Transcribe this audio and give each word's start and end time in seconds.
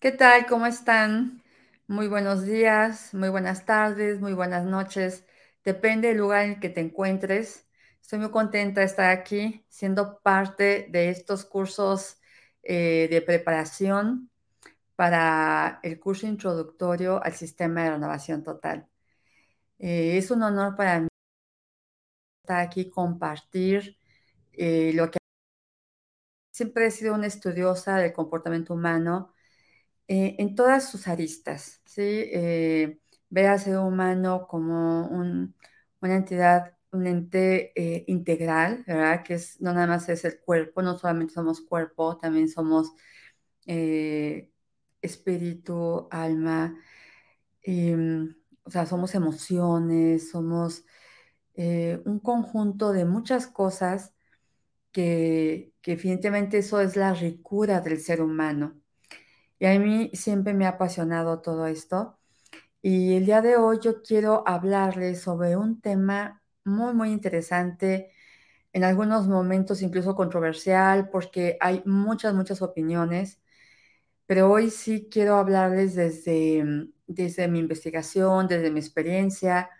¿Qué 0.00 0.12
tal? 0.12 0.46
¿Cómo 0.46 0.64
están? 0.66 1.42
Muy 1.86 2.08
buenos 2.08 2.44
días, 2.46 3.12
muy 3.12 3.28
buenas 3.28 3.66
tardes, 3.66 4.18
muy 4.18 4.32
buenas 4.32 4.64
noches. 4.64 5.26
Depende 5.62 6.08
del 6.08 6.16
lugar 6.18 6.44
en 6.44 6.52
el 6.52 6.60
que 6.60 6.70
te 6.70 6.80
encuentres. 6.80 7.68
Estoy 8.00 8.18
muy 8.20 8.30
contenta 8.30 8.80
de 8.80 8.86
estar 8.86 9.10
aquí 9.10 9.62
siendo 9.68 10.18
parte 10.20 10.88
de 10.90 11.10
estos 11.10 11.44
cursos 11.44 12.18
eh, 12.62 13.08
de 13.10 13.20
preparación 13.20 14.30
para 14.96 15.80
el 15.82 16.00
curso 16.00 16.26
introductorio 16.26 17.22
al 17.22 17.34
sistema 17.34 17.84
de 17.84 17.90
renovación 17.92 18.42
total. 18.42 18.88
Eh, 19.78 20.18
es 20.18 20.30
un 20.30 20.42
honor 20.42 20.76
para 20.76 21.00
mí 21.00 21.08
estar 22.42 22.60
aquí 22.60 22.90
compartir 22.90 23.98
eh, 24.52 24.92
lo 24.94 25.10
que 25.10 25.18
siempre 26.52 26.86
he 26.86 26.90
sido 26.90 27.14
una 27.14 27.26
estudiosa 27.26 27.96
del 27.98 28.12
comportamiento 28.12 28.74
humano 28.74 29.34
eh, 30.10 30.36
en 30.40 30.56
todas 30.56 30.90
sus 30.90 31.08
aristas, 31.08 31.82
¿sí? 31.86 32.02
Eh, 32.04 33.00
ver 33.30 33.46
al 33.46 33.60
ser 33.60 33.78
humano 33.78 34.48
como 34.48 35.06
una 36.00 36.16
entidad, 36.16 36.76
un 36.92 37.06
ente 37.06 37.72
eh, 37.80 38.04
integral, 38.08 38.84
¿verdad? 38.88 39.22
Que 39.24 39.34
es, 39.34 39.60
no 39.60 39.72
nada 39.72 39.86
más 39.86 40.08
es 40.08 40.24
el 40.24 40.40
cuerpo, 40.40 40.82
no 40.82 40.98
solamente 40.98 41.34
somos 41.34 41.60
cuerpo, 41.60 42.18
también 42.18 42.48
somos 42.48 42.92
espíritu, 45.02 46.08
alma, 46.10 46.74
em, 47.62 48.34
o 48.64 48.70
sea, 48.70 48.86
somos 48.86 49.14
emociones, 49.14 50.30
somos 50.30 50.84
un 52.06 52.20
conjunto 52.20 52.92
de 52.92 53.04
muchas 53.04 53.46
cosas 53.46 54.14
que, 54.92 55.74
que 55.82 55.92
evidentemente 55.94 56.58
eso 56.58 56.80
es 56.80 56.96
la 56.96 57.14
ricura 57.14 57.80
del 57.82 58.00
ser 58.00 58.22
humano. 58.22 58.79
Y 59.60 59.66
a 59.66 59.78
mí 59.78 60.10
siempre 60.14 60.54
me 60.54 60.66
ha 60.66 60.70
apasionado 60.70 61.40
todo 61.40 61.66
esto. 61.68 62.18
Y 62.82 63.16
el 63.16 63.26
día 63.26 63.42
de 63.42 63.56
hoy 63.56 63.78
yo 63.82 64.02
quiero 64.02 64.44
hablarles 64.48 65.22
sobre 65.22 65.56
un 65.56 65.80
tema 65.82 66.42
muy, 66.64 66.94
muy 66.94 67.12
interesante, 67.12 68.12
en 68.72 68.84
algunos 68.84 69.28
momentos 69.28 69.82
incluso 69.82 70.16
controversial, 70.16 71.10
porque 71.10 71.58
hay 71.60 71.82
muchas, 71.86 72.34
muchas 72.34 72.62
opiniones. 72.62 73.40
Pero 74.26 74.50
hoy 74.50 74.70
sí 74.70 75.08
quiero 75.10 75.36
hablarles 75.36 75.94
desde, 75.94 76.88
desde 77.06 77.48
mi 77.48 77.60
investigación, 77.60 78.48
desde 78.48 78.70
mi 78.70 78.80
experiencia, 78.80 79.70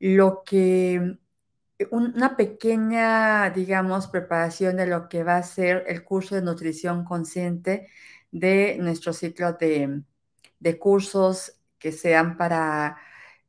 lo 0.00 0.42
que 0.44 1.18
una 1.90 2.36
pequeña, 2.36 3.50
digamos, 3.50 4.06
preparación 4.08 4.76
de 4.76 4.86
lo 4.86 5.08
que 5.08 5.24
va 5.24 5.36
a 5.36 5.42
ser 5.42 5.84
el 5.88 6.04
curso 6.04 6.34
de 6.34 6.42
nutrición 6.42 7.04
consciente 7.04 7.88
de 8.34 8.76
nuestro 8.80 9.12
ciclo 9.12 9.52
de, 9.52 10.02
cursos 10.80 11.60
que 11.78 11.92
sean 11.92 12.36
para 12.36 12.96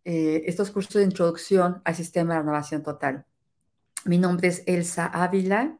eh, 0.04 0.44
estos 0.46 0.70
cursos 0.70 0.94
de 0.94 1.04
introducción 1.04 1.82
al 1.84 1.96
sistema 1.96 2.36
de 2.36 2.42
renovación 2.42 2.84
total. 2.84 3.26
Mi 4.06 4.20
nombre 4.20 4.50
es 4.50 4.62
Elsa 4.68 5.08
Ávila, 5.08 5.80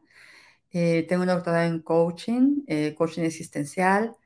eh, 0.72 1.06
tengo 1.08 1.22
un 1.22 1.28
doctorado 1.28 1.68
en 1.72 1.82
coaching, 1.82 2.64
eh, 2.66 2.94
coaching 2.96 3.22
existencial, 3.22 4.16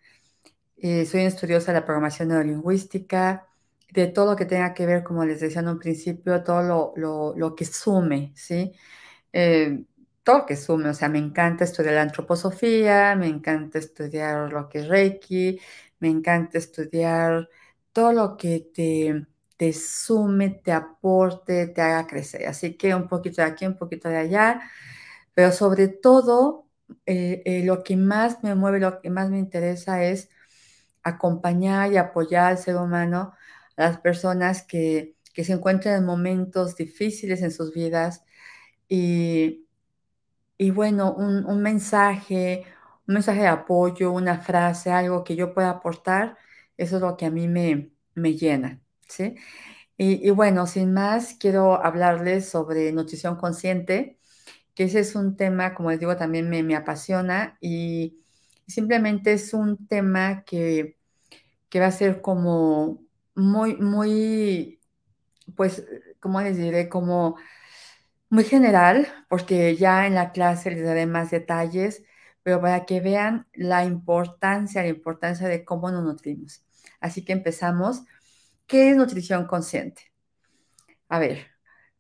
soy 0.81 1.21
estudiosa 1.25 1.73
de 1.73 1.81
la 1.81 1.85
programación 1.85 2.29
neurolingüística, 2.29 3.47
de 3.93 4.07
todo 4.07 4.31
lo 4.31 4.37
que 4.37 4.47
tenga 4.47 4.73
que 4.73 4.87
ver, 4.87 5.05
como 5.05 5.27
les 5.27 5.41
decía 5.41 5.61
en 5.61 5.69
un 5.69 5.79
principio, 5.79 6.43
todo 6.43 6.95
lo, 6.97 7.35
lo 7.37 7.55
que 7.55 7.67
sume, 7.67 8.33
¿sí? 8.35 8.73
Que 10.47 10.57
sume, 10.57 10.89
o 10.91 10.95
sea, 10.95 11.09
me 11.09 11.19
encanta 11.19 11.65
estudiar 11.65 11.95
la 11.95 12.03
antroposofía, 12.03 13.15
me 13.17 13.27
encanta 13.29 13.79
estudiar 13.79 14.53
lo 14.53 14.69
que 14.69 14.81
es 14.81 14.89
Reiki, 14.89 15.61
me 16.01 16.09
encanta 16.09 16.59
estudiar 16.59 17.49
todo 17.93 18.13
lo 18.13 18.37
que 18.37 18.61
te, 18.75 19.27
te 19.57 19.73
sume, 19.73 20.51
te 20.51 20.73
aporte, 20.73 21.67
te 21.69 21.81
haga 21.83 22.07
crecer. 22.07 22.47
Así 22.47 22.77
que 22.77 22.95
un 22.95 23.09
poquito 23.09 23.43
de 23.43 23.49
aquí, 23.49 23.67
un 23.67 23.77
poquito 23.77 24.09
de 24.09 24.17
allá, 24.19 24.61
pero 25.35 25.53
sobre 25.53 25.89
todo 25.89 26.67
eh, 27.07 27.43
eh, 27.45 27.65
lo 27.65 27.83
que 27.85 27.97
más 27.97 28.43
me 28.43 28.55
mueve, 28.55 28.81
lo 28.81 29.01
que 29.01 29.11
más 29.11 29.31
me 29.31 29.39
interesa 29.39 30.05
es 30.05 30.31
acompañar 31.03 31.93
y 31.93 31.97
apoyar 31.99 32.47
al 32.53 32.59
ser 32.59 32.77
humano, 32.77 33.35
a 33.77 33.83
las 33.85 34.01
personas 34.01 34.63
que, 34.65 35.17
que 35.35 35.45
se 35.45 35.53
encuentran 35.55 35.97
en 35.97 36.07
momentos 36.07 36.77
difíciles 36.77 37.43
en 37.43 37.51
sus 37.53 37.73
vidas 37.75 38.25
y, 38.89 39.67
y 40.61 40.71
bueno, 40.73 41.15
un, 41.15 41.63
mensaje, 41.63 42.65
un 43.09 43.15
mensaje 43.15 43.41
de 43.41 43.47
apoyo, 43.47 44.13
una 44.13 44.41
frase, 44.41 44.91
algo 44.91 45.25
que 45.25 45.35
yo 45.35 45.55
pueda 45.55 45.71
aportar, 45.71 46.37
eso 46.77 46.97
es 46.97 47.03
lo 47.03 47.17
que 47.17 47.25
a 47.25 47.31
mí 47.31 47.49
me, 47.49 47.93
me 48.15 48.35
llena, 48.37 48.79
¿sí? 49.09 49.37
Y, 49.97 50.29
bueno, 50.31 50.67
sin 50.67 50.93
más, 50.93 51.35
quiero 51.41 51.83
hablarles 51.83 52.51
sobre 52.51 52.93
nutrición 52.93 53.37
consciente, 53.37 54.19
que 54.75 54.85
ese 54.85 55.01
es 55.01 55.15
un 55.15 55.37
tema, 55.37 55.75
como 55.75 55.91
les 55.93 56.01
digo, 56.01 56.17
también 56.19 56.51
me, 56.51 56.63
me 56.63 56.77
apasiona 56.77 57.57
y 57.63 58.21
simplemente 58.67 59.33
es 59.33 59.55
un 59.55 59.87
tema 59.87 60.45
que, 60.45 60.99
que 61.71 61.81
va 61.81 61.87
a 61.87 61.93
ser 61.93 62.21
como 62.21 63.03
muy, 63.35 63.77
muy, 63.77 64.81
pues, 65.57 65.87
¿cómo 66.21 66.43
les 66.43 66.59
diré? 66.59 66.91
Como 66.91 67.37
muy 68.31 68.45
general, 68.45 69.09
porque 69.29 69.77
ya 69.77 70.07
en 70.07 70.15
la 70.15 70.33
clase 70.33 70.71
les 70.71 70.85
daré 70.85 71.07
más 71.07 71.31
detalles, 71.31 72.05
pero 72.43 72.61
para 72.61 72.87
que 72.87 73.01
vean 73.01 73.47
la 73.53 73.85
importancia, 73.85 74.83
la 74.83 74.89
importancia 74.89 75.49
de 75.49 75.65
cómo 75.65 75.91
nos 75.91 76.05
nutrimos. 76.05 76.65
Así 77.01 77.25
que 77.25 77.33
empezamos. 77.33 78.05
¿Qué 78.67 78.91
es 78.91 78.97
nutrición 78.97 79.47
consciente? 79.47 80.13
A 81.09 81.19
ver, 81.19 81.49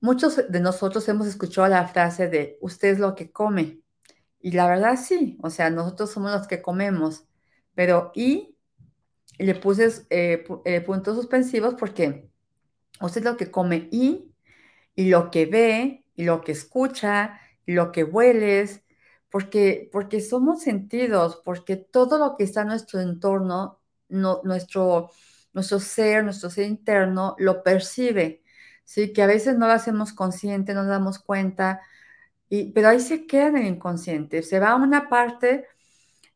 muchos 0.00 0.40
de 0.48 0.60
nosotros 0.60 1.08
hemos 1.08 1.26
escuchado 1.26 1.66
la 1.68 1.88
frase 1.88 2.28
de 2.28 2.58
usted 2.60 2.90
es 2.90 2.98
lo 3.00 3.14
que 3.14 3.32
come. 3.32 3.80
Y 4.40 4.52
la 4.52 4.68
verdad 4.68 4.96
sí, 4.96 5.36
o 5.42 5.50
sea, 5.50 5.68
nosotros 5.70 6.10
somos 6.12 6.32
los 6.32 6.46
que 6.46 6.62
comemos, 6.62 7.26
pero 7.74 8.12
y 8.14 8.56
le 9.38 9.54
puse 9.54 9.90
eh, 10.10 10.44
eh, 10.64 10.80
puntos 10.80 11.16
suspensivos 11.16 11.74
porque 11.74 12.30
usted 13.00 13.20
es 13.20 13.24
lo 13.24 13.36
que 13.36 13.50
come 13.50 13.88
y, 13.90 14.32
y 14.94 15.08
lo 15.08 15.30
que 15.30 15.46
ve, 15.46 16.04
lo 16.20 16.42
que 16.42 16.52
escucha, 16.52 17.40
lo 17.66 17.92
que 17.92 18.04
hueles, 18.04 18.82
porque, 19.30 19.88
porque 19.92 20.20
somos 20.20 20.62
sentidos, 20.62 21.40
porque 21.44 21.76
todo 21.76 22.18
lo 22.18 22.36
que 22.36 22.44
está 22.44 22.62
en 22.62 22.68
nuestro 22.68 23.00
entorno, 23.00 23.80
no, 24.08 24.40
nuestro, 24.44 25.10
nuestro 25.52 25.80
ser, 25.80 26.24
nuestro 26.24 26.50
ser 26.50 26.66
interno, 26.66 27.36
lo 27.38 27.62
percibe, 27.62 28.42
¿sí? 28.84 29.12
Que 29.12 29.22
a 29.22 29.26
veces 29.26 29.56
no 29.58 29.66
lo 29.66 29.72
hacemos 29.72 30.12
consciente, 30.12 30.74
no 30.74 30.82
nos 30.82 30.90
damos 30.90 31.18
cuenta, 31.20 31.80
y, 32.48 32.72
pero 32.72 32.88
ahí 32.88 33.00
se 33.00 33.26
queda 33.26 33.48
en 33.48 33.58
el 33.58 33.66
inconsciente, 33.66 34.42
se 34.42 34.58
va 34.60 34.70
a 34.70 34.76
una 34.76 35.08
parte 35.08 35.66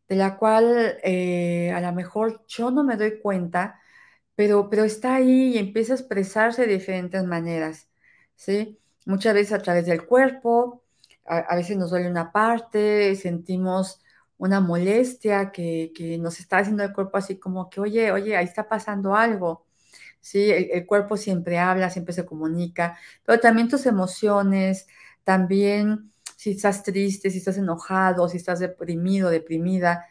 de 0.08 0.16
la 0.16 0.36
cual 0.36 0.98
eh, 1.02 1.72
a 1.72 1.80
lo 1.80 1.92
mejor 1.92 2.44
yo 2.46 2.70
no 2.70 2.84
me 2.84 2.96
doy 2.96 3.20
cuenta, 3.20 3.80
pero, 4.34 4.68
pero 4.70 4.84
está 4.84 5.16
ahí 5.16 5.54
y 5.54 5.58
empieza 5.58 5.94
a 5.94 5.96
expresarse 5.96 6.62
de 6.66 6.74
diferentes 6.74 7.24
maneras, 7.24 7.90
¿sí? 8.36 8.80
Muchas 9.04 9.34
veces 9.34 9.52
a 9.52 9.58
través 9.62 9.86
del 9.86 10.06
cuerpo, 10.06 10.82
a, 11.26 11.56
veces 11.56 11.76
nos 11.76 11.90
duele 11.90 12.10
una 12.10 12.32
parte, 12.32 13.14
sentimos 13.16 14.00
una 14.38 14.60
molestia 14.60 15.52
que, 15.52 16.18
nos 16.20 16.40
está 16.40 16.58
haciendo 16.58 16.84
el 16.84 16.92
cuerpo 16.92 17.16
así 17.16 17.38
como 17.38 17.70
que, 17.70 17.80
oye, 17.80 18.12
oye, 18.12 18.36
ahí 18.36 18.44
está 18.44 18.68
pasando 18.68 19.14
algo. 19.14 19.66
Sí, 20.20 20.50
el, 20.50 20.86
cuerpo 20.86 21.16
siempre 21.16 21.58
habla, 21.58 21.90
siempre 21.90 22.14
se 22.14 22.24
comunica, 22.26 22.98
pero 23.24 23.40
también 23.40 23.68
tus 23.68 23.86
emociones, 23.86 24.86
también 25.22 26.12
si 26.36 26.52
estás 26.52 26.82
triste, 26.82 27.30
si 27.30 27.38
estás 27.38 27.58
enojado, 27.58 28.28
si 28.28 28.38
estás 28.38 28.58
deprimido, 28.60 29.30
deprimida. 29.30 30.06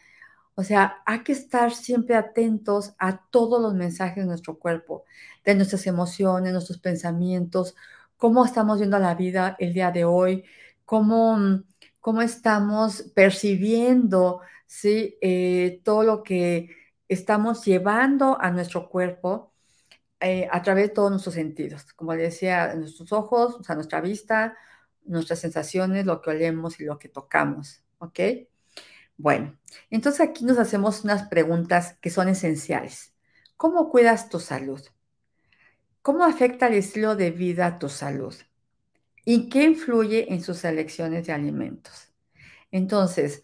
O 0.56 0.64
sea, 0.64 1.02
hay 1.06 1.24
que 1.24 1.32
estar 1.32 1.74
siempre 1.74 2.16
atentos 2.16 2.94
a 3.00 3.26
todos 3.32 3.62
los 3.62 3.74
mensajes 3.74 4.18
de 4.18 4.26
nuestro 4.26 4.60
cuerpo, 4.60 5.04
de 5.46 5.56
nuestras 5.56 5.88
emociones, 5.88 6.54
nuestros 6.54 6.80
pensamientos, 6.80 7.76
cómo 8.24 8.46
estamos 8.46 8.78
viendo 8.78 8.98
la 9.00 9.16
vida 9.16 9.58
el 9.60 9.74
día 9.74 9.92
de 9.92 10.06
hoy, 10.06 10.46
cómo, 10.86 11.62
cómo 12.00 12.22
estamos 12.22 13.02
percibiendo 13.14 14.40
¿sí? 14.66 15.18
Eh, 15.20 15.82
todo 15.84 16.04
lo 16.04 16.24
que 16.24 16.70
estamos 17.10 17.66
llevando 17.66 18.38
a 18.40 18.50
nuestro 18.50 18.88
cuerpo 18.88 19.52
eh, 20.22 20.48
a 20.50 20.62
través 20.62 20.88
de 20.88 20.94
todos 20.94 21.12
nuestros 21.12 21.36
sentidos. 21.36 21.92
Como 21.96 22.14
decía, 22.14 22.74
nuestros 22.76 23.12
ojos, 23.12 23.60
nuestra 23.68 24.00
vista, 24.00 24.56
nuestras 25.04 25.40
sensaciones, 25.40 26.06
lo 26.06 26.22
que 26.22 26.30
olemos 26.30 26.80
y 26.80 26.86
lo 26.86 26.98
que 26.98 27.10
tocamos. 27.10 27.84
¿Ok? 27.98 28.20
Bueno, 29.18 29.58
entonces 29.90 30.22
aquí 30.22 30.46
nos 30.46 30.60
hacemos 30.60 31.04
unas 31.04 31.28
preguntas 31.28 31.98
que 32.00 32.10
son 32.10 32.30
esenciales. 32.30 33.14
¿Cómo 33.58 33.90
cuidas 33.90 34.30
tu 34.30 34.40
salud? 34.40 34.80
¿Cómo 36.04 36.26
afecta 36.26 36.68
el 36.68 36.76
estilo 36.76 37.16
de 37.18 37.32
vida 37.32 37.66
a 37.68 37.80
tu 37.80 37.90
salud? 37.90 38.36
¿Y 39.26 39.50
qué 39.50 39.64
influye 39.66 40.34
en 40.34 40.42
sus 40.44 40.64
elecciones 40.66 41.28
de 41.28 41.34
alimentos? 41.34 42.14
Entonces, 42.72 43.44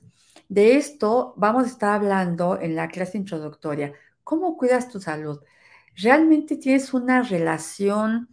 De 0.50 0.78
esto 0.78 1.34
vamos 1.38 1.66
a 1.66 1.70
estar 1.70 1.92
hablando 1.96 2.60
en 2.62 2.76
la 2.76 2.90
clase 2.90 3.18
introductoria. 3.20 3.94
¿Cómo 4.26 4.58
cuidas 4.58 4.90
tu 4.90 5.02
salud? 5.02 5.42
¿Realmente 5.96 6.58
tienes 6.58 6.94
una 6.94 7.24
relación 7.24 8.30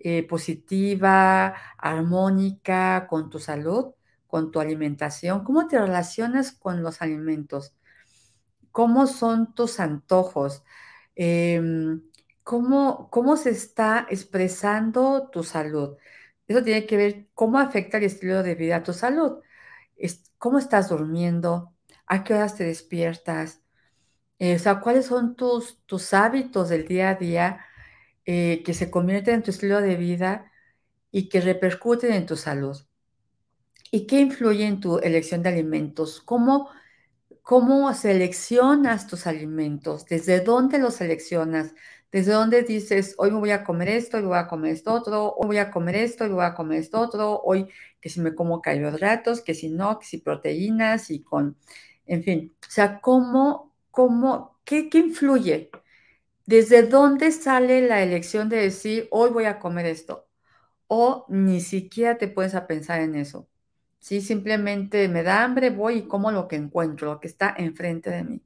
eh, 0.00 0.24
positiva, 0.28 1.54
armónica 1.78 3.06
con 3.08 3.30
tu 3.30 3.40
salud, 3.40 3.94
con 4.28 4.52
tu 4.52 4.60
alimentación? 4.60 5.44
¿Cómo 5.44 5.68
te 5.68 5.78
relacionas 5.80 6.52
con 6.52 6.82
los 6.84 7.02
alimentos? 7.02 7.74
¿Cómo 8.72 9.06
son 9.06 9.54
tus 9.54 9.80
antojos? 9.80 10.62
Em, 11.16 12.02
¿cómo, 12.50 13.08
¿Cómo 13.10 13.36
se 13.36 13.50
está 13.50 14.08
expresando 14.10 15.30
tu 15.30 15.44
salud? 15.44 15.96
Eso 16.48 16.64
tiene 16.64 16.84
que 16.84 16.96
ver 16.96 17.28
cómo 17.32 17.60
afecta 17.60 17.98
el 17.98 18.04
estilo 18.04 18.42
de 18.42 18.56
vida 18.56 18.76
a 18.76 18.82
tu 18.82 18.92
salud. 18.92 19.38
¿Cómo 20.38 20.58
estás 20.58 20.88
durmiendo? 20.88 21.76
¿A 22.06 22.24
qué 22.24 22.34
horas 22.34 22.56
te 22.56 22.64
despiertas? 22.64 23.62
Eh, 24.40 24.56
o 24.56 24.58
sea, 24.58 24.80
¿cuáles 24.80 25.06
son 25.06 25.36
tus, 25.36 25.78
tus 25.86 26.12
hábitos 26.12 26.70
del 26.70 26.88
día 26.88 27.10
a 27.10 27.14
día 27.14 27.60
eh, 28.24 28.64
que 28.64 28.74
se 28.74 28.90
convierten 28.90 29.36
en 29.36 29.42
tu 29.44 29.52
estilo 29.52 29.80
de 29.80 29.94
vida 29.94 30.50
y 31.12 31.28
que 31.28 31.40
repercuten 31.40 32.12
en 32.14 32.26
tu 32.26 32.36
salud? 32.36 32.76
¿Y 33.92 34.08
qué 34.08 34.18
influye 34.18 34.66
en 34.66 34.80
tu 34.80 34.98
elección 34.98 35.44
de 35.44 35.50
alimentos? 35.50 36.20
¿Cómo, 36.20 36.68
cómo 37.42 37.94
seleccionas 37.94 39.06
tus 39.06 39.28
alimentos? 39.28 40.04
¿Desde 40.06 40.40
dónde 40.40 40.80
los 40.80 40.94
seleccionas? 40.96 41.74
¿Desde 42.12 42.32
dónde 42.32 42.62
dices, 42.62 43.14
hoy 43.18 43.30
me 43.30 43.38
voy 43.38 43.50
a 43.50 43.64
comer 43.64 43.88
esto, 43.88 44.16
hoy 44.18 44.24
voy 44.24 44.38
a 44.38 44.46
comer 44.48 44.72
esto 44.72 44.92
otro, 44.92 45.32
hoy 45.34 45.46
voy 45.46 45.58
a 45.58 45.70
comer 45.70 45.96
esto, 45.96 46.24
hoy 46.24 46.30
voy 46.30 46.44
a 46.44 46.54
comer 46.54 46.80
esto 46.80 47.00
otro, 47.00 47.40
hoy 47.42 47.68
que 48.00 48.08
si 48.08 48.20
me 48.20 48.34
como 48.34 48.60
carbohidratos, 48.62 49.42
que 49.42 49.54
si 49.54 49.68
no, 49.70 49.98
que 49.98 50.06
si 50.06 50.18
proteínas 50.18 51.10
y 51.10 51.22
con, 51.22 51.56
en 52.06 52.22
fin, 52.24 52.54
o 52.66 52.70
sea, 52.70 53.00
¿cómo 53.00 53.70
¿Cómo, 53.90 54.60
qué, 54.64 54.88
qué 54.88 54.98
influye? 54.98 55.70
¿Desde 56.46 56.82
dónde 56.84 57.32
sale 57.32 57.86
la 57.88 58.02
elección 58.02 58.48
de 58.48 58.58
decir, 58.58 59.08
hoy 59.10 59.30
voy 59.30 59.44
a 59.46 59.58
comer 59.58 59.86
esto? 59.86 60.28
O 60.88 61.26
ni 61.28 61.60
siquiera 61.60 62.18
te 62.18 62.28
puedes 62.28 62.54
a 62.54 62.66
pensar 62.66 63.00
en 63.00 63.16
eso. 63.16 63.48
¿sí? 64.00 64.20
Simplemente 64.22 65.08
me 65.08 65.22
da 65.22 65.44
hambre, 65.44 65.70
voy 65.70 65.98
y 65.98 66.02
como 66.08 66.32
lo 66.32 66.48
que 66.48 66.56
encuentro, 66.56 67.14
lo 67.14 67.20
que 67.20 67.28
está 67.28 67.54
enfrente 67.58 68.10
de 68.10 68.24
mí. 68.24 68.42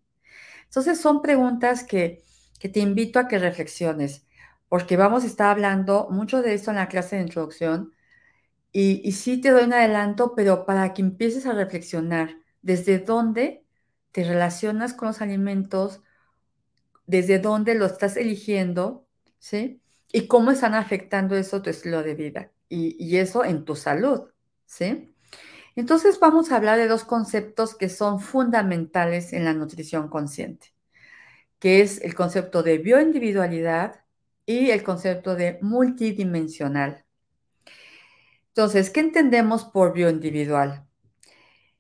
Entonces 0.67 1.01
son 1.01 1.23
preguntas 1.23 1.85
que, 1.85 2.25
te 2.69 2.81
invito 2.81 3.19
a 3.19 3.29
que 3.29 3.39
reflexiones, 3.39 4.27
porque 4.69 4.97
vamos 4.97 5.25
a 5.25 5.27
estar 5.27 5.51
hablando 5.51 6.09
mucho 6.11 6.43
de 6.43 6.55
esto 6.55 6.71
en 6.71 6.77
la 6.77 6.89
clase 6.89 7.17
de 7.17 7.23
introducción 7.23 7.93
y, 8.73 9.01
y 9.05 9.13
sí 9.13 9.41
te 9.41 9.51
doy 9.51 9.65
un 9.65 9.73
adelanto, 9.73 10.35
pero 10.35 10.67
para 10.67 10.95
que 10.95 11.03
empieces 11.03 11.47
a 11.47 11.53
reflexionar 11.53 12.37
desde 12.63 12.99
dónde 12.99 13.65
te 14.13 14.25
relacionas 14.25 14.95
con 14.95 15.09
los 15.09 15.21
alimentos, 15.21 16.01
desde 17.07 17.39
dónde 17.39 17.75
lo 17.75 17.87
estás 17.87 18.17
eligiendo, 18.17 19.07
¿sí? 19.39 19.83
Y 20.13 20.27
cómo 20.27 20.51
están 20.51 20.75
afectando 20.75 21.37
eso 21.37 21.63
tu 21.63 21.71
estilo 21.71 22.03
de 22.03 22.15
vida 22.15 22.53
y, 22.69 23.17
eso 23.17 23.45
en 23.45 23.65
tu 23.65 23.77
salud, 23.77 24.31
¿sí? 24.67 25.15
Entonces 25.77 26.19
vamos 26.21 26.53
a 26.53 26.57
hablar 26.57 26.79
de 26.79 26.89
dos 26.89 27.05
conceptos 27.05 27.75
que 27.75 27.89
son 27.89 28.21
fundamentales 28.21 29.33
en 29.33 29.45
la 29.45 29.55
nutrición 29.55 30.09
consciente, 30.09 30.74
que 31.65 31.81
es 31.81 32.03
el 32.03 32.15
concepto 32.15 32.63
de 32.63 32.77
bioindividualidad 32.77 34.05
y 34.45 34.69
el 34.69 34.83
concepto 34.83 35.35
de 35.35 35.59
multidimensional. 35.63 37.07
Entonces, 38.49 38.91
¿qué 38.91 39.01
entendemos 39.01 39.65
por 39.65 39.95
bioindividual? 39.95 40.87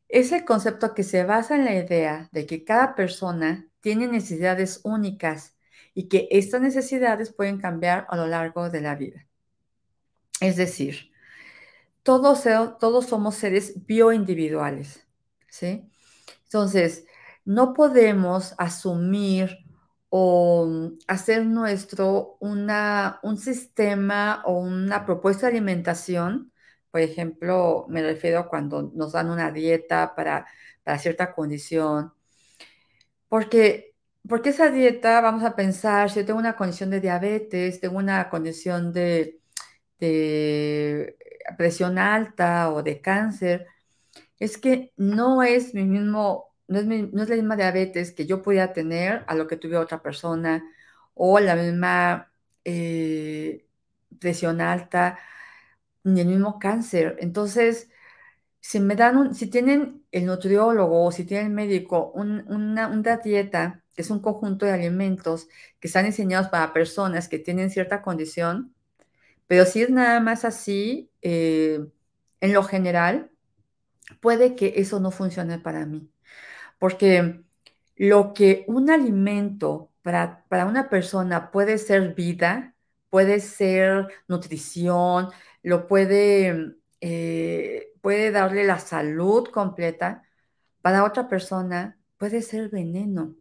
Es 0.08 0.32
el 0.32 0.46
concepto 0.46 0.94
que 0.94 1.02
se 1.02 1.24
basa 1.24 1.54
en 1.56 1.66
la 1.66 1.74
idea 1.74 2.30
de 2.32 2.46
que 2.46 2.64
cada 2.64 2.94
persona 2.94 3.68
tiene 3.82 4.06
necesidades 4.08 4.80
únicas 4.84 5.54
y 5.92 6.08
que 6.08 6.28
estas 6.30 6.62
necesidades 6.62 7.30
pueden 7.30 7.60
cambiar 7.60 8.06
a 8.08 8.16
lo 8.16 8.26
largo 8.26 8.70
de 8.70 8.80
la 8.80 8.94
vida. 8.94 9.26
Es 10.40 10.56
decir, 10.56 11.12
todos, 12.02 12.44
todos 12.80 13.04
somos 13.04 13.34
seres 13.34 13.84
bioindividuales, 13.84 15.06
¿sí? 15.50 15.90
Entonces, 16.44 17.04
no 17.44 17.74
podemos 17.74 18.54
asumir 18.56 19.63
o 20.16 20.92
hacer 21.08 21.44
nuestro 21.46 22.36
una, 22.40 23.18
un 23.22 23.38
sistema 23.38 24.42
o 24.46 24.58
una 24.60 25.04
propuesta 25.06 25.46
de 25.46 25.52
alimentación 25.52 26.52
por 26.94 27.00
ejemplo, 27.00 27.86
me 27.88 28.02
refiero 28.02 28.48
cuando 28.48 28.92
nos 28.94 29.12
dan 29.12 29.28
una 29.28 29.50
dieta 29.50 30.14
para, 30.14 30.46
cierta 31.00 31.34
condición. 31.34 32.12
Porque, 33.28 33.94
porque 34.28 34.50
esa 34.50 34.70
dieta, 34.70 35.20
vamos 35.20 35.42
a 35.44 35.56
pensar, 35.56 36.08
si 36.10 36.20
yo 36.20 36.26
tengo 36.26 36.38
una 36.38 36.56
condición 36.56 36.90
de 36.90 37.00
diabetes, 37.00 37.80
tengo 37.80 37.98
una 37.98 38.30
condición 38.30 38.92
de, 38.92 39.40
presión 41.58 41.98
alta 41.98 42.72
o 42.72 42.82
de 42.82 43.00
cáncer, 43.00 43.66
es 44.38 44.56
que 44.58 44.92
no 44.96 45.42
es 45.42 45.74
mi 45.74 45.84
mismo, 45.84 46.53
no 46.74 47.22
es, 47.22 47.28
la 47.28 47.36
misma 47.36 47.56
diabetes 47.56 48.12
que 48.12 48.26
yo 48.26 48.42
podía 48.42 48.72
tener 48.72 49.24
a 49.26 49.34
lo 49.34 49.46
que 49.46 49.56
tuve 49.56 49.76
otra 49.76 50.02
persona, 50.02 50.64
o 51.14 51.38
la 51.40 51.56
misma 51.56 52.32
eh, 52.64 53.66
presión 54.18 54.60
alta 54.60 55.18
ni 56.04 56.20
el 56.20 56.28
mismo 56.28 56.58
cáncer. 56.58 57.16
Entonces, 57.20 57.90
si 58.60 58.80
me 58.80 58.96
dan 58.96 59.16
un, 59.18 59.34
si 59.34 59.48
tienen 59.48 60.04
el 60.12 60.26
nutriólogo 60.26 61.04
o 61.04 61.12
si 61.12 61.24
tienen 61.24 61.48
el 61.48 61.52
médico 61.52 62.12
una, 62.14 62.88
dieta, 63.22 63.82
que 63.94 64.02
es 64.02 64.10
un 64.10 64.20
conjunto 64.20 64.66
de 64.66 64.72
alimentos 64.72 65.48
que 65.80 65.88
están 65.88 66.06
diseñados 66.06 66.48
para 66.48 66.72
personas 66.72 67.28
que 67.28 67.38
tienen 67.38 67.70
cierta 67.70 68.02
condición, 68.02 68.74
pero 69.46 69.66
si 69.66 69.82
es 69.82 69.90
nada 69.90 70.20
más 70.20 70.44
así, 70.44 71.10
eh, 71.22 71.86
en 72.40 72.52
lo 72.52 72.62
general, 72.64 73.30
puede 74.20 74.54
que 74.56 74.74
eso 74.76 75.00
no 75.00 75.10
funcione 75.10 75.58
para 75.58 75.86
mí. 75.86 76.10
Porque 76.84 77.40
lo 77.96 78.34
que 78.34 78.66
un 78.68 78.90
alimento 78.90 79.90
para, 80.02 80.44
para 80.50 80.66
una 80.66 80.90
persona 80.90 81.50
puede 81.50 81.78
ser 81.78 82.14
vida, 82.14 82.74
puede 83.08 83.40
ser 83.40 84.08
nutrición, 84.28 85.30
lo 85.62 85.86
puede, 85.86 86.74
eh, 87.00 87.90
puede 88.02 88.30
darle 88.32 88.64
la 88.64 88.78
salud 88.78 89.48
completa, 89.48 90.24
para 90.82 91.04
otra 91.04 91.26
persona 91.26 91.98
puede 92.18 92.42
ser 92.42 92.68
veneno, 92.68 93.34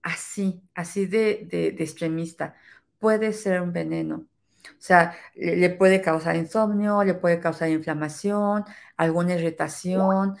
así, 0.00 0.62
así 0.72 1.06
de, 1.06 1.74
extremista, 1.76 2.54
puede 3.00 3.32
ser 3.32 3.60
un 3.60 3.72
veneno. 3.72 4.28
O 4.68 4.76
sea, 4.78 5.16
le, 5.34 5.68
puede 5.70 6.00
causar 6.00 6.36
insomnio, 6.36 7.02
le 7.02 7.14
puede 7.14 7.40
causar 7.40 7.70
inflamación, 7.70 8.64
alguna 8.96 9.34
irritación, 9.34 10.36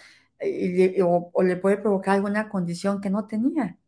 o, 1.02 1.30
o, 1.32 1.42
le 1.42 1.56
puede 1.56 1.76
provocar 1.78 2.14
alguna 2.14 2.48
condición 2.48 3.00
que 3.00 3.10
no 3.10 3.26
tenía. 3.26 3.78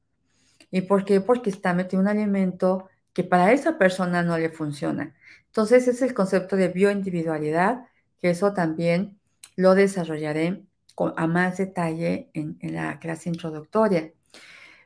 ¿Y 0.70 0.82
por 0.82 1.04
qué? 1.04 1.20
Porque 1.20 1.50
está 1.50 1.74
metido 1.74 2.02
un 2.02 2.08
alimento 2.08 2.88
que 3.12 3.24
para 3.24 3.52
esa 3.52 3.78
persona 3.78 4.22
no 4.22 4.38
le 4.38 4.50
funciona. 4.50 5.14
Entonces 5.46 5.88
es 5.88 6.02
el 6.02 6.12
concepto 6.14 6.56
de 6.56 6.68
bioindividualidad, 6.68 7.86
que 8.20 8.30
eso 8.30 8.52
también 8.52 9.18
lo 9.56 9.74
desarrollaré 9.74 10.66
a 11.16 11.26
más 11.26 11.58
detalle 11.58 12.30
en, 12.34 12.58
la 12.60 12.98
clase 12.98 13.30
introductoria. 13.30 14.12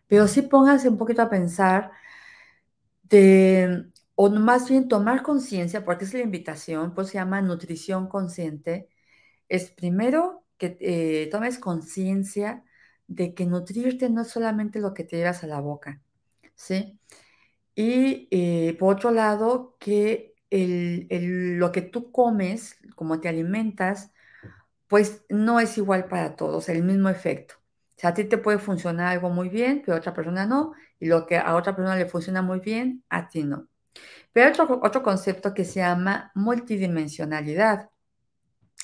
Pero 0.06 0.28
sí 0.28 0.42
pónganse 0.42 0.88
un 0.88 0.98
poquito 0.98 1.22
a 1.22 1.30
pensar 1.30 1.92
de, 3.02 3.86
o 4.14 4.30
más 4.30 4.68
bien 4.68 4.88
tomar 4.88 5.22
conciencia, 5.22 5.84
porque 5.84 6.04
es 6.04 6.14
la 6.14 6.20
invitación, 6.20 6.94
pues 6.94 7.08
se 7.08 7.14
llama 7.14 7.42
nutrición 7.42 8.08
consciente, 8.08 8.88
es 9.48 9.70
primero 9.70 10.39
que 10.60 10.76
eh, 10.80 11.28
tomes 11.30 11.58
conciencia 11.58 12.62
de 13.08 13.34
que 13.34 13.46
nutrirte 13.46 14.10
no 14.10 14.22
es 14.22 14.28
solamente 14.28 14.78
lo 14.78 14.94
que 14.94 15.04
te 15.04 15.16
llevas 15.16 15.42
a 15.42 15.46
la 15.48 15.60
boca, 15.60 16.02
¿sí? 16.54 17.00
Y 17.74 18.28
eh, 18.30 18.76
por 18.78 18.96
otro 18.96 19.10
lado, 19.10 19.76
que 19.80 20.34
lo 20.50 21.72
que 21.72 21.82
tú 21.82 22.12
comes, 22.12 22.76
como 22.94 23.20
te 23.20 23.28
alimentas, 23.28 24.12
pues 24.88 25.24
no 25.30 25.60
es 25.60 25.78
igual 25.78 26.08
para 26.08 26.36
todos, 26.36 26.68
el 26.68 26.82
mismo 26.84 27.08
efecto. 27.08 27.54
O 27.96 28.00
sea, 28.00 28.10
a 28.10 28.14
ti 28.14 28.24
te 28.24 28.38
puede 28.38 28.58
funcionar 28.58 29.08
algo 29.08 29.30
muy 29.30 29.48
bien, 29.48 29.82
pero 29.84 29.96
a 29.96 30.00
otra 30.00 30.12
persona 30.14 30.46
no, 30.46 30.72
y 30.98 31.06
lo 31.06 31.26
que 31.26 31.38
a 31.38 31.56
otra 31.56 31.74
persona 31.74 31.96
le 31.96 32.06
funciona 32.06 32.42
muy 32.42 32.60
bien, 32.60 33.04
a 33.08 33.28
ti 33.28 33.44
no. 33.44 33.68
Pero 34.32 34.50
otro, 34.50 34.80
otro 34.82 35.02
concepto 35.02 35.54
que 35.54 35.64
se 35.64 35.80
llama 35.80 36.32
multidimensionalidad, 36.34 37.90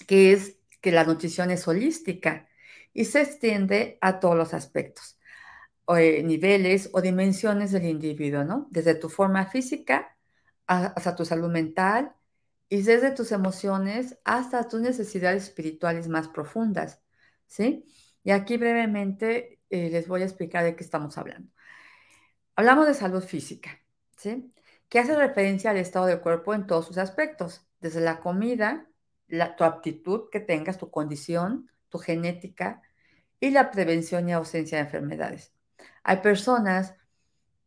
que 0.06 0.32
es 0.32 0.56
que 0.80 0.92
la 0.92 1.04
nutrición 1.04 1.50
es 1.50 1.66
holística 1.68 2.48
y 2.92 3.04
se 3.06 3.22
extiende 3.22 3.98
a 4.00 4.20
todos 4.20 4.36
los 4.36 4.54
aspectos, 4.54 5.18
o, 5.84 5.96
eh, 5.96 6.22
niveles 6.22 6.90
o 6.92 7.00
dimensiones 7.02 7.72
del 7.72 7.84
individuo, 7.86 8.44
¿no? 8.44 8.68
Desde 8.70 8.94
tu 8.94 9.08
forma 9.08 9.46
física 9.46 10.16
hasta 10.66 11.14
tu 11.14 11.24
salud 11.24 11.50
mental 11.50 12.14
y 12.68 12.82
desde 12.82 13.12
tus 13.12 13.32
emociones 13.32 14.18
hasta 14.24 14.68
tus 14.68 14.80
necesidades 14.80 15.44
espirituales 15.44 16.08
más 16.08 16.28
profundas, 16.28 17.00
¿sí? 17.46 17.84
Y 18.24 18.32
aquí 18.32 18.56
brevemente 18.56 19.60
eh, 19.70 19.90
les 19.90 20.08
voy 20.08 20.22
a 20.22 20.24
explicar 20.24 20.64
de 20.64 20.74
qué 20.76 20.82
estamos 20.84 21.16
hablando. 21.18 21.52
Hablamos 22.56 22.86
de 22.86 22.94
salud 22.94 23.22
física, 23.22 23.80
¿sí? 24.16 24.52
Que 24.88 24.98
hace 24.98 25.16
referencia 25.16 25.70
al 25.70 25.76
estado 25.76 26.06
del 26.06 26.20
cuerpo 26.20 26.54
en 26.54 26.66
todos 26.66 26.86
sus 26.86 26.98
aspectos, 26.98 27.66
desde 27.80 28.00
la 28.00 28.20
comida, 28.20 28.88
tu 29.56 29.64
aptitud 29.64 30.30
que 30.30 30.40
tengas, 30.40 30.78
tu 30.78 30.90
condición, 30.90 31.70
tu 31.88 31.98
genética 31.98 32.82
y 33.40 33.50
la 33.50 33.70
prevención 33.70 34.28
y 34.28 34.32
ausencia 34.32 34.78
de 34.78 34.84
enfermedades. 34.84 35.52
Hay 36.04 36.18
personas 36.18 36.94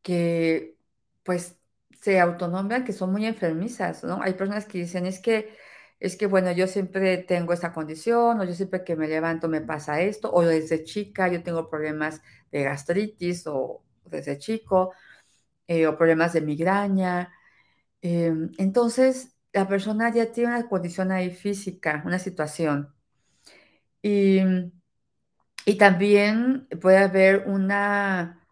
que, 0.01 0.77
pues, 1.23 1.57
se 2.01 2.19
autonombran 2.19 2.85
que 2.85 2.93
son 2.93 3.11
muy 3.11 3.25
enfermizas, 3.25 4.03
¿no? 4.03 4.21
Hay 4.21 4.33
personas 4.33 4.65
que 4.65 4.79
dicen, 4.79 5.05
es 5.05 5.19
que, 5.19 5.55
es 5.99 6.15
que, 6.17 6.27
bueno, 6.27 6.51
yo 6.51 6.67
siempre 6.67 7.17
tengo 7.17 7.53
esta 7.53 7.73
condición, 7.73 8.39
o 8.39 8.43
yo 8.45 8.53
siempre 8.53 8.83
que 8.83 8.95
me 8.95 9.07
levanto 9.07 9.49
me 9.49 9.61
pasa 9.61 10.01
esto, 10.01 10.31
o 10.33 10.43
desde 10.43 10.83
chica 10.85 11.27
yo 11.27 11.43
tengo 11.43 11.69
problemas 11.69 12.21
de 12.51 12.63
gastritis, 12.63 13.47
o 13.47 13.83
desde 14.05 14.37
chico, 14.37 14.93
eh, 15.67 15.87
o 15.87 15.97
problemas 15.97 16.33
de 16.33 16.41
migraña. 16.41 17.33
Em, 18.01 18.51
entonces, 18.57 19.35
la 19.53 19.67
persona 19.67 20.11
ya 20.13 20.31
tiene 20.31 20.49
una 20.55 20.67
condición 20.69 21.11
ahí 21.11 21.31
física, 21.31 22.01
una 22.05 22.19
situación. 22.19 22.93
Y, 24.01 24.39
y 25.65 25.77
también 25.77 26.67
puede 26.81 26.97
haber 26.97 27.47
una, 27.47 28.47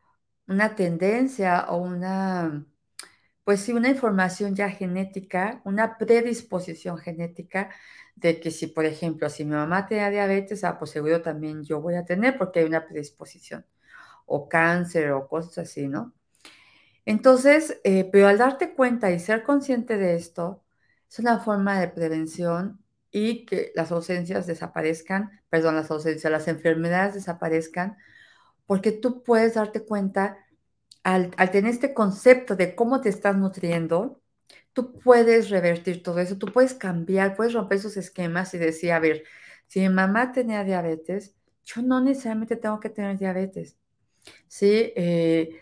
una 0.48 0.76
tendencia 0.76 1.68
o 1.70 1.78
una, 1.78 2.66
pues 3.44 3.62
sí, 3.62 3.74
una 3.74 3.90
información 3.90 4.56
ya 4.56 4.70
genética, 4.70 5.62
una 5.66 5.98
predisposición 5.98 6.98
genética 7.00 7.72
de 8.16 8.40
que 8.40 8.52
si, 8.52 8.68
por 8.68 8.86
ejemplo, 8.86 9.30
si 9.30 9.46
mi 9.46 9.54
mamá 9.56 9.88
tenía 9.88 10.10
diabetes, 10.10 10.64
ah, 10.64 10.80
pues 10.80 10.92
seguro 10.92 11.22
también 11.22 11.64
yo 11.66 11.82
voy 11.82 11.96
a 11.96 12.06
tener 12.06 12.38
porque 12.38 12.60
hay 12.62 12.66
una 12.66 12.86
predisposición, 12.88 13.66
o 14.26 14.50
cáncer 14.50 15.12
o 15.14 15.28
cosas 15.30 15.60
así, 15.60 15.88
¿no? 15.88 16.14
Entonces, 17.06 17.80
eh, 17.84 18.10
pero 18.12 18.28
al 18.28 18.38
darte 18.38 18.74
cuenta 18.76 19.12
y 19.12 19.20
ser 19.20 19.44
consciente 19.44 19.98
de 19.98 20.16
esto, 20.16 20.64
es 21.10 21.20
una 21.20 21.40
forma 21.40 21.80
de 21.80 21.88
prevención 21.88 22.84
y 23.12 23.46
que 23.46 23.72
las 23.76 23.92
ausencias 23.92 24.48
desaparezcan, 24.48 25.42
perdón, 25.50 25.76
las 25.76 25.90
ausencias, 25.92 26.32
las 26.32 26.48
enfermedades 26.48 27.16
desaparezcan, 27.16 27.98
porque 28.66 28.92
tú 28.92 29.24
puedes 29.24 29.56
darte 29.56 29.86
cuenta 29.86 30.38
al, 31.04 31.32
tener 31.52 31.72
este 31.72 31.94
concepto 31.94 32.56
de 32.56 32.76
cómo 32.76 33.02
te 33.02 33.10
estás 33.10 33.38
nutriendo, 33.38 34.22
tú 34.74 35.00
puedes 35.00 35.50
revertir 35.50 36.04
todo 36.04 36.20
eso, 36.20 36.38
tú 36.38 36.48
puedes 36.48 36.74
cambiar, 36.74 37.36
puedes 37.36 37.54
romper 37.54 37.78
esos 37.78 37.98
esquemas 37.98 38.54
y 38.54 38.58
decir, 38.58 38.92
a 38.92 39.00
ver, 39.00 39.24
si 39.68 39.80
mi 39.80 39.90
mamá 39.90 40.32
tenía 40.34 40.64
diabetes, 40.64 41.34
yo 41.64 41.82
no 41.82 42.02
necesariamente 42.02 42.58
tengo 42.58 42.80
que 42.80 42.90
tener 42.90 43.18
diabetes, 43.18 43.78
¿sí? 44.48 44.94
Eh, 44.96 45.62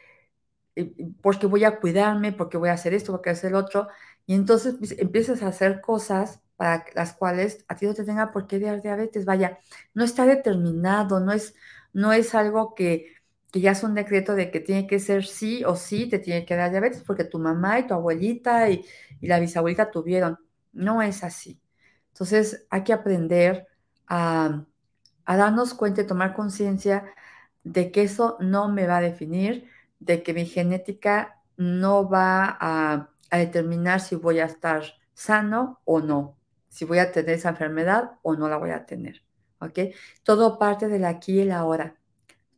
porque 1.21 1.47
voy 1.47 1.63
a 1.63 1.79
cuidarme, 1.79 2.33
porque 2.33 2.57
voy 2.57 2.69
a 2.69 2.73
hacer 2.73 2.93
esto, 2.93 3.11
porque 3.11 3.29
voy 3.29 3.35
a 3.35 3.37
hacer 3.37 3.51
lo 3.51 3.59
otro, 3.59 3.87
y 4.25 4.33
entonces 4.33 4.75
pues, 4.77 4.95
empiezas 4.97 5.43
a 5.43 5.47
hacer 5.47 5.81
cosas 5.81 6.41
para 6.55 6.85
las 6.95 7.13
cuales 7.13 7.65
a 7.67 7.75
ti 7.75 7.85
no 7.85 7.93
te 7.93 8.03
tenga 8.03 8.31
por 8.31 8.47
qué 8.47 8.59
dar 8.59 8.81
diabetes. 8.81 9.25
Vaya, 9.25 9.59
no 9.93 10.03
está 10.03 10.25
determinado, 10.25 11.19
no 11.19 11.31
es, 11.33 11.55
no 11.93 12.13
es 12.13 12.33
algo 12.33 12.75
que, 12.75 13.13
que 13.51 13.61
ya 13.61 13.71
es 13.71 13.83
un 13.83 13.93
decreto 13.93 14.35
de 14.35 14.51
que 14.51 14.59
tiene 14.59 14.87
que 14.87 14.99
ser 14.99 15.25
sí 15.25 15.63
o 15.65 15.75
sí, 15.75 16.07
te 16.09 16.19
tiene 16.19 16.45
que 16.45 16.55
dar 16.55 16.71
diabetes, 16.71 17.03
porque 17.03 17.25
tu 17.25 17.39
mamá 17.39 17.79
y 17.79 17.87
tu 17.87 17.93
abuelita 17.93 18.69
y, 18.69 18.85
la 19.21 19.39
bisabuelita 19.39 19.91
tuvieron. 19.91 20.37
No 20.73 21.01
es 21.01 21.23
así. 21.23 21.59
Entonces 22.09 22.65
hay 22.69 22.83
que 22.83 22.93
aprender 22.93 23.67
a, 24.07 24.65
a 25.25 25.37
darnos 25.37 25.73
cuenta 25.73 26.01
y 26.01 26.07
tomar 26.07 26.33
conciencia 26.33 27.05
de 27.63 27.91
que 27.91 28.03
eso 28.03 28.37
no 28.39 28.69
me 28.69 28.87
va 28.87 28.97
a 28.97 29.01
definir, 29.01 29.69
de 29.99 30.23
que 30.23 30.33
mi 30.33 30.45
genética 30.45 31.41
no 31.57 32.09
va 32.09 32.57
a 32.59 33.14
a 33.29 33.37
determinar 33.37 33.99
si 33.99 34.15
voy 34.15 34.39
a 34.39 34.45
estar 34.45 34.83
sano 35.13 35.81
o 35.85 35.99
no, 35.99 36.37
si 36.69 36.85
voy 36.85 36.99
a 36.99 37.11
tener 37.11 37.31
esa 37.31 37.49
enfermedad 37.49 38.11
o 38.21 38.35
no 38.35 38.49
la 38.49 38.57
voy 38.57 38.71
a 38.71 38.85
tener. 38.85 39.23
¿Ok? 39.59 39.79
Todo 40.23 40.59
parte 40.59 40.87
del 40.87 41.05
aquí 41.05 41.33
y 41.33 41.39
el 41.41 41.51
ahora. 41.51 41.95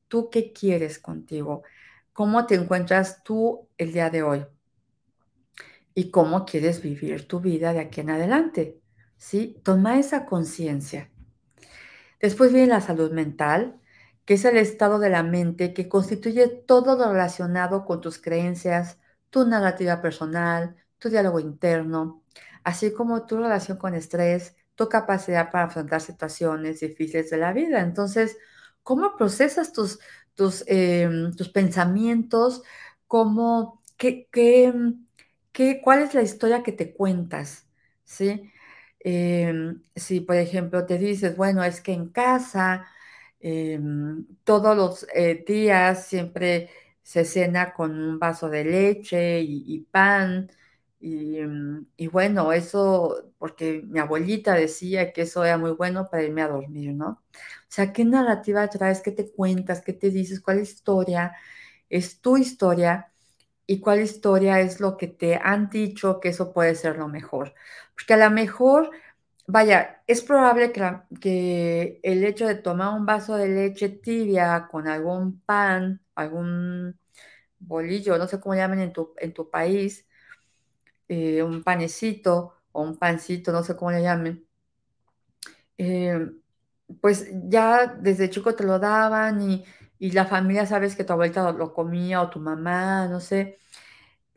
¿Tú 0.07 0.29
qué 0.29 0.51
quieres 0.51 0.99
contigo? 0.99 1.63
¿Cómo 2.13 2.45
te 2.47 2.55
encuentras 2.55 3.23
tú 3.23 3.67
el 3.77 3.93
día 3.93 4.09
de 4.09 4.23
hoy? 4.23 4.45
¿Y 5.93 6.11
cómo 6.11 6.45
quieres 6.45 6.81
vivir 6.81 7.27
tu 7.27 7.39
vida 7.39 7.73
de 7.73 7.79
aquí 7.79 8.01
en 8.01 8.09
adelante? 8.09 8.81
¿Sí? 9.17 9.61
Toma 9.63 9.99
esa 9.99 10.25
conciencia. 10.25 11.11
Después 12.19 12.51
viene 12.51 12.67
la 12.67 12.81
salud 12.81 13.11
mental, 13.11 13.79
que 14.25 14.33
es 14.33 14.45
el 14.45 14.57
estado 14.57 14.99
de 14.99 15.09
la 15.09 15.23
mente 15.23 15.73
que 15.73 15.87
constituye 15.87 16.47
todo 16.47 16.97
lo 16.97 17.11
relacionado 17.11 17.85
con 17.85 18.01
tus 18.01 18.19
creencias, 18.19 18.99
tu 19.29 19.45
narrativa 19.45 20.01
personal, 20.01 20.75
tu 20.99 21.09
diálogo 21.09 21.39
interno, 21.39 22.23
así 22.63 22.93
como 22.93 23.25
tu 23.25 23.37
relación 23.37 23.77
con 23.77 23.93
estrés, 23.95 24.55
tu 24.75 24.89
capacidad 24.89 25.51
para 25.51 25.65
afrontar 25.65 26.01
situaciones 26.01 26.79
difíciles 26.81 27.29
de 27.29 27.37
la 27.37 27.53
vida. 27.53 27.81
Entonces, 27.81 28.37
¿cómo 28.83 29.15
procesas 29.17 29.73
tus, 29.73 29.99
tus, 30.35 30.63
em, 30.67 31.33
tus 31.35 31.49
pensamientos? 31.49 32.61
¿Cómo, 33.07 33.81
qué, 33.97 34.27
qué, 34.31 34.73
qué, 35.51 35.81
¿Cuál 35.83 36.01
es 36.03 36.13
la 36.13 36.21
historia 36.21 36.63
que 36.63 36.71
te 36.71 36.93
cuentas? 36.93 37.67
¿Sí? 38.03 38.51
Em, 38.99 39.81
si, 39.95 40.21
por 40.21 40.35
ejemplo, 40.35 40.85
te 40.85 40.97
dices, 40.97 41.35
bueno, 41.37 41.63
es 41.63 41.81
que 41.81 41.93
en 41.93 42.09
casa 42.09 42.87
em, 43.39 44.25
todos 44.43 44.75
los 44.75 45.07
eh, 45.13 45.43
días 45.47 46.07
siempre 46.07 46.69
se 47.07 47.23
cena 47.23 47.73
con 47.73 47.97
un 47.97 48.19
vaso 48.19 48.49
de 48.49 48.65
leche 48.65 49.39
y, 49.41 49.79
pan. 49.89 50.51
Mm, 50.99 51.85
y, 51.95 52.07
bueno, 52.07 52.51
eso, 52.51 53.31
porque 53.37 53.81
mi 53.87 53.99
abuelita 53.99 54.53
decía 54.55 55.13
que 55.13 55.21
eso 55.21 55.45
era 55.45 55.57
muy 55.57 55.71
bueno 55.71 56.09
para 56.09 56.23
irme 56.23 56.41
a 56.41 56.49
dormir, 56.49 56.93
¿no? 56.93 57.23
O 57.33 57.69
sea, 57.69 57.93
¿qué 57.93 58.03
narrativa 58.03 58.67
traes? 58.69 59.01
¿Qué 59.01 59.11
te 59.11 59.31
cuentas? 59.31 59.81
¿Qué 59.81 59.93
te 59.93 60.09
dices? 60.09 60.41
¿Cuál 60.41 60.59
historia 60.59 61.33
es 61.89 62.19
tu 62.21 62.35
historia? 62.37 63.13
¿Y 63.67 63.79
cuál 63.81 64.01
historia 64.01 64.59
es 64.61 64.79
lo 64.81 64.97
que 64.97 65.07
te 65.07 65.35
han 65.37 65.69
dicho 65.69 66.19
que 66.19 66.29
eso 66.29 66.53
puede 66.53 66.75
ser 66.75 66.97
lo 66.97 67.07
mejor? 67.07 67.53
Porque 67.95 68.15
a 68.15 68.17
lo 68.17 68.31
mejor, 68.31 68.91
vaya, 69.47 70.03
es 70.07 70.21
probable 70.21 70.71
que, 70.71 71.99
el 72.03 72.23
hecho 72.23 72.47
de 72.47 72.55
tomar 72.55 72.93
un 72.93 73.05
vaso 73.05 73.35
de 73.35 73.49
leche 73.49 73.89
tibia 73.89 74.67
con 74.71 74.87
algún 74.87 75.41
pan 75.41 76.01
algún 76.15 76.99
bolillo, 77.59 78.17
no 78.17 78.27
sé 78.27 78.39
cómo 78.39 78.55
llaman 78.55 78.79
en 78.81 78.93
tu, 78.93 79.13
en 79.17 79.33
tu 79.33 79.49
país, 79.49 80.07
eh, 81.07 81.43
un 81.43 81.63
panecito 81.63 82.53
o 82.71 82.81
un 82.81 82.97
pancito, 82.97 83.51
no 83.51 83.63
sé 83.63 83.75
cómo 83.75 83.91
le 83.91 84.01
llamen, 84.03 84.47
eh, 85.77 86.29
pues 87.01 87.27
ya 87.49 87.87
desde 87.87 88.29
chico 88.29 88.55
te 88.55 88.63
lo 88.63 88.79
daban 88.79 89.41
y, 89.41 89.65
la 89.99 90.25
familia 90.25 90.65
sabes 90.67 90.95
que 90.95 91.03
tu 91.03 91.13
abuelita 91.13 91.51
lo, 91.51 91.73
comía 91.73 92.21
o 92.21 92.29
tu 92.29 92.39
mamá, 92.39 93.07
no 93.07 93.19
sé. 93.19 93.57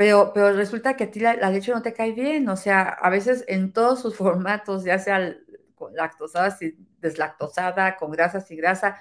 Pero, 0.00 0.32
pero 0.32 0.54
resulta 0.54 0.96
que 0.96 1.04
a 1.04 1.10
ti 1.10 1.20
la, 1.20 1.34
leche 1.50 1.72
no 1.72 1.82
te 1.82 1.92
cae 1.92 2.12
bien, 2.12 2.48
o 2.48 2.56
sea, 2.56 2.84
a 2.88 3.10
veces 3.10 3.44
en 3.48 3.70
todos 3.74 4.00
sus 4.00 4.16
formatos, 4.16 4.82
ya 4.82 4.98
sea 4.98 5.36
con 5.74 5.94
lactosada, 5.94 6.56
deslactosada, 7.00 7.96
con 7.96 8.10
grasa, 8.10 8.40
sin 8.40 8.56
grasa, 8.56 8.96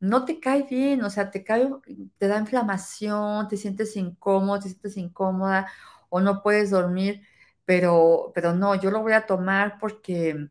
no 0.00 0.24
te 0.24 0.40
cae 0.40 0.64
bien, 0.64 1.04
o 1.04 1.10
sea, 1.10 1.30
te 1.30 1.44
cae, 1.44 1.70
te 2.18 2.28
da 2.28 2.38
inflamación, 2.40 3.46
te 3.48 3.56
sientes 3.56 3.96
incómodo, 3.96 4.58
te 4.60 4.70
sientes 4.70 4.96
incómoda 4.96 5.68
o 6.08 6.20
no 6.20 6.42
puedes 6.42 6.70
dormir, 6.70 7.22
pero, 7.64 8.32
pero 8.34 8.54
no, 8.54 8.74
yo 8.74 8.90
lo 8.90 9.02
voy 9.02 9.12
a 9.12 9.26
tomar 9.26 9.78
porque 9.78 10.50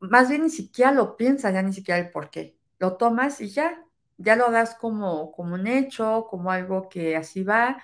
más 0.00 0.28
bien 0.28 0.42
ni 0.42 0.50
siquiera 0.50 0.92
lo 0.92 1.16
piensas, 1.16 1.52
ya 1.54 1.62
ni 1.62 1.72
siquiera 1.72 2.00
el 2.00 2.10
por 2.10 2.30
qué. 2.30 2.56
Lo 2.78 2.96
tomas 2.96 3.40
y 3.40 3.50
ya, 3.50 3.84
ya 4.18 4.36
lo 4.36 4.50
das 4.50 4.74
como, 4.74 5.32
como 5.32 5.54
un 5.54 5.66
hecho, 5.66 6.26
como 6.30 6.50
algo 6.50 6.88
que 6.88 7.16
así 7.16 7.44
va. 7.44 7.78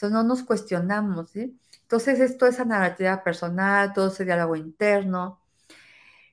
Entonces 0.00 0.12
no 0.12 0.22
nos 0.22 0.42
cuestionamos, 0.44 1.30
¿sí? 1.30 1.58
Entonces 1.82 2.20
esto 2.20 2.46
es 2.46 2.64
narrativa 2.64 3.22
personal, 3.22 3.92
todo 3.92 4.08
ese 4.08 4.24
diálogo 4.24 4.56
interno. 4.56 5.40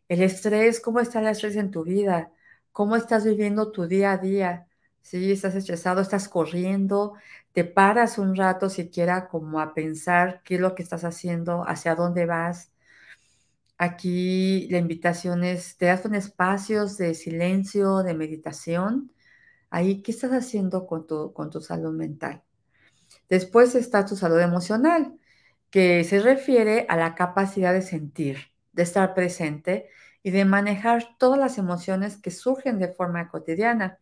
El 0.07 0.21
estrés, 0.21 0.79
¿cómo 0.79 0.99
está 0.99 1.19
el 1.19 1.27
estrés 1.27 1.55
en 1.57 1.71
tu 1.71 1.83
vida? 1.83 2.31
cómo 2.77 2.95
estás 2.95 3.25
viviendo 3.25 3.71
tu 3.71 3.87
día 3.87 4.11
a 4.11 4.17
día. 4.19 4.67
Si 5.01 5.31
estás 5.31 5.55
estresado, 5.55 5.99
estás 6.01 6.29
corriendo, 6.29 7.15
te 7.51 7.63
paras 7.65 8.19
un 8.19 8.35
rato 8.35 8.69
siquiera 8.69 9.29
como 9.29 9.59
a 9.59 9.73
pensar 9.73 10.43
qué 10.43 10.55
es 10.55 10.61
lo 10.61 10.75
que 10.75 10.83
estás 10.83 11.03
haciendo, 11.03 11.63
hacia 11.67 11.95
dónde 11.95 12.27
vas. 12.27 12.71
Aquí 13.79 14.67
la 14.69 14.77
invitación 14.77 15.43
es, 15.43 15.77
te 15.77 15.87
das 15.87 16.05
un 16.05 16.13
espacios 16.15 16.97
de 16.97 17.15
silencio, 17.15 18.03
de 18.03 18.13
meditación. 18.13 19.11
Ahí, 19.71 20.03
¿qué 20.03 20.11
estás 20.11 20.31
haciendo 20.31 20.87
con 20.87 21.07
tu, 21.07 21.33
con 21.33 21.49
tu 21.49 21.61
salud 21.61 21.93
mental? 21.93 22.43
Después 23.29 23.75
está 23.75 24.05
tu 24.05 24.15
salud 24.15 24.39
emocional, 24.39 25.17
que 25.69 26.03
se 26.03 26.19
refiere 26.21 26.85
a 26.89 26.97
la 26.97 27.15
capacidad 27.15 27.73
de 27.73 27.81
sentir, 27.81 28.37
de 28.73 28.83
estar 28.83 29.13
presente 29.13 29.89
y 30.23 30.31
de 30.31 30.45
manejar 30.45 31.17
todas 31.17 31.39
las 31.39 31.57
emociones 31.57 32.17
que 32.17 32.31
surgen 32.31 32.79
de 32.79 32.89
forma 32.89 33.29
cotidiana. 33.29 33.99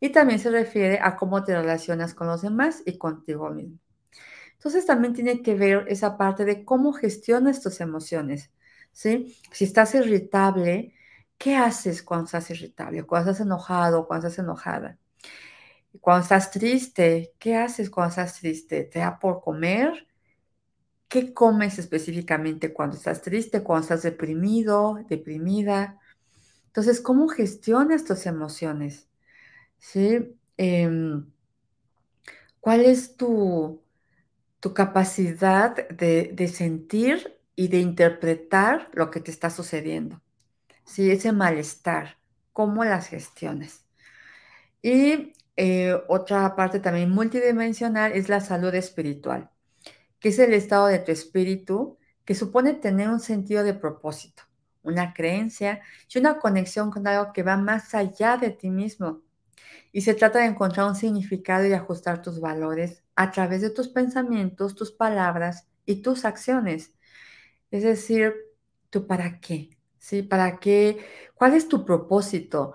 Y 0.00 0.10
también 0.10 0.38
se 0.40 0.50
refiere 0.50 0.98
a 1.02 1.16
cómo 1.16 1.44
te 1.44 1.54
relacionas 1.56 2.14
con 2.14 2.26
los 2.26 2.42
demás 2.42 2.82
y 2.86 2.98
contigo 2.98 3.50
mismo. 3.50 3.78
Entonces 4.54 4.86
también 4.86 5.12
tiene 5.14 5.42
que 5.42 5.54
ver 5.54 5.86
esa 5.88 6.16
parte 6.16 6.44
de 6.44 6.64
cómo 6.64 6.92
gestionas 6.92 7.60
tus 7.60 7.80
emociones, 7.80 8.52
¿sí? 8.92 9.36
Si 9.50 9.64
estás 9.64 9.94
irritable, 9.94 10.94
¿qué 11.36 11.56
haces 11.56 12.02
cuando 12.02 12.26
estás 12.26 12.50
irritable? 12.50 13.02
Cuando 13.04 13.32
estás 13.32 13.44
enojado, 13.46 14.06
cuando 14.06 14.28
estás 14.28 14.44
enojada. 14.44 14.98
Cuando 16.00 16.22
estás 16.22 16.50
triste, 16.50 17.34
¿qué 17.38 17.56
haces 17.56 17.90
cuando 17.90 18.10
estás 18.10 18.40
triste? 18.40 18.84
¿Te 18.84 18.98
da 19.00 19.18
por 19.18 19.40
comer? 19.40 20.06
¿Qué 21.08 21.34
comes 21.34 21.78
específicamente 21.78 22.72
cuando 22.72 22.96
estás 22.96 23.20
triste, 23.20 23.62
cuando 23.62 23.82
estás 23.82 24.02
deprimido, 24.02 24.98
deprimida? 25.08 26.00
Entonces, 26.66 27.00
¿cómo 27.02 27.28
gestionas 27.28 28.04
tus 28.04 28.24
emociones? 28.24 29.08
Em, 30.56 31.26
¿Cuál 32.60 32.84
es 32.84 33.16
tu, 33.16 33.82
tu 34.60 34.72
capacidad 34.72 35.88
de, 35.88 36.30
de, 36.32 36.48
sentir 36.48 37.38
y 37.56 37.68
de 37.68 37.80
interpretar 37.80 38.88
lo 38.94 39.10
que 39.10 39.20
te 39.20 39.30
está 39.30 39.50
sucediendo? 39.50 40.22
¿Sí? 40.84 41.10
Ese 41.10 41.32
malestar, 41.32 42.18
¿cómo 42.52 42.84
las 42.84 43.08
gestiones? 43.08 43.84
Y 44.82 45.34
eh, 45.64 45.94
otra 46.08 46.56
parte 46.56 46.80
también 46.80 47.10
multidimensional 47.10 48.10
es 48.10 48.28
la 48.28 48.40
salud 48.40 48.74
espiritual, 48.74 49.48
que 50.18 50.30
es 50.30 50.40
el 50.40 50.54
estado 50.54 50.88
de 50.88 50.98
tu 50.98 51.12
espíritu 51.12 51.98
que 52.24 52.34
supone 52.34 52.74
tener 52.74 53.08
un 53.08 53.20
sentido 53.20 53.62
de 53.62 53.72
propósito, 53.72 54.42
una 54.82 55.14
creencia 55.14 55.80
y 56.12 56.18
una 56.18 56.40
conexión 56.40 56.90
con 56.90 57.06
algo 57.06 57.32
que 57.32 57.44
va 57.44 57.56
más 57.56 57.94
allá 57.94 58.36
de 58.36 58.50
ti 58.50 58.70
mismo. 58.70 59.22
Y 59.92 60.00
se 60.00 60.14
trata 60.14 60.40
de 60.40 60.46
encontrar 60.46 60.88
un 60.88 60.96
significado 60.96 61.64
y 61.64 61.74
ajustar 61.74 62.22
tus 62.22 62.40
valores 62.40 63.04
a 63.14 63.30
través 63.30 63.60
de 63.60 63.70
tus 63.70 63.86
pensamientos, 63.86 64.74
tus 64.74 64.90
palabras 64.90 65.68
y 65.86 66.02
tus 66.02 66.24
acciones. 66.24 66.92
Es 67.70 67.84
decir, 67.84 68.34
tu 68.90 69.06
para 69.06 69.38
qué, 69.38 69.78
¿sí? 70.00 70.24
¿Para 70.24 70.58
qué? 70.58 71.06
¿Cuál 71.36 71.54
es 71.54 71.68
tu 71.68 71.84
propósito? 71.84 72.74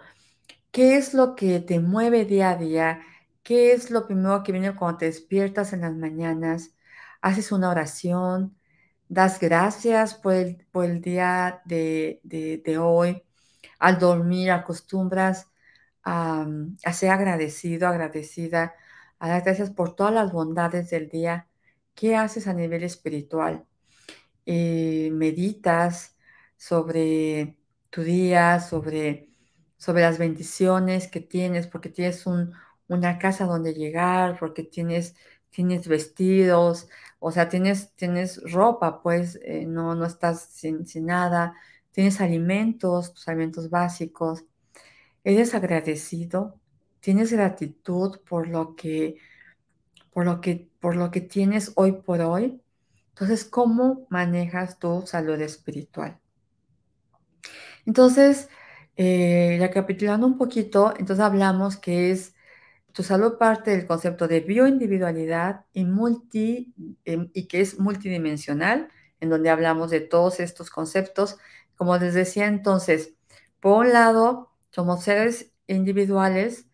¿Qué 0.77 0.96
es 0.96 1.15
lo 1.15 1.36
que 1.36 1.60
te 1.60 1.79
mueve 1.79 2.24
día 2.25 2.51
a 2.51 2.55
día? 2.55 3.01
¿Qué 3.41 3.72
es 3.74 3.89
lo 3.89 4.05
primero 4.05 4.43
que 4.43 4.51
viene 4.51 4.75
cuando 4.75 5.00
te 5.00 5.05
despiertas 5.05 5.74
en 5.74 5.81
las 5.81 5.96
mañanas? 5.96 6.75
Haces 7.19 7.51
una 7.51 7.72
oración, 7.72 8.55
das 9.10 9.39
gracias 9.39 10.13
por 10.13 10.36
el, 10.36 11.01
día 11.01 11.63
de, 11.65 12.77
hoy. 12.79 13.24
Al 13.79 13.98
dormir 13.98 14.51
acostumbras 14.51 15.50
a, 16.03 16.46
a, 16.84 16.93
ser 16.93 17.10
agradecido, 17.10 17.88
agradecida, 17.88 18.75
a 19.17 19.29
dar 19.29 19.43
gracias 19.43 19.72
por 19.72 19.96
todas 19.96 20.13
las 20.13 20.31
bondades 20.31 20.91
del 20.91 21.10
día. 21.10 21.48
¿Qué 21.96 22.15
haces 22.15 22.48
a 22.48 22.53
nivel 22.53 22.84
espiritual? 22.84 23.65
Eh, 24.46 25.10
meditas 25.13 26.17
sobre 26.57 27.57
tu 27.89 28.03
día, 28.03 28.60
sobre 28.60 29.26
sobre 29.77 30.01
las 30.01 30.17
bendiciones 30.17 31.07
que 31.07 31.22
tienes, 31.22 31.67
porque 31.67 31.89
tienes 31.89 32.25
una 32.88 33.19
casa 33.19 33.46
donde 33.46 33.74
llegar, 33.74 34.38
porque 34.39 34.63
tienes, 34.63 35.15
tienes 35.50 35.88
vestidos, 35.88 36.88
o 37.19 37.31
sea, 37.31 37.50
tienes, 37.50 37.93
tienes 37.96 38.41
ropa, 38.51 39.01
pues 39.01 39.39
eh, 39.43 39.65
no, 39.65 39.96
no 39.96 40.05
estás 40.05 40.43
sin, 40.51 40.88
sin, 40.88 41.05
nada, 41.07 41.55
tienes 41.91 42.22
alimentos, 42.22 43.13
tus 43.13 43.27
alimentos 43.27 43.69
básicos, 43.69 44.46
eres 45.24 45.53
agradecido, 45.55 46.60
tienes 47.00 47.31
gratitud 47.31 48.19
por 48.27 48.48
lo 48.48 48.75
que, 48.75 49.17
por 50.12 50.25
lo 50.25 50.41
que, 50.41 50.69
por 50.79 50.96
lo 50.96 51.12
que 51.12 51.22
tienes 51.22 51.72
hoy 51.75 51.93
por 51.93 52.22
hoy. 52.22 52.62
Entonces, 53.10 53.46
¿cómo 53.46 54.05
manejas 54.10 54.79
tu 54.79 55.04
salud 55.08 55.39
espiritual? 55.41 56.19
Entonces, 57.86 58.49
eh, 58.97 59.57
recapitulando 59.60 60.27
un 60.27 60.38
poquito, 60.38 60.93
entonces 60.99 61.23
hablamos 61.25 61.77
que 61.77 62.12
es 62.12 62.36
tu 62.93 63.03
salud 63.03 63.38
parte 63.38 63.71
del 63.71 63.88
concepto 63.88 64.27
de 64.27 64.41
bioindividualidad 64.41 65.65
y, 65.73 65.86
multi, 65.86 66.73
em, 67.05 67.29
y 67.33 67.47
que 67.47 67.62
es 67.62 67.79
multidimensional, 67.79 68.89
en 69.19 69.29
donde 69.29 69.49
hablamos 69.49 69.91
de 69.91 70.01
todos 70.01 70.39
estos 70.39 70.69
conceptos. 70.69 71.38
Como 71.75 71.97
les 71.97 72.13
decía 72.15 72.47
entonces, 72.47 73.13
por 73.60 73.86
un 73.86 73.93
lado, 73.93 74.51
somos 74.71 75.03
seres 75.03 75.53
individuales 75.67 76.67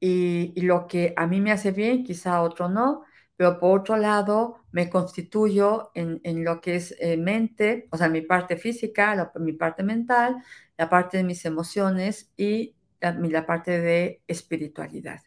y, 0.00 0.52
y 0.56 0.62
lo 0.62 0.86
que 0.86 1.14
a 1.16 1.26
mí 1.26 1.40
me 1.40 1.52
hace 1.52 1.72
bien, 1.72 2.04
quizá 2.04 2.36
a 2.36 2.42
otro 2.42 2.68
no, 2.68 3.04
pero 3.36 3.58
por 3.58 3.80
otro 3.80 3.96
lado 3.96 4.60
me 4.70 4.88
constituyo 4.90 5.90
en, 5.94 6.20
en 6.24 6.44
lo 6.44 6.60
que 6.60 6.76
es 6.76 6.94
eh, 7.00 7.16
mente, 7.16 7.88
o 7.90 7.96
sea, 7.96 8.08
mi 8.08 8.22
parte 8.22 8.56
física, 8.56 9.32
mi 9.36 9.52
parte 9.52 9.82
mental, 9.82 10.36
la 10.76 10.88
parte 10.88 11.16
de 11.18 11.24
mis 11.24 11.44
emociones 11.44 12.32
y 12.36 12.74
la, 13.00 13.12
la 13.12 13.46
parte 13.46 13.80
de 13.80 14.22
espiritualidad. 14.26 15.20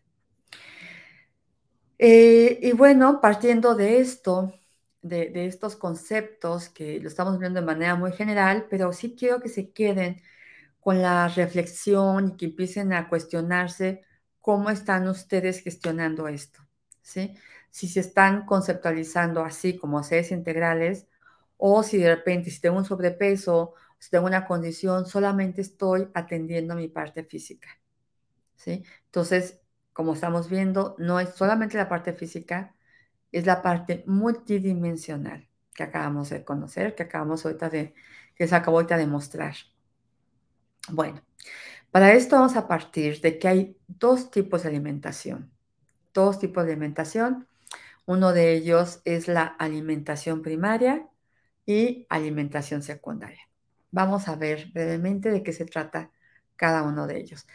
Eh, 2.00 2.60
y 2.62 2.72
bueno, 2.74 3.20
partiendo 3.22 3.76
de 3.76 4.00
esto, 4.00 4.54
de, 5.02 5.30
de, 5.30 5.48
estos 5.48 5.76
conceptos 5.76 6.70
que 6.70 7.00
lo 7.00 7.08
estamos 7.08 7.39
viendo 7.39 7.60
de 7.60 7.65
manera 7.65 7.96
muy 7.96 8.12
general, 8.12 8.67
pero 8.70 8.93
sí 8.93 9.15
quiero 9.17 9.41
que 9.41 9.50
se 9.50 9.72
queden 9.72 10.22
con 10.80 11.02
la 11.02 11.28
reflexión 11.28 12.30
y 12.30 12.38
que 12.38 12.46
empiecen 12.46 12.93
a 12.93 13.10
cuestionarse 13.10 14.04
cómo 14.39 14.70
están 14.70 15.08
ustedes 15.08 15.60
gestionando 15.62 16.28
esto, 16.28 16.62
¿sí? 17.02 17.36
Si 17.78 17.88
se 17.88 18.00
están 18.00 18.46
conceptualizando 18.48 19.44
así 19.44 19.78
como 19.78 20.02
seres 20.02 20.32
integrales 20.32 21.06
o 21.58 21.84
si 21.84 22.00
de 22.00 22.16
repente 22.16 22.50
si 22.50 22.60
tengo 22.60 22.78
un 22.78 22.86
sobrepeso 22.86 23.76
si 24.00 24.10
tengo 24.10 24.26
una 24.26 24.46
condición, 24.46 25.06
solamente 25.06 25.62
estoy 25.62 26.10
atendiendo 26.13 26.76
mi 26.76 26.88
parte 26.88 27.24
física. 27.24 27.70
¿sí? 28.56 28.84
Entonces, 29.06 29.60
como 29.94 30.13
estamos 30.13 30.50
viendo, 30.50 30.96
no 31.00 31.20
es 31.20 31.30
solamente 31.30 31.78
la 31.78 31.90
parte 31.90 32.13
física, 32.13 32.76
es 33.32 33.46
la 33.46 33.62
parte 33.62 34.04
multidimensional 34.08 35.48
que 35.74 35.84
acabamos 35.84 36.30
de 36.30 36.44
conocer, 36.44 36.96
que 36.96 37.04
acabamos 37.04 37.46
ahorita 37.46 37.70
de, 37.70 37.94
que 38.36 38.48
se 38.48 38.56
acabó 38.56 38.78
ahorita 38.78 38.98
de 38.98 39.08
mostrar. 39.08 39.56
Bueno, 40.90 41.22
para 41.92 42.13
esto 42.13 42.36
vamos 42.38 42.56
a 42.56 42.68
partir 42.68 43.20
de 43.22 43.38
que 43.40 43.48
hay 43.48 43.78
dos 43.88 44.32
tipos 44.32 44.63
de 44.63 44.70
alimentación. 44.70 45.52
Dos 46.13 46.40
tipos 46.40 46.66
de 46.66 46.72
alimentación. 46.72 47.48
Uno 48.08 48.34
de 48.34 48.54
ellos 48.54 49.02
es 49.06 49.28
la 49.28 49.43
alimentación 49.46 50.41
primaria 50.41 51.08
y 51.65 52.08
alimentación 52.10 52.82
secundaria. 52.82 53.41
Vamos 53.91 54.30
a 54.30 54.36
ver 54.36 54.72
brevemente 54.74 55.30
de 55.30 55.43
qué 55.43 55.54
se 55.54 55.65
trata 55.65 56.12
cada 56.56 56.84
uno 56.84 57.06
de 57.06 57.20
ellos. 57.20 57.46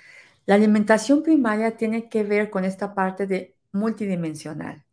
La 0.46 0.56
alimentación 0.56 1.22
primaria 1.22 1.76
tiene 1.76 2.08
que 2.10 2.22
ver 2.24 2.50
con 2.50 2.64
esta 2.64 2.94
parte 2.94 3.26
de 3.26 3.56
multidimensional, 3.72 4.84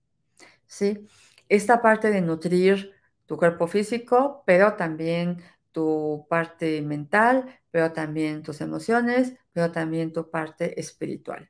¿sí? 0.67 1.07
Esta 1.49 1.81
parte 1.81 2.11
de 2.11 2.21
nutrir 2.21 2.93
tu 3.25 3.37
cuerpo 3.37 3.67
físico, 3.67 4.43
pero 4.45 4.75
también 4.75 5.43
tu 5.71 6.27
parte 6.29 6.81
mental, 6.81 7.59
pero 7.71 7.91
también 7.93 8.43
tus 8.43 8.61
emociones, 8.61 9.35
pero 9.53 9.71
también 9.71 10.13
tu 10.13 10.29
parte 10.31 10.79
espiritual. 10.79 11.49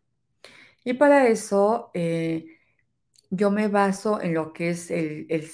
Y 0.84 0.94
para 0.94 1.28
eso 1.28 1.92
eh, 1.94 2.46
yo 3.30 3.52
me 3.52 3.68
baso 3.68 4.22
en 4.22 4.34
lo 4.34 4.54
que 4.54 4.70
es 4.72 4.92
el, 4.92 5.28
el, 5.30 5.50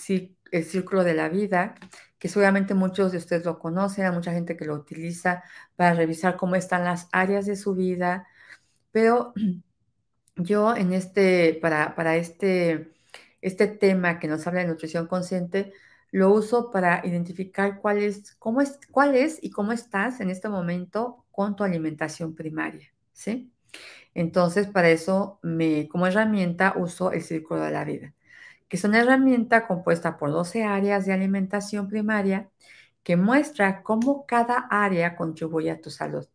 el 0.51 0.63
círculo 0.65 1.03
de 1.03 1.13
la 1.13 1.29
vida, 1.29 1.75
que 2.19 2.29
seguramente 2.29 2.73
muchos 2.73 3.11
de 3.11 3.17
ustedes 3.17 3.45
lo 3.45 3.59
conocen, 3.59 4.05
hay 4.05 4.11
mucha 4.11 4.31
gente 4.31 4.57
que 4.57 4.65
lo 4.65 4.75
utiliza 4.75 5.43
para 5.75 5.93
revisar 5.93 6.37
cómo 6.37 6.55
están 6.55 6.83
las 6.85 7.07
áreas 7.11 7.45
de 7.45 7.55
su 7.55 7.75
vida, 7.75 8.27
pero 8.91 9.33
yo 10.35 10.75
en 10.75 10.93
este, 10.93 11.57
para, 11.61 11.95
para 11.95 12.15
este, 12.17 12.93
este 13.41 13.67
tema 13.67 14.19
que 14.19 14.27
nos 14.27 14.47
habla 14.47 14.61
de 14.61 14.67
nutrición 14.67 15.07
consciente, 15.07 15.73
lo 16.11 16.31
uso 16.31 16.71
para 16.71 17.05
identificar 17.05 17.79
cuál 17.81 17.97
es, 17.99 18.35
cómo 18.35 18.61
es, 18.61 18.79
cuál 18.91 19.15
es 19.15 19.37
y 19.41 19.49
cómo 19.51 19.73
estás 19.73 20.21
en 20.21 20.29
este 20.29 20.49
momento 20.49 21.25
con 21.31 21.55
tu 21.55 21.63
alimentación 21.63 22.35
primaria, 22.35 22.93
¿sí? 23.11 23.51
Entonces, 24.15 24.67
para 24.67 24.89
eso, 24.89 25.39
me, 25.43 25.87
como 25.89 26.07
herramienta, 26.07 26.73
uso 26.77 27.11
el 27.11 27.21
círculo 27.21 27.61
de 27.61 27.71
la 27.71 27.83
vida 27.85 28.15
que 28.67 28.77
es 28.77 28.83
una 28.83 28.99
herramienta 28.99 29.67
compuesta 29.67 30.17
por 30.17 30.31
12 30.31 30.63
áreas 30.63 31.05
de 31.05 31.13
alimentación 31.13 31.87
primaria 31.87 32.49
que 33.03 33.17
muestra 33.17 33.83
cómo 33.83 34.25
cada 34.25 34.67
área 34.69 35.15
contribuye 35.15 35.71
a 35.71 35.81
tu 35.81 35.91
salud. 35.91 36.27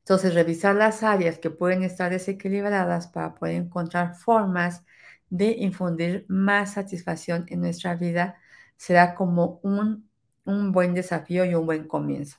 Entonces, 0.00 0.34
revisar 0.34 0.76
las 0.76 1.02
áreas 1.02 1.38
que 1.38 1.50
pueden 1.50 1.82
estar 1.82 2.10
desequilibradas 2.10 3.08
para 3.08 3.34
poder 3.34 3.56
encontrar 3.56 4.14
formas 4.16 4.84
de 5.30 5.50
infundir 5.58 6.24
más 6.28 6.74
satisfacción 6.74 7.46
en 7.48 7.60
nuestra 7.60 7.94
vida 7.94 8.38
será 8.76 9.14
como 9.14 9.60
un, 9.62 10.08
un 10.44 10.72
buen 10.72 10.94
desafío 10.94 11.44
y 11.44 11.54
un 11.54 11.66
buen 11.66 11.86
comienzo. 11.88 12.38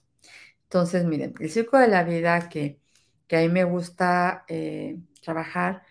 Entonces, 0.63 1.05
miren, 1.05 1.35
el 1.39 1.51
ciclo 1.51 1.79
de 1.79 1.87
la 1.87 2.03
vida 2.03 2.49
que, 2.49 2.79
que 3.29 3.37
a 3.37 3.41
mí 3.41 3.49
me 3.49 3.63
gusta 3.63 4.43
eh, 4.49 4.97
trabajar, 5.21 5.83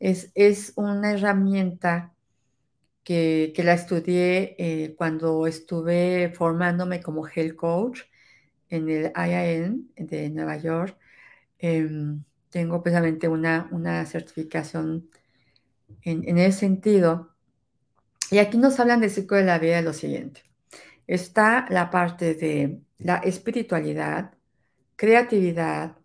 es, 0.00 0.32
es, 0.34 0.72
una 0.76 1.12
herramienta 1.12 2.12
que, 3.04 3.52
que 3.54 3.64
la 3.64 3.74
estudié 3.74 4.56
eh, 4.58 4.94
cuando 4.98 5.46
estuve 5.46 6.32
formándome 6.34 7.00
como 7.02 7.26
health 7.28 7.54
coach 7.56 8.00
en 8.68 8.90
el 8.90 9.12
IIN 9.16 9.92
de 9.96 10.28
Nueva 10.30 10.56
York. 10.58 10.98
Eh, 11.60 11.88
tengo 12.50 12.82
precisamente 12.82 13.28
una, 13.28 13.68
una 13.70 14.04
certificación 14.04 15.08
en, 16.02 16.28
en, 16.28 16.38
ese 16.38 16.58
sentido. 16.60 17.32
Y 18.30 18.38
aquí 18.38 18.58
nos 18.58 18.80
hablan 18.80 19.00
del 19.00 19.10
ciclo 19.10 19.36
de 19.36 19.44
la 19.44 19.60
vida 19.60 19.76
de 19.76 19.82
lo 19.82 19.92
siguiente. 19.92 20.42
Está 21.06 21.66
la 21.70 21.90
parte 21.90 22.34
de 22.34 22.80
la 22.98 23.18
espiritualidad, 23.18 24.34
creatividad, 24.96 25.96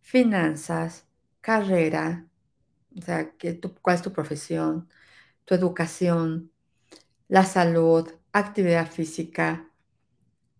finanzas, 0.00 1.06
carrera, 1.40 2.26
o 2.96 3.02
sea, 3.02 3.32
tu, 3.60 3.74
cuál 3.76 3.96
es 3.96 4.02
tu 4.02 4.12
profesión, 4.12 4.88
tu 5.44 5.54
educación, 5.54 6.52
la 7.28 7.44
salud, 7.44 8.10
actividad 8.32 8.90
física, 8.90 9.70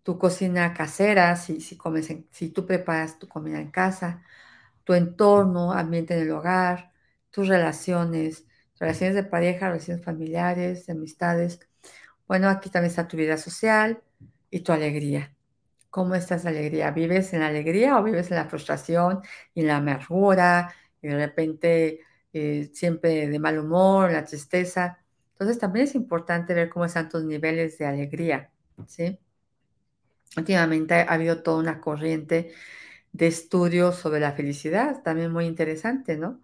tu 0.03 0.18
cocina 0.18 0.74
casera, 0.74 1.37
si, 1.37 1.61
si, 1.61 1.76
comes 1.76 2.09
si 2.31 2.50
tú 2.50 2.66
preparas 2.66 3.18
tu 3.18 3.29
comida 3.29 3.61
en 3.61 3.70
casa, 3.70 4.22
tu 4.85 4.94
entorno, 4.94 5.72
ambiente 5.72 6.14
en 6.14 6.22
el 6.22 6.31
hogar, 6.33 6.92
tus 7.31 7.48
relaciones, 7.48 8.46
relaciones 8.79 9.14
de 9.14 9.24
pareja, 9.24 9.68
relaciones 9.68 10.05
familiares, 10.05 10.88
amistades. 10.88 11.61
Bueno, 12.29 12.48
aquí 12.48 12.70
también 12.70 12.90
está 12.90 13.09
tu 13.09 13.16
vida 13.16 13.37
social 13.37 14.03
y 14.50 14.61
tu 14.61 14.72
alegría. 14.72 15.35
¿Cómo 15.90 16.14
estás 16.14 16.46
alegría? 16.46 16.92
¿Vives 16.92 17.33
en 17.33 17.40
la 17.40 17.48
alegría 17.48 17.98
o 17.98 18.05
vives 18.05 18.31
en 18.31 18.37
la 18.37 18.46
frustración 18.46 19.20
y 19.55 19.62
la 19.62 19.79
amargura 19.79 20.72
y 21.03 21.09
de 21.09 21.16
repente 21.16 22.00
eh, 22.33 22.70
siempre 22.72 23.29
de 23.29 23.38
mal 23.40 23.59
humor, 23.59 24.12
la 24.12 24.24
tristeza? 24.24 24.98
Entonces 25.33 25.59
también 25.59 25.87
es 25.87 25.94
importante 25.94 26.55
ver 26.55 26.68
cómo 26.70 26.85
están 26.85 27.09
tus 27.09 27.24
niveles 27.24 27.79
de 27.79 27.87
alegría, 27.87 28.50
¿sí? 28.87 29.18
Últimamente 30.37 30.94
ha 30.94 31.12
habido 31.12 31.42
toda 31.42 31.59
una 31.59 31.81
corriente 31.81 32.53
de 33.12 33.26
estudios 33.26 33.96
sobre 33.96 34.20
la 34.20 34.33
felicidad, 34.33 35.03
también 35.03 35.33
muy 35.33 35.46
interesante, 35.46 36.16
¿no? 36.16 36.40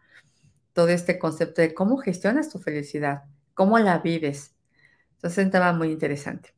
Todo 0.73 0.89
este 0.89 1.19
concepto 1.19 1.63
de 1.63 1.75
cómo 1.75 1.99
gestionas 1.99 2.51
tu 2.51 2.59
felicidad, 2.59 3.25
cómo 3.55 3.79
la 3.79 3.99
vives. 3.99 4.55
Entonces 5.15 5.39
es 5.39 5.45
un 5.47 5.51
tema 5.53 5.73
muy 5.73 5.91
interesante. 5.93 6.55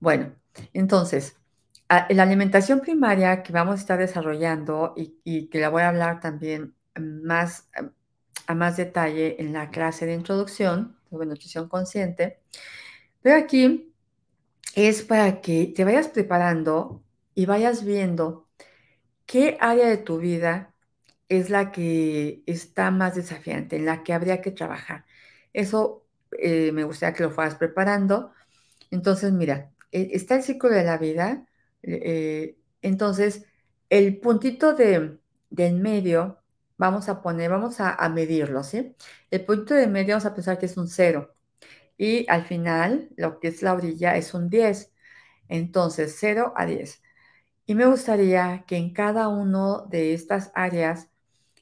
Bueno, 0.00 0.34
entonces, 0.72 1.36
la 1.88 2.22
alimentación 2.22 2.80
primaria 2.80 3.42
que 3.42 3.52
vamos 3.52 3.74
a 3.74 3.80
estar 3.80 3.98
desarrollando 3.98 4.94
y, 4.96 5.48
que 5.48 5.60
la 5.60 5.68
voy 5.68 5.82
a 5.82 5.88
hablar 5.88 6.20
también 6.20 6.74
más 6.96 7.68
a 8.46 8.54
más 8.54 8.76
detalle 8.76 9.40
en 9.40 9.52
la 9.52 9.70
clase 9.70 10.06
de 10.06 10.14
introducción 10.14 10.96
sobre 11.10 11.26
nutrición 11.26 11.68
consciente, 11.68 12.40
pero 13.22 13.36
aquí 13.36 13.94
es 14.74 15.02
para 15.02 15.40
que 15.40 15.72
te 15.74 15.84
vayas 15.84 16.08
preparando 16.08 17.02
y 17.34 17.46
vayas 17.46 17.84
viendo 17.84 18.48
qué 19.26 19.58
área 19.60 19.88
de 19.88 19.98
tu 19.98 20.18
vida 20.18 20.74
es 21.28 21.50
la 21.50 21.72
que 21.72 22.42
está 22.46 22.90
más 22.90 23.14
desafiante, 23.16 23.76
en 23.76 23.86
la 23.86 24.04
que 24.04 24.12
habría 24.12 24.40
que 24.40 24.52
trabajar. 24.52 25.06
Eso 25.52 26.06
eh, 26.38 26.72
me 26.72 26.84
gustaría 26.84 27.14
que 27.16 27.24
lo 27.24 27.30
fueras 27.30 27.56
preparando. 27.56 28.32
Entonces, 28.90 29.32
mira, 29.32 29.72
e, 29.92 30.10
está 30.12 30.36
el 30.36 30.42
ciclo 30.42 30.70
de 30.70 30.84
la 30.84 30.98
vida. 30.98 31.46
Eh, 31.86 32.58
entonces, 32.82 33.46
el 33.90 34.18
puntito 34.20 34.74
de, 34.74 35.18
en 35.56 35.82
medio, 35.82 36.40
vamos 36.78 37.08
a 37.08 37.22
poner, 37.22 37.50
vamos 37.50 37.80
a, 37.80 37.94
a 37.94 38.08
medirlo, 38.08 38.62
¿sí? 38.64 38.94
El 39.30 39.44
puntito 39.44 39.74
de 39.74 39.86
medio 39.86 40.14
vamos 40.14 40.26
a 40.26 40.34
pensar 40.34 40.58
que 40.58 40.66
es 40.66 40.76
un 40.76 40.88
cero 40.88 41.34
y 41.98 42.26
al 42.30 42.44
final 42.44 43.08
lo 43.16 43.40
que 43.40 43.48
es 43.48 43.62
la 43.62 43.74
orilla 43.74 44.16
es 44.16 44.34
un 44.34 44.50
10. 44.50 44.92
Entonces, 45.48 46.16
0 46.18 46.52
a 46.56 46.66
10. 46.66 47.02
Y 47.66 47.74
me 47.74 47.86
gustaría 47.86 48.64
que 48.66 48.76
en 48.76 48.92
cada 48.92 49.28
uno 49.28 49.86
de 49.90 50.14
estas 50.14 50.52
áreas 50.54 51.08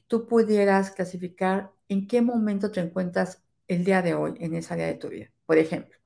tú 0.07 0.27
pudieras 0.27 0.91
clasificar 0.91 1.71
en 1.89 2.07
qué 2.07 2.21
momento 2.21 2.71
te 2.71 2.81
encuentras 2.81 3.43
el 3.67 3.85
día 3.85 4.01
de 4.01 4.15
hoy 4.15 4.35
en 4.39 4.55
esa 4.55 4.75
área 4.75 4.87
de 4.87 4.95
tu 4.95 5.09
vida. 5.09 5.31
Por 5.45 5.57
ejemplo, 5.57 5.97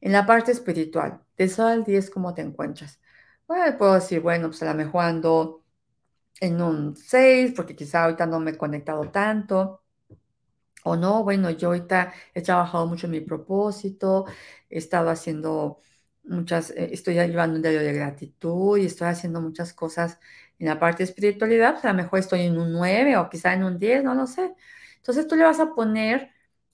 en 0.00 0.12
la 0.12 0.26
parte 0.26 0.52
espiritual, 0.52 1.22
de 1.36 1.48
0 1.48 1.68
al 1.68 1.84
10, 1.84 2.10
¿cómo 2.10 2.34
te 2.34 2.42
encuentras? 2.42 3.00
Puedo 3.78 3.94
decir, 3.94 4.20
bueno, 4.20 4.48
pues 4.48 4.62
a 4.62 4.66
lo 4.66 4.74
mejor 4.74 5.04
ando 5.04 5.64
en 6.40 6.62
un 6.62 6.96
6, 6.96 7.52
porque 7.56 7.76
quizá 7.76 8.04
ahorita 8.04 8.26
no 8.26 8.40
me 8.40 8.52
he 8.52 8.58
conectado 8.58 9.10
tanto 9.10 9.82
o 10.84 10.96
no, 10.96 11.24
bueno, 11.24 11.50
yo 11.50 11.68
ahorita 11.68 12.12
he 12.34 12.42
trabajado 12.42 12.86
mucho 12.86 13.06
en 13.06 13.12
mi 13.12 13.20
propósito, 13.20 14.26
he 14.68 14.78
estado 14.78 15.08
haciendo 15.10 15.80
muchas, 16.24 16.70
eh, 16.70 16.90
estoy 16.92 17.14
llevando 17.14 17.56
un 17.56 17.62
diario 17.62 17.80
de 17.80 17.92
gratitud 17.92 18.78
y 18.78 18.86
estoy 18.86 19.08
haciendo 19.08 19.40
muchas 19.40 19.72
cosas 19.72 20.18
en 20.58 20.68
la 20.68 20.78
parte 20.78 20.98
de 20.98 21.04
espiritualidad, 21.10 21.72
pues 21.74 21.84
a 21.86 21.88
lo 21.88 21.94
mejor 21.94 22.18
estoy 22.18 22.42
en 22.42 22.58
un 22.58 22.72
9 22.72 23.16
o 23.16 23.30
quizá 23.30 23.54
en 23.54 23.64
un 23.64 23.78
10, 23.78 24.04
no 24.04 24.14
lo 24.14 24.26
sé. 24.26 24.54
Entonces 24.96 25.26
tú 25.26 25.36
le 25.36 25.44
vas 25.44 25.60
a 25.60 25.74
poner 25.74 26.30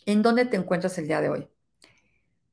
en 0.06 0.22
dónde 0.22 0.44
te 0.46 0.56
encuentras 0.56 0.98
el 0.98 1.06
día 1.06 1.20
de 1.20 1.28
hoy. 1.30 1.48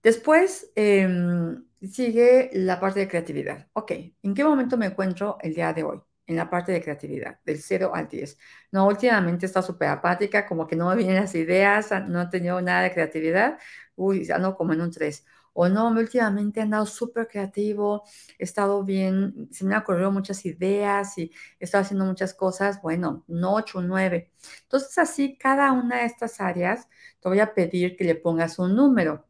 Después 0.04 0.72
em, 0.76 1.66
sigue 1.82 2.50
la 2.54 2.80
parte 2.80 3.00
de 3.02 3.08
creatividad. 3.08 3.68
Ok, 3.74 3.92
¿en 4.22 4.34
qué 4.34 4.44
momento 4.44 4.78
me 4.78 4.88
encuentro 4.88 5.38
el 5.42 5.54
día 5.54 5.74
de 5.74 5.84
hoy? 5.84 6.02
en 6.28 6.36
la 6.36 6.50
parte 6.50 6.72
de 6.74 6.82
creatividad, 6.82 7.40
del 7.46 7.60
0 7.62 7.92
al 7.96 8.08
10. 8.10 8.38
No, 8.72 8.86
últimamente 8.88 9.46
está 9.46 9.62
súper 9.62 9.88
apática, 9.90 10.46
como 10.46 10.68
que 10.68 10.76
no 10.76 10.90
me 10.90 10.96
vienen 10.98 11.16
las 11.16 11.34
ideas, 11.36 11.92
ah, 11.92 12.02
no 12.02 12.22
he 12.22 12.28
tenido 12.28 12.62
nada 12.62 12.82
de 12.84 12.92
creatividad, 12.94 13.58
uy, 13.96 14.30
ando 14.32 14.56
como 14.56 14.74
en 14.74 14.82
un 14.82 14.92
3. 14.92 15.26
O 15.54 15.68
no, 15.70 15.88
últimamente 15.90 16.60
he 16.60 16.63
andado 16.63 16.86
súper 16.86 17.28
creativo, 17.28 18.04
he 18.38 18.44
estado 18.44 18.84
bien, 18.84 19.48
se 19.52 19.66
me 19.66 19.74
han 19.74 19.82
ocurrido 19.82 20.12
muchas 20.12 20.46
ideas 20.46 21.18
y 21.18 21.32
he 21.60 21.66
estado 21.66 21.84
haciendo 21.84 22.06
muchas 22.06 22.34
cosas, 22.34 22.82
bueno, 22.82 23.24
un 23.28 23.44
8, 23.44 23.80
un 23.80 23.88
9. 23.88 24.32
Entonces 24.63 24.98
así, 25.00 25.38
cada 25.38 25.72
una 25.72 25.98
de 26.00 26.06
estas 26.06 26.40
áreas, 26.42 26.88
te 27.20 27.30
voy 27.30 27.40
a 27.40 27.54
pedir 27.56 27.96
que 27.96 28.04
le 28.04 28.16
pongas 28.16 28.60
un 28.60 28.76
número. 28.76 29.26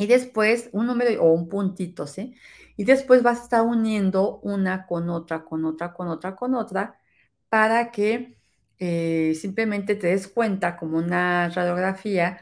Y 0.00 0.06
después 0.06 0.70
un 0.72 0.86
número 0.86 1.22
o 1.22 1.32
un 1.32 1.48
puntito, 1.48 2.06
¿sí? 2.06 2.34
Y 2.76 2.84
después 2.84 3.22
vas 3.22 3.40
a 3.40 3.44
estar 3.44 3.62
uniendo 3.62 4.38
una 4.40 4.86
con 4.86 5.10
otra, 5.10 5.44
con 5.44 5.64
otra, 5.66 5.92
con 5.92 6.08
otra, 6.08 6.36
con 6.36 6.54
otra, 6.54 6.98
para 7.50 7.90
que 7.92 8.38
eh, 8.78 9.34
simplemente 9.40 9.96
te 9.96 10.08
des 10.08 10.28
cuenta 10.28 10.76
como 10.78 10.96
una 10.98 11.50
radiografía 11.50 12.40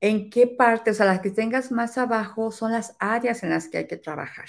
en 0.00 0.30
qué 0.30 0.46
parte, 0.46 0.92
o 0.92 0.94
sea, 0.94 1.06
las 1.06 1.20
que 1.20 1.30
tengas 1.30 1.72
más 1.72 1.98
abajo 1.98 2.52
son 2.52 2.72
las 2.72 2.96
áreas 3.00 3.42
en 3.44 3.50
las 3.50 3.68
que 3.68 3.78
hay 3.78 3.86
que 3.88 3.96
trabajar. 3.98 4.48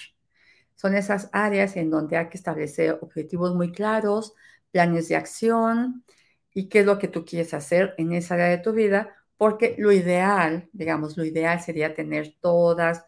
Son 0.75 0.95
esas 0.95 1.30
áreas 1.34 1.75
en 1.75 1.89
donde 1.89 2.17
hay 2.17 2.30
que 2.30 2.38
establecer 2.38 2.97
objetivos 3.02 3.56
muy 3.56 3.71
claros, 3.71 4.34
planes 4.71 5.10
de 5.10 5.15
acción 5.17 6.06
y 6.54 6.69
qué 6.69 6.80
es 6.82 6.86
lo 6.86 6.99
que 6.99 7.08
tú 7.08 7.25
quieres 7.25 7.54
hacer 7.54 7.95
en 7.97 8.13
esa 8.13 8.36
área 8.36 8.47
de 8.49 8.60
tu 8.60 8.73
vida, 8.73 9.15
porque 9.39 9.75
lo 9.80 9.91
ideal, 9.91 10.69
digamos, 10.73 11.17
lo 11.17 11.25
ideal 11.25 11.62
sería 11.62 11.95
tener 11.95 12.36
todas 12.39 13.04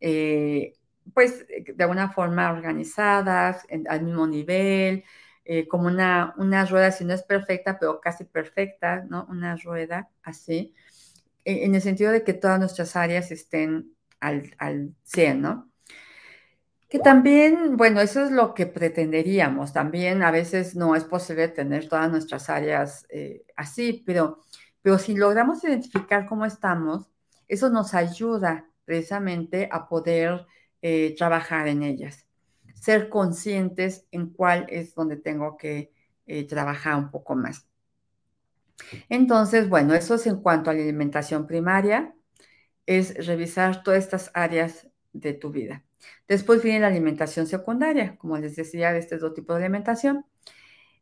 eh, 0.00 0.74
pues 1.14 1.44
eh, 1.48 1.64
de 1.74 1.84
alguna 1.84 2.10
forma 2.10 2.52
organizadas, 2.52 3.64
al 3.88 4.02
mismo 4.02 4.26
nivel, 4.26 5.04
eh, 5.44 5.66
como 5.68 5.86
una, 5.86 6.34
una 6.38 6.64
rueda, 6.66 6.90
si 6.92 7.04
no 7.04 7.14
es 7.14 7.22
perfecta, 7.22 7.78
pero 7.78 8.00
casi 8.00 8.24
perfecta, 8.24 9.04
¿no? 9.08 9.26
Una 9.30 9.56
rueda 9.56 10.10
así, 10.22 10.74
e, 11.44 11.64
en 11.64 11.74
el 11.74 11.82
sentido 11.82 12.12
de 12.12 12.24
que 12.24 12.34
todas 12.34 12.58
nuestras 12.60 12.96
áreas 12.96 13.30
estén 13.30 13.94
al, 14.20 14.54
al 14.58 14.94
100, 15.04 15.42
¿no? 15.42 15.72
Que 16.88 16.98
también, 16.98 17.78
bueno, 17.78 18.02
eso 18.02 18.22
es 18.22 18.30
lo 18.30 18.52
que 18.52 18.66
pretenderíamos. 18.66 19.72
También 19.72 20.22
a 20.22 20.30
veces 20.30 20.76
no 20.76 20.94
es 20.94 21.04
posible 21.04 21.48
tener 21.48 21.88
todas 21.88 22.10
nuestras 22.10 22.50
áreas 22.50 23.06
eh, 23.08 23.44
así, 23.56 24.02
pero, 24.04 24.42
pero 24.82 24.98
si 24.98 25.14
logramos 25.14 25.62
identificar 25.64 26.26
cómo 26.26 26.44
estamos, 26.44 27.08
eso 27.48 27.70
nos 27.70 27.94
ayuda 27.94 28.68
precisamente 28.84 29.68
a 29.70 29.88
poder 29.88 30.46
eh, 30.82 31.14
trabajar 31.16 31.68
en 31.68 31.82
ellas, 31.82 32.26
ser 32.74 33.08
conscientes 33.08 34.06
en 34.10 34.30
cuál 34.30 34.66
es 34.68 34.94
donde 34.94 35.16
tengo 35.16 35.56
que 35.56 35.92
eh, 36.26 36.46
trabajar 36.46 36.96
un 36.96 37.10
poco 37.10 37.34
más. 37.36 37.66
Entonces, 39.08 39.68
bueno, 39.68 39.94
eso 39.94 40.16
es 40.16 40.26
en 40.26 40.40
cuanto 40.40 40.70
a 40.70 40.74
la 40.74 40.82
alimentación 40.82 41.46
primaria, 41.46 42.14
es 42.86 43.26
revisar 43.26 43.82
todas 43.82 44.02
estas 44.02 44.30
áreas 44.34 44.88
de 45.12 45.34
tu 45.34 45.50
vida. 45.50 45.84
Después 46.26 46.62
viene 46.62 46.80
la 46.80 46.88
alimentación 46.88 47.46
secundaria, 47.46 48.16
como 48.16 48.36
les 48.38 48.56
decía, 48.56 48.92
de 48.92 48.98
este 48.98 49.18
dos 49.18 49.34
tipos 49.34 49.56
de 49.56 49.64
alimentación. 49.64 50.26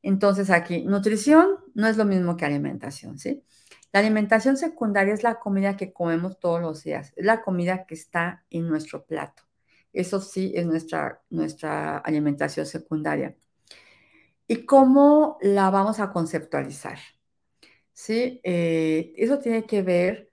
Entonces 0.02 0.50
aquí, 0.50 0.84
nutrición 0.84 1.56
no 1.74 1.86
es 1.86 1.96
lo 1.96 2.04
mismo 2.04 2.36
que 2.36 2.44
alimentación, 2.44 3.18
¿sí? 3.18 3.42
La 3.92 4.00
alimentación 4.00 4.57
secundaria 4.57 5.14
es 5.14 5.22
la 5.22 5.40
comida 5.40 5.76
que 5.76 5.92
comemos 5.92 6.38
todos 6.38 6.61
los 6.61 6.85
días, 6.85 7.12
es 7.16 7.24
la 7.24 7.42
comida 7.42 7.87
que 7.87 7.94
está 7.94 8.44
en 8.50 8.68
nuestro 8.68 9.05
plato. 9.05 9.42
Eso 9.92 10.20
sí 10.20 10.53
es 10.55 10.66
nuestra, 10.66 11.22
nuestra 11.31 11.98
alimentación 11.98 12.66
secundaria. 12.66 13.37
y 14.46 14.64
cómo 14.66 15.38
la 15.42 15.70
vamos 15.70 16.00
a 16.00 16.11
conceptualizar. 16.12 16.98
¿Sí? 17.92 18.40
Eh, 18.44 19.12
eso 19.16 19.38
tiene 19.38 19.66
que 19.66 19.83
ver 19.83 20.33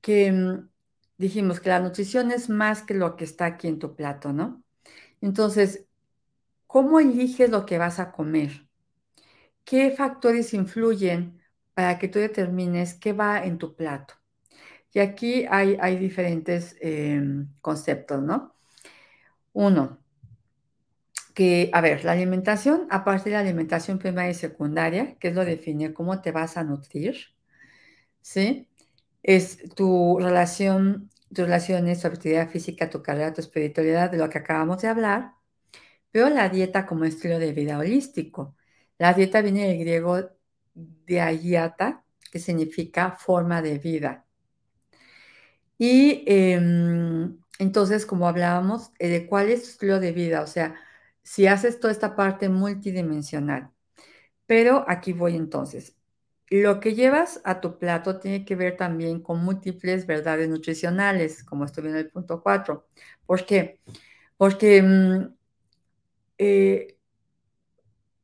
que 0.00 0.32
mm, 0.32 0.70
dijimos 1.18 1.60
que 1.60 1.70
la 1.70 1.80
nutrición 1.80 2.32
es 2.32 2.48
más 2.50 2.82
que 2.82 2.94
lo 2.94 3.16
que 3.16 3.24
está 3.24 3.46
aquí 3.46 3.68
en 3.68 3.78
tu 3.78 3.94
plato, 3.96 4.32
¿no? 4.32 4.62
Entonces, 5.20 5.86
¿cómo 6.66 7.00
eliges 7.00 7.50
lo 7.50 7.66
que 7.66 7.78
vas 7.78 8.00
a 8.00 8.12
comer? 8.12 8.66
¿Qué 9.64 9.90
factores 9.92 10.54
influyen 10.54 11.39
para 11.74 11.98
que 11.98 12.08
tú 12.08 12.18
determines 12.18 12.94
qué 12.94 13.12
va 13.12 13.44
en 13.44 13.58
tu 13.58 13.76
plato? 13.76 14.14
Y 14.92 15.00
aquí 15.00 15.46
hay, 15.50 15.76
hay 15.80 15.96
diferentes 15.98 16.76
em, 16.80 17.48
conceptos, 17.60 18.22
¿no? 18.22 18.54
Uno, 19.52 20.00
que, 21.34 21.70
a 21.72 21.80
ver, 21.80 22.04
la 22.04 22.12
alimentación, 22.12 22.86
aparte 22.90 23.30
de 23.30 23.36
la 23.36 23.40
alimentación 23.40 23.98
primaria 23.98 24.32
y 24.32 24.34
secundaria, 24.34 25.16
que 25.18 25.28
es 25.28 25.34
lo 25.34 25.44
define 25.44 25.94
cómo 25.94 26.20
te 26.20 26.32
vas 26.32 26.56
a 26.56 26.64
nutrir, 26.64 27.16
¿sí? 28.22 28.68
Es 29.22 29.58
tu 29.74 30.18
relación, 30.20 31.10
tus 31.30 31.44
relaciones, 31.46 32.00
tu 32.02 32.08
actividad 32.08 32.50
física, 32.50 32.90
tu 32.90 33.02
carrera, 33.02 33.32
tu 33.34 33.40
espiritualidad, 33.42 34.10
de 34.10 34.18
lo 34.18 34.30
que 34.30 34.38
acabamos 34.38 34.82
de 34.82 34.88
hablar, 34.88 35.34
pero 36.10 36.28
la 36.30 36.48
dieta 36.48 36.86
como 36.86 37.04
estilo 37.04 37.38
de 37.38 37.52
vida 37.52 37.78
holístico. 37.78 38.56
La 38.98 39.14
dieta 39.14 39.42
viene 39.42 39.68
del 39.68 39.78
griego 39.78 40.30
diayata, 40.74 42.04
que 42.30 42.38
significa 42.38 43.12
forma 43.12 43.62
de 43.62 43.78
vida. 43.78 44.26
Y 45.78 46.24
em, 46.26 47.38
entonces, 47.58 48.06
como 48.06 48.28
hablábamos, 48.28 48.92
eh, 48.98 49.08
de 49.08 49.26
cuál 49.26 49.48
es 49.50 49.62
tu 49.62 49.68
estilo 49.70 50.00
de 50.00 50.12
vida, 50.12 50.42
o 50.42 50.46
sea, 50.46 50.74
si 51.22 51.46
haces 51.46 51.80
toda 51.80 51.92
esta 51.92 52.16
parte 52.16 52.48
multidimensional. 52.48 53.70
Pero 54.46 54.84
aquí 54.88 55.12
voy 55.12 55.36
entonces. 55.36 55.96
Lo 56.50 56.80
que 56.80 56.94
llevas 56.94 57.40
a 57.44 57.60
tu 57.60 57.78
plato 57.78 58.18
tiene 58.20 58.44
que 58.44 58.56
ver 58.56 58.76
también 58.76 59.22
con 59.22 59.44
múltiples 59.44 60.06
verdades 60.06 60.48
nutricionales, 60.48 61.44
como 61.44 61.64
estoy 61.64 61.84
viendo 61.84 62.00
el 62.00 62.10
punto 62.10 62.42
4. 62.42 62.88
¿Por 63.26 63.46
qué? 63.46 63.80
Porque 64.36 64.82
mm, 64.82 65.34
eh, 66.38 66.96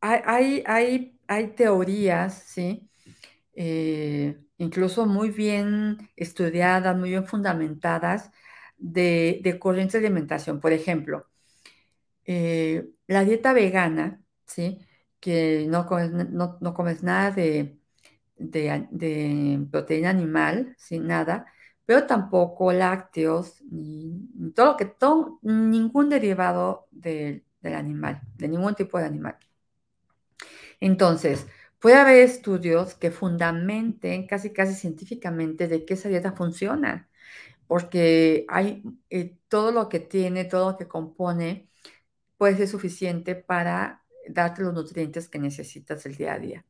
hay, 0.01 0.63
hay, 0.67 1.16
teorías, 1.57 2.35
¿sí? 2.47 2.89
Eh, 3.55 4.39
incluso 4.59 5.07
muy 5.07 5.31
bien 5.31 5.99
estudiadas, 6.17 6.97
muy 6.97 7.11
bien 7.11 7.27
fundamentadas, 7.27 8.31
de, 8.79 9.41
de 9.43 9.59
corrientes 9.59 10.01
de 10.01 10.09
alimentación. 10.09 10.61
Por 10.61 10.73
ejemplo, 10.73 11.27
eh, 12.27 12.89
la 13.07 13.25
dieta 13.25 13.53
vegana, 13.53 14.21
¿sí? 14.47 14.81
Que 15.21 15.67
no 15.69 15.87
comes, 15.87 17.03
nada 17.03 17.31
de, 17.31 17.79
proteína 19.71 20.11
animal, 20.11 20.75
sin 20.79 21.07
nada, 21.07 21.47
pero 21.85 22.07
tampoco 22.07 22.73
lácteos, 22.73 23.63
ni, 23.71 24.29
todo 24.55 24.73
lo 24.73 24.77
que, 24.77 24.87
todo, 24.87 25.39
ningún 25.43 26.09
derivado 26.09 26.89
del 26.91 27.45
animal, 27.63 28.21
de 28.37 28.49
ningún 28.49 28.75
tipo 28.75 28.99
de 28.99 29.07
animal. 29.07 29.37
Entonces, 30.81 31.47
puede 31.81 31.97
haber 31.97 32.19
estudios 32.21 32.95
que 32.95 33.11
fundamenten 33.11 34.27
casi 34.27 34.53
casi 34.53 34.75
científicamente 34.75 35.69
de 35.69 35.85
que 35.85 35.95
esa 35.95 36.09
dieta 36.09 36.33
funciona, 36.33 37.09
porque 37.67 38.47
hay 38.49 38.83
eh, 39.11 39.37
todo 39.49 39.73
lo 39.73 39.89
que 39.89 40.01
tiene, 40.01 40.45
todo 40.47 40.73
lo 40.73 40.79
que 40.79 40.89
compone, 40.89 41.71
puede 42.39 42.57
ser 42.57 42.69
suficiente 42.69 43.35
para 43.37 44.05
darte 44.29 44.63
los 44.63 44.75
nutrientes 44.75 45.29
que 45.29 45.39
necesitas 45.39 46.07
el 46.07 46.17
día 46.17 46.35
a 46.35 46.39
día. 46.39 46.67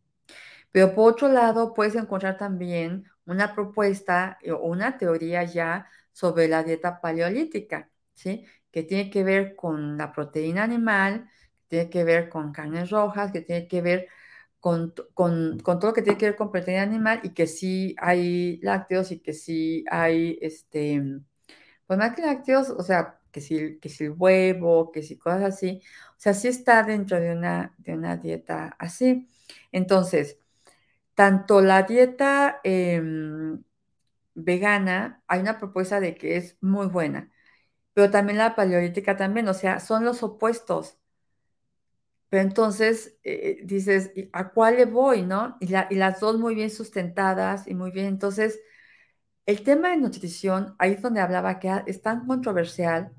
Pero 0.72 0.94
por 0.94 1.12
otro 1.12 1.28
lado, 1.28 1.74
puedes 1.74 1.94
encontrar 1.94 2.36
también 2.38 3.04
una 3.24 3.54
propuesta 3.54 4.38
eh, 4.42 4.52
o 4.52 4.60
una 4.66 4.98
teoría 4.98 5.44
ya 5.44 5.88
sobre 6.12 6.48
la 6.48 6.62
dieta 6.64 7.00
paleolítica, 7.00 7.90
¿sí? 8.14 8.46
Que 8.70 8.82
tiene 8.82 9.10
que 9.10 9.24
ver 9.24 9.56
con 9.56 9.96
la 9.98 10.12
proteína 10.12 10.64
animal, 10.64 11.30
tiene 11.68 11.90
que 11.90 12.04
ver 12.04 12.28
con 12.28 12.52
carnes 12.52 12.90
rojas, 12.90 13.32
que 13.32 13.40
tiene 13.42 13.68
que 13.68 13.82
ver 13.82 14.08
con, 14.60 14.94
con, 15.14 15.58
todo 15.58 15.88
lo 15.88 15.92
que 15.94 16.02
tiene 16.02 16.18
que 16.18 16.26
ver 16.26 16.36
con 16.36 16.50
proteína 16.50 16.82
animal 16.82 17.20
y 17.22 17.30
que 17.30 17.46
sí 17.46 17.94
hay 17.98 18.58
lácteos 18.62 19.12
y 19.12 19.20
que 19.20 19.32
sí 19.32 19.84
hay, 19.90 20.38
este, 20.42 21.02
pues 21.86 21.98
más 21.98 22.14
que 22.14 22.22
lácteos, 22.22 22.70
o 22.70 22.82
sea, 22.82 23.20
que 23.36 23.40
si, 23.40 23.78
que 23.80 23.88
si 23.88 24.04
el 24.04 24.14
huevo, 24.16 24.90
que 24.92 25.02
si 25.02 25.18
cosas 25.18 25.42
así. 25.42 25.82
O 26.12 26.14
sea, 26.18 26.34
sí 26.34 26.48
está 26.48 26.82
dentro 26.82 27.20
de 27.20 27.32
una, 27.32 27.74
de 27.78 27.94
una 27.94 28.16
dieta 28.16 28.74
así. 28.78 29.28
Entonces, 29.72 30.38
tanto 31.14 31.60
la 31.62 31.82
dieta 31.84 32.60
em, 32.64 33.62
vegana, 34.34 35.22
hay 35.28 35.40
una 35.40 35.58
propuesta 35.58 36.00
de 36.00 36.16
que 36.16 36.36
es 36.36 36.58
muy 36.62 36.86
buena, 36.88 37.30
pero 37.94 38.10
también 38.10 38.38
la 38.38 38.56
paleolítica 38.56 39.16
también, 39.16 39.48
o 39.48 39.54
sea, 39.54 39.80
son 39.80 40.04
los 40.04 40.22
opuestos. 40.22 40.98
Pero 42.36 42.48
entonces 42.48 43.16
eh, 43.24 43.60
dices, 43.64 44.10
¿a 44.34 44.50
cuál 44.50 44.76
le 44.76 44.84
voy, 44.84 45.22
no? 45.22 45.56
Y, 45.58 45.68
y 45.74 45.94
las 45.94 46.20
dos 46.20 46.38
muy 46.38 46.54
bien 46.54 46.68
sustentadas 46.68 47.66
y 47.66 47.74
muy 47.74 47.90
bien. 47.90 48.04
Entonces, 48.08 48.60
el 49.46 49.62
tema 49.62 49.88
de 49.88 49.96
nutrición, 49.96 50.74
ahí 50.78 50.92
es 50.92 51.00
donde 51.00 51.20
hablaba 51.22 51.58
que 51.58 51.72
es 51.86 52.02
tan 52.02 52.26
controversial 52.26 53.10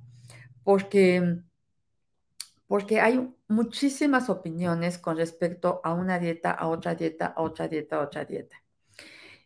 porque, 0.64 1.40
porque 2.68 3.02
hay 3.02 3.28
muchísimas 3.48 4.30
opiniones 4.30 5.00
con 5.00 5.18
respecto 5.18 5.82
a 5.84 5.96
una 5.96 6.20
dieta, 6.20 6.52
a 6.52 6.68
otra 6.68 6.94
dieta, 6.94 7.26
a 7.26 7.42
otra 7.42 7.68
dieta, 7.68 7.96
a 7.96 8.02
otra 8.02 8.24
dieta. 8.24 8.62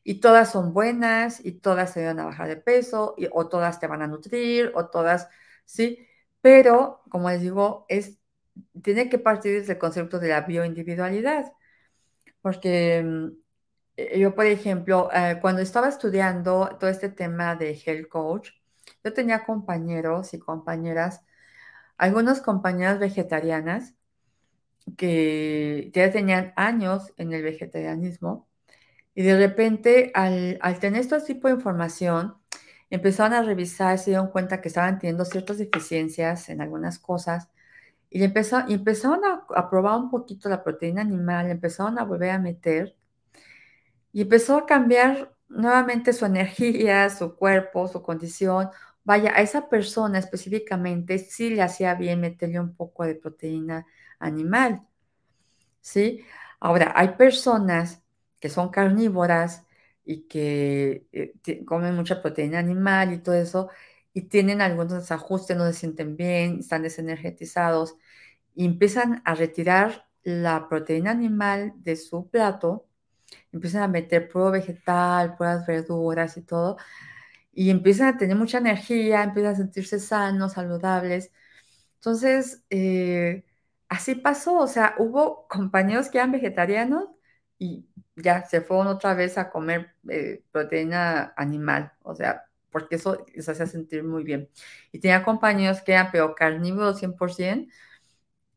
Y 0.04 0.16
todas 0.16 0.52
son 0.52 0.74
buenas 0.74 1.46
y 1.46 1.54
todas 1.54 1.94
te 1.94 2.06
van 2.06 2.20
a 2.20 2.26
bajar 2.26 2.50
de 2.50 2.58
peso 2.58 3.16
o 3.32 3.48
todas 3.48 3.80
te 3.80 3.88
van 3.88 4.02
a 4.02 4.08
nutrir 4.08 4.74
o 4.76 4.88
todas, 4.88 5.30
¿sí? 5.64 6.06
Pero, 6.42 7.04
como 7.10 7.30
les 7.30 7.40
digo, 7.40 7.86
es, 7.88 8.21
tiene 8.84 9.10
que 9.10 9.20
partir 9.20 9.54
desde 9.60 9.74
el 9.74 9.80
concepto 9.80 10.20
de 10.20 10.30
la 10.30 10.42
bioindividualidad. 10.42 11.54
Porque 12.42 13.04
mm, 13.04 13.30
yo, 14.20 14.36
por 14.36 14.46
ejemplo, 14.46 15.10
eh, 15.14 15.38
cuando 15.42 15.62
estaba 15.62 15.90
estudiando 15.90 16.78
todo 16.80 16.90
este 16.90 17.10
tema 17.10 17.56
de 17.56 17.80
health 17.86 18.08
coach, 18.10 18.52
yo 19.04 19.14
tenía 19.14 19.46
compañeros 19.46 20.34
y 20.34 20.40
compañeras, 20.40 21.24
algunos 21.98 22.42
compañeras 22.42 23.00
vegetarianas 23.00 23.96
que 24.98 25.92
ya 25.94 26.12
tenían 26.12 26.54
años 26.56 27.14
en 27.18 27.34
el 27.34 27.44
vegetarianismo 27.44 28.48
y 29.14 29.24
de 29.24 29.38
repente 29.38 30.12
al, 30.16 30.60
tener 30.80 31.02
este 31.02 31.20
tipo 31.22 31.48
de 31.48 31.56
información 31.56 32.36
empezaron 32.90 33.34
a 33.34 33.42
revisar, 33.44 33.98
se 34.00 34.12
dieron 34.12 34.30
cuenta 34.30 34.62
que 34.62 34.68
estaban 34.70 35.00
teniendo 35.00 35.26
ciertas 35.26 35.58
deficiencias 35.58 36.50
en 36.50 36.62
algunas 36.62 37.00
cosas 37.00 37.50
y, 38.12 38.24
empezó, 38.24 38.64
y 38.68 38.76
empezaron 38.76 39.26
a, 39.26 39.46
a, 39.56 39.70
probar 39.70 39.98
un 40.00 40.12
poquito 40.12 40.50
la 40.50 40.64
proteína 40.64 41.02
animal, 41.02 41.50
empezaron 41.50 41.98
a 42.00 42.04
volver 42.04 42.32
a 42.32 42.40
meter 42.40 42.96
y 44.14 44.22
empezó 44.22 44.58
a 44.58 44.66
cambiar 44.66 45.34
nuevamente 45.50 46.14
su 46.14 46.26
energía, 46.26 47.10
su 47.10 47.36
cuerpo, 47.36 47.88
su 47.88 48.02
condición, 48.02 48.70
vaya, 49.04 49.34
a 49.36 49.42
esa 49.42 49.70
persona 49.70 50.20
específicamente 50.20 51.20
sí 51.20 51.50
le 51.50 51.62
hacía 51.62 51.96
bien 51.96 52.22
meterle 52.22 52.60
un 52.60 52.76
poco 52.76 53.04
de 53.06 53.16
proteína 53.16 53.86
animal, 54.20 54.86
¿sí? 55.82 56.26
Ahora, 56.60 56.94
hay 56.96 57.10
personas 57.16 58.02
que 58.40 58.50
son 58.50 58.70
carnívoras 58.70 59.66
y 60.06 60.24
que 60.28 61.08
eh, 61.12 61.34
comen 61.66 61.96
mucha 61.96 62.22
proteína 62.22 62.60
animal 62.60 63.14
y 63.14 63.20
todo 63.20 63.36
eso, 63.36 63.70
y 64.14 64.24
tienen 64.24 64.62
algunos 64.62 64.94
desajustes, 64.94 65.58
no 65.58 65.66
se 65.68 65.74
sienten 65.74 66.18
bien, 66.18 66.60
están 66.60 66.84
desenergetizados, 66.84 67.96
y 68.56 68.66
empiezan 68.66 69.22
a 69.26 69.36
retirar 69.36 70.08
la 70.24 70.68
proteína 70.70 71.12
animal 71.12 71.74
de 71.78 71.96
su 71.96 72.30
plato, 72.30 72.88
empiezan 73.52 73.84
a 73.84 73.88
meter 73.88 74.30
puro 74.30 74.52
vegetal, 74.52 75.36
puras 75.38 75.66
verduras 75.68 76.38
y 76.38 76.42
todo, 76.44 76.78
y 77.54 77.70
empiezan 77.70 78.10
a 78.16 78.18
tener 78.18 78.38
mucha 78.38 78.60
energía, 78.60 79.24
empiezan 79.24 79.54
a 79.54 79.58
sentirse 79.58 80.00
sanos, 80.00 80.54
saludables. 80.54 81.32
Entonces, 81.96 82.64
eh, 82.70 83.46
así 83.90 84.16
pasó, 84.16 84.60
o 84.60 84.68
sea, 84.68 84.96
hubo 85.00 85.48
compañeros 85.48 86.10
que 86.10 86.18
eran 86.20 86.32
vegetarianos 86.32 87.10
y 87.58 87.88
ya 88.16 88.44
se 88.46 88.62
fueron 88.62 88.88
otra 88.88 89.14
vez 89.16 89.38
a 89.38 89.50
comer 89.52 89.96
eh, 90.10 90.44
proteína 90.52 91.34
animal, 91.38 91.94
o 92.04 92.16
sea, 92.16 92.46
porque 92.72 92.96
eso 92.96 93.26
les 93.34 93.48
hacía 93.50 93.68
sentir 93.68 94.04
muy 94.04 94.24
bien. 94.24 94.50
Y 94.92 95.00
tenía 95.00 95.24
compañeros 95.24 95.82
que 95.82 95.94
eran 95.94 96.10
pero 96.12 96.36
carnívoros 96.36 97.00
100% 97.02 97.68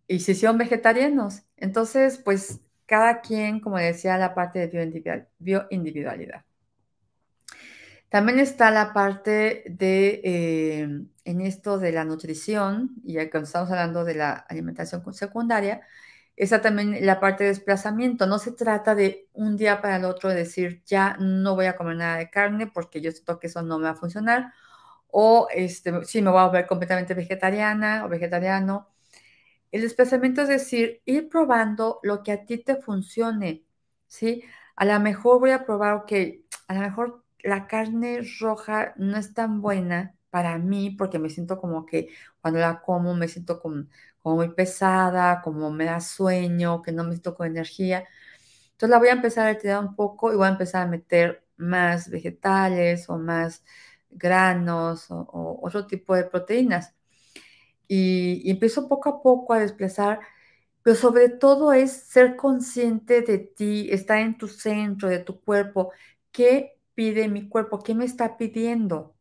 y 0.07 0.21
se 0.21 0.33
hicieron 0.33 0.59
vegetarianos. 0.59 1.43
Entonces, 1.57 2.19
pues 2.19 2.61
cada 2.87 3.21
quien, 3.21 3.61
como 3.61 3.79
decía, 3.79 4.19
la 4.19 4.35
parte 4.35 4.67
de 4.67 5.27
bioindividualidad. 5.39 6.45
También 8.09 8.39
está 8.39 8.71
la 8.71 8.93
parte 8.93 9.65
de, 9.67 10.21
eh, 10.23 10.89
en 11.25 11.41
esto 11.41 11.79
de 11.79 11.91
la 11.91 12.05
nutrición, 12.05 12.95
y 13.03 13.15
cuando 13.29 13.47
estamos 13.47 13.71
hablando 13.71 14.05
de 14.05 14.15
la 14.15 14.33
alimentación 14.33 15.03
secundaria, 15.15 15.81
esa 16.37 16.61
también 16.61 17.05
la 17.07 17.21
parte 17.21 17.45
de 17.45 17.51
desplazamiento. 17.51 18.27
No 18.27 18.39
se 18.39 18.53
trata 18.53 18.95
de 18.95 19.29
un 19.33 19.57
día 19.57 19.81
para 19.81 19.97
el 19.97 20.05
otro 20.05 20.31
decir, 20.31 20.83
ya 20.87 21.17
no 21.21 21.55
voy 21.55 21.67
a 21.67 21.77
comer 21.77 21.97
nada 21.97 22.17
de 22.19 22.31
carne 22.31 22.67
porque 22.67 23.01
yo 23.01 23.11
siento 23.13 23.39
que 23.39 23.47
eso 23.49 23.63
no 23.63 23.79
me 23.79 23.85
va 23.85 23.91
a 23.91 23.95
funcionar. 23.97 24.53
O 25.09 25.49
este, 25.55 26.05
sí, 26.05 26.23
me 26.23 26.31
voy 26.31 26.41
a 26.41 26.49
ver 26.49 26.67
completamente 26.67 27.15
vegetariana 27.15 28.05
o 28.05 28.09
vegetariano. 28.09 28.89
El 29.73 29.83
desplazamiento 29.83 30.43
es 30.43 30.49
decir, 30.49 31.03
ir 31.05 31.29
probando 31.29 32.01
lo 32.03 32.23
que 32.23 32.33
a 32.33 32.45
ti 32.45 32.59
te 32.59 32.77
funcione, 32.77 33.65
¿sí? 34.07 34.45
A 34.77 34.85
lo 34.85 34.99
mejor 35.01 35.41
voy 35.41 35.51
a 35.51 35.65
probar, 35.65 36.05
que 36.07 36.45
a 36.69 36.75
lo 36.75 36.81
mejor 36.81 37.25
la 37.43 37.67
carne 37.67 38.21
roja 38.41 38.95
no 38.97 39.17
es 39.19 39.35
tan 39.35 39.61
buena 39.61 40.17
para 40.31 40.59
mí 40.59 40.91
porque 40.91 41.19
me 41.19 41.31
siento 41.31 41.59
como 41.61 41.87
que 41.87 42.09
cuando 42.41 42.61
la 42.61 42.81
como 42.83 43.15
me 43.15 43.29
siento 43.29 43.61
como, 43.61 43.85
como 44.25 44.37
muy 44.37 44.51
pesada, 44.55 45.43
como 45.43 45.71
me 45.71 45.85
da 45.87 46.01
sueño, 46.01 46.83
que 46.83 46.93
no 46.93 47.05
me 47.05 47.11
siento 47.13 47.37
con 47.37 47.47
energía. 47.49 48.09
Entonces 48.73 48.91
la 48.91 48.99
voy 48.99 49.09
a 49.09 49.13
empezar 49.13 49.47
a 49.47 49.53
retirar 49.53 49.81
un 49.85 49.97
poco 49.97 50.33
y 50.33 50.37
voy 50.37 50.47
a 50.47 50.51
empezar 50.51 50.87
a 50.87 50.91
meter 50.91 51.47
más 51.59 52.11
vegetales 52.11 53.11
o 53.11 53.19
más 53.19 53.65
granos 54.11 55.11
o, 55.11 55.61
otro 55.63 55.87
tipo 55.87 56.15
de 56.17 56.25
proteínas. 56.25 56.95
Y, 57.89 58.43
y, 58.45 58.51
empiezo 58.53 58.89
poco 58.89 59.11
a 59.11 59.23
poco 59.23 59.53
a 59.55 59.61
desplazar, 59.61 60.21
pero 60.83 60.97
sobre 60.97 61.29
todo 61.31 61.73
es 61.75 61.93
ser 61.93 62.37
consciente 62.37 63.23
de 63.23 63.39
ti, 63.39 63.89
estar 63.91 64.19
en 64.21 64.39
tu 64.39 64.49
centro, 64.49 65.09
de 65.11 65.21
tu 65.21 65.41
cuerpo. 65.41 65.93
¿Qué 66.33 66.79
pide 66.95 67.29
mi 67.29 67.49
cuerpo? 67.49 67.81
¿Qué 67.81 67.95
me 67.95 68.07
está 68.07 68.37
pidiendo? 68.39 69.15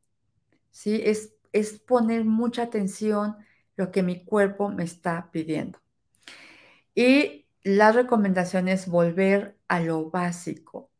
¿Sí? 0.71 1.01
Es, 1.05 1.35
es 1.53 1.79
poner 1.79 2.25
mucha 2.25 2.63
atención 2.63 3.37
lo 3.75 3.91
que 3.91 4.03
mi 4.03 4.23
cuerpo 4.25 4.69
me 4.69 4.83
está 4.83 5.29
pidiendo. 5.31 5.79
Y 6.95 7.47
la 7.63 7.91
recomendación 7.91 8.67
es 8.67 8.87
volver 8.87 9.57
a 9.67 9.79
lo 9.79 10.09
básico. 10.09 10.91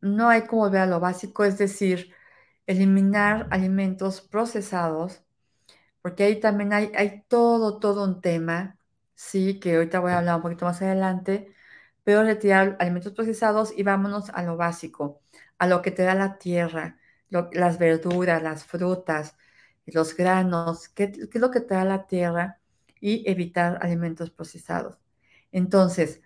No 0.00 0.28
hay 0.28 0.42
como 0.42 0.62
volver 0.62 0.82
a 0.82 0.86
lo 0.86 1.00
básico, 1.00 1.44
es 1.44 1.58
decir, 1.58 2.14
eliminar 2.66 3.48
alimentos 3.50 4.20
procesados, 4.20 5.24
porque 6.02 6.24
ahí 6.24 6.40
también 6.40 6.72
hay, 6.72 6.92
hay 6.96 7.24
todo, 7.28 7.78
todo 7.80 8.04
un 8.04 8.20
tema, 8.20 8.78
sí, 9.14 9.60
que 9.60 9.76
ahorita 9.76 10.00
voy 10.00 10.12
a 10.12 10.18
hablar 10.18 10.36
un 10.36 10.42
poquito 10.42 10.66
más 10.66 10.82
adelante, 10.82 11.54
pero 12.04 12.22
retirar 12.24 12.76
alimentos 12.80 13.12
procesados 13.12 13.72
y 13.76 13.82
vámonos 13.82 14.30
a 14.30 14.42
lo 14.42 14.56
básico, 14.56 15.22
a 15.58 15.66
lo 15.66 15.82
que 15.82 15.90
te 15.90 16.02
da 16.04 16.14
la 16.14 16.38
tierra, 16.38 16.98
las 17.30 17.78
verduras, 17.78 18.42
las 18.42 18.64
frutas, 18.64 19.36
los 19.92 20.16
granos, 20.16 20.88
qué, 20.88 21.04
es 21.04 21.40
lo 21.40 21.50
que 21.50 21.60
te 21.60 21.74
da 21.74 21.84
la 21.84 22.06
tierra 22.06 22.60
y 23.00 23.28
evitar 23.30 23.78
alimentos 23.82 24.30
procesados. 24.30 24.98
Entonces, 25.52 26.20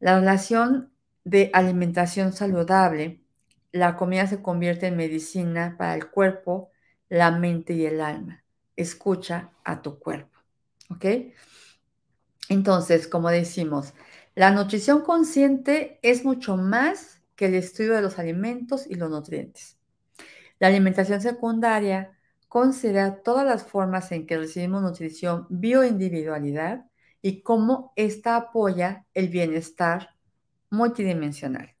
la 0.00 0.18
relación 0.18 0.92
de 1.24 1.50
alimentación 1.52 2.32
saludable, 2.32 3.22
la 3.70 3.96
comida 3.96 4.26
se 4.26 4.42
convierte 4.42 4.86
en 4.86 4.96
medicina 4.96 5.76
para 5.78 5.94
el 5.94 6.10
cuerpo, 6.10 6.70
la 7.08 7.30
mente 7.30 7.74
y 7.74 7.86
el 7.86 8.00
alma. 8.00 8.44
Escucha 8.76 9.50
a 9.64 9.82
tu 9.82 9.98
cuerpo. 9.98 10.38
¿Ok? 10.90 11.04
Entonces, 12.48 13.06
como 13.06 13.30
decimos, 13.30 13.94
la 14.34 14.50
nutrición 14.50 15.02
consciente 15.02 15.98
es 16.02 16.24
mucho 16.24 16.56
más 16.56 17.20
que 17.36 17.46
el 17.46 17.54
estudio 17.54 17.94
de 17.94 18.02
los 18.02 18.18
alimentos 18.18 18.86
y 18.86 18.94
los 18.94 19.10
nutrientes. 19.10 19.78
La 20.58 20.68
alimentación 20.68 21.20
secundaria 21.20 22.16
considera 22.52 23.22
todas 23.22 23.46
las 23.46 23.64
formas 23.64 24.12
en 24.12 24.26
que 24.26 24.36
recibimos 24.36 24.82
nutrición, 24.82 25.46
bioindividualidad 25.48 26.84
y 27.22 27.40
cómo 27.40 27.94
ésta 27.96 28.36
apoya 28.36 29.06
el 29.14 29.28
bienestar 29.28 30.10
multidimensional. 30.68 31.74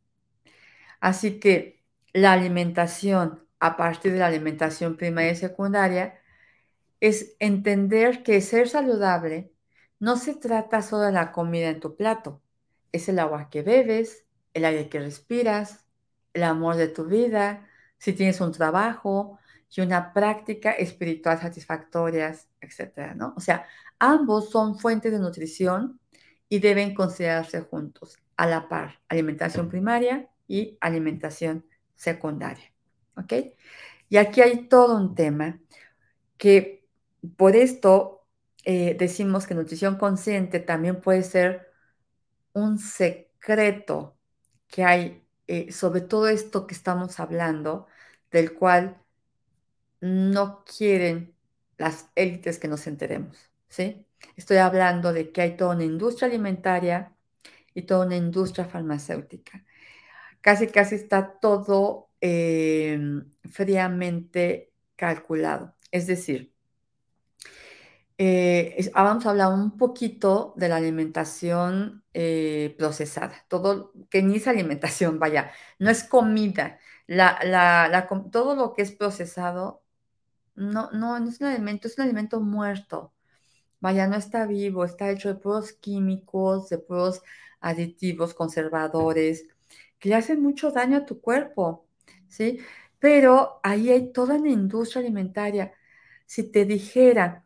Así 0.98 1.38
que 1.38 1.84
la 2.14 2.32
alimentación 2.32 3.46
a 3.60 3.76
partir 3.76 4.12
de 4.12 4.20
la 4.20 4.28
alimentación 4.28 4.96
primaria 4.96 5.32
y 5.32 5.36
secundaria 5.36 6.18
es 7.00 7.36
entender 7.38 8.22
que 8.22 8.40
ser 8.40 8.66
saludable 8.66 9.52
no 9.98 10.16
se 10.16 10.34
trata 10.34 10.80
solo 10.80 11.02
de 11.02 11.12
la 11.12 11.32
comida 11.32 11.68
en 11.68 11.80
tu 11.80 11.96
plato, 11.96 12.40
es 12.92 13.10
el 13.10 13.18
agua 13.18 13.50
que 13.50 13.60
bebes, 13.60 14.24
el 14.54 14.64
aire 14.64 14.88
que 14.88 15.00
respiras, 15.00 15.84
el 16.32 16.44
amor 16.44 16.76
de 16.76 16.88
tu 16.88 17.04
vida, 17.04 17.68
si 17.98 18.14
tienes 18.14 18.40
un 18.40 18.52
trabajo, 18.52 19.38
y 19.74 19.80
una 19.80 20.12
práctica 20.12 20.72
espiritual 20.72 21.40
satisfactorias, 21.40 22.48
etcétera, 22.60 23.14
¿no? 23.14 23.34
O 23.36 23.40
sea, 23.40 23.66
ambos 23.98 24.50
son 24.50 24.78
fuentes 24.78 25.12
de 25.12 25.18
nutrición 25.18 26.00
y 26.48 26.58
deben 26.58 26.94
considerarse 26.94 27.62
juntos, 27.62 28.18
a 28.36 28.46
la 28.46 28.68
par, 28.68 29.00
alimentación 29.08 29.68
primaria 29.68 30.28
y 30.46 30.76
alimentación 30.80 31.64
secundaria, 31.94 32.72
¿ok? 33.16 33.32
Y 34.08 34.16
aquí 34.18 34.42
hay 34.42 34.68
todo 34.68 34.96
un 34.96 35.14
tema 35.14 35.60
que 36.36 36.84
por 37.36 37.56
esto 37.56 38.26
eh, 38.64 38.94
decimos 38.98 39.46
que 39.46 39.54
nutrición 39.54 39.96
consciente 39.96 40.60
también 40.60 41.00
puede 41.00 41.22
ser 41.22 41.72
un 42.52 42.78
secreto 42.78 44.16
que 44.68 44.84
hay 44.84 45.22
eh, 45.46 45.72
sobre 45.72 46.00
todo 46.00 46.28
esto 46.28 46.66
que 46.66 46.74
estamos 46.74 47.20
hablando, 47.20 47.86
del 48.30 48.54
cual 48.54 49.01
no 50.02 50.64
quieren 50.64 51.34
las 51.78 52.10
élites 52.16 52.58
que 52.58 52.68
nos 52.68 52.86
enteremos, 52.86 53.38
¿sí? 53.68 54.06
Estoy 54.36 54.58
hablando 54.58 55.12
de 55.12 55.32
que 55.32 55.42
hay 55.42 55.56
toda 55.56 55.74
una 55.76 55.84
industria 55.84 56.28
alimentaria 56.28 57.14
y 57.74 57.82
toda 57.82 58.06
una 58.06 58.16
industria 58.16 58.66
farmacéutica. 58.66 59.64
Casi, 60.40 60.68
casi 60.68 60.96
está 60.96 61.38
todo 61.40 62.10
em, 62.20 63.30
fríamente 63.50 64.72
calculado. 64.96 65.74
Es 65.90 66.06
decir, 66.06 66.52
eh, 68.18 68.90
ah, 68.94 69.02
vamos 69.04 69.26
a 69.26 69.30
hablar 69.30 69.52
un 69.52 69.76
poquito 69.76 70.54
de 70.56 70.68
la 70.68 70.76
alimentación 70.76 72.04
eh, 72.14 72.74
procesada, 72.78 73.34
todo, 73.48 73.92
que 74.10 74.22
ni 74.22 74.36
es 74.36 74.46
alimentación, 74.48 75.18
vaya, 75.18 75.52
no 75.78 75.90
es 75.90 76.04
comida. 76.04 76.78
todo 78.30 78.54
lo 78.54 78.74
que 78.74 78.82
es 78.82 78.92
procesado 78.92 79.81
no, 80.54 80.90
no, 80.92 81.18
no 81.20 81.28
es 81.28 81.40
un 81.40 81.46
alimento, 81.48 81.88
es 81.88 81.98
un 81.98 82.04
alimento 82.04 82.40
muerto. 82.40 83.12
Vaya, 83.80 84.06
no 84.08 84.16
está 84.16 84.46
vivo, 84.46 84.84
está 84.84 85.10
hecho 85.10 85.28
de 85.28 85.36
puros 85.40 85.72
químicos, 85.72 86.68
de 86.70 86.78
puros 86.78 87.22
aditivos, 87.60 88.34
conservadores, 88.34 89.46
que 89.98 90.08
le 90.10 90.16
hacen 90.16 90.42
mucho 90.42 90.70
daño 90.72 90.98
a 90.98 91.06
tu 91.06 91.20
cuerpo, 91.20 91.86
¿sí? 92.28 92.60
Pero 92.98 93.60
ahí 93.62 93.90
hay 93.90 94.12
toda 94.12 94.36
una 94.36 94.50
industria 94.50 95.00
alimentaria. 95.02 95.72
Si 96.26 96.44
te 96.44 96.64
dijera 96.64 97.44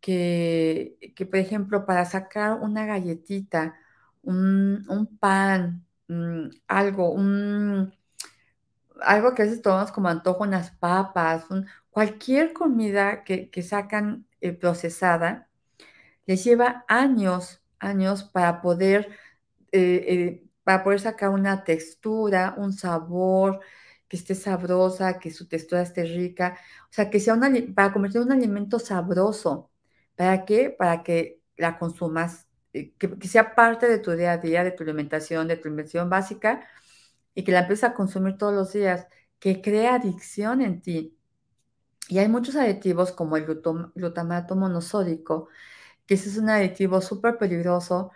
que, 0.00 0.98
que 1.16 1.26
por 1.26 1.38
ejemplo, 1.40 1.86
para 1.86 2.04
sacar 2.06 2.60
una 2.60 2.86
galletita, 2.86 3.76
un, 4.22 5.18
pan, 5.20 5.86
mm, 6.08 6.48
algo, 6.68 7.12
un, 7.12 7.94
algo 9.00 9.34
que 9.34 9.42
a 9.42 9.44
veces 9.46 9.62
tomamos 9.62 9.92
como 9.92 10.08
antojo, 10.08 10.42
unas 10.44 10.70
papas, 10.72 11.46
cualquier 11.94 12.52
comida 12.52 13.24
que, 13.24 13.62
sacan 13.62 14.26
eh, 14.40 14.52
procesada, 14.52 15.48
les 16.26 16.44
lleva 16.44 16.84
años, 16.88 17.62
años 17.78 18.24
para 18.24 18.60
poder, 18.62 19.10
eh, 19.72 20.04
eh, 20.08 20.44
para 20.64 20.82
poder 20.84 21.00
sacar 21.00 21.30
una 21.30 21.64
textura, 21.64 22.54
un 22.58 22.72
sabor, 22.72 23.60
que 24.08 24.16
esté 24.16 24.34
sabrosa, 24.34 25.20
que 25.20 25.30
su 25.30 25.46
textura 25.48 25.82
esté 25.82 26.04
rica, 26.04 26.58
o 26.90 26.92
sea, 26.92 27.10
que 27.10 27.20
sea 27.20 27.34
una, 27.34 27.50
para 27.74 27.92
convertir 27.92 28.22
en 28.22 28.26
un 28.28 28.32
alimento 28.32 28.78
sabroso. 28.80 29.70
¿Para 30.16 30.44
qué? 30.44 30.70
Para 30.70 31.04
que 31.04 31.40
la 31.56 31.78
consumas, 31.78 32.48
que, 32.72 33.16
sea 33.28 33.54
parte 33.54 33.88
de 33.88 33.98
tu 33.98 34.12
día 34.12 34.32
a 34.32 34.38
día, 34.38 34.64
de 34.64 34.72
tu 34.72 34.82
alimentación, 34.82 35.48
de 35.48 35.56
tu 35.56 35.68
alimentación 35.68 36.10
básica, 36.10 36.66
y 37.34 37.44
que 37.44 37.52
la 37.52 37.60
empieza 37.60 37.88
a 37.88 37.94
consumir 37.94 38.36
todos 38.38 38.54
los 38.54 38.72
días, 38.72 39.06
que 39.38 39.62
crea 39.62 39.94
adicción 39.96 40.60
en 40.62 40.82
ti. 40.82 41.13
Y 42.08 42.18
hay 42.18 42.28
muchos 42.28 42.56
aditivos 42.56 43.12
como 43.12 43.36
el 43.36 43.44
glutamato 43.46 44.56
monosódico, 44.56 45.48
que 46.06 46.14
ese 46.14 46.28
es 46.30 46.38
un 46.38 46.50
aditivo 46.50 47.00
súper 47.00 47.38
peligroso, 47.38 48.12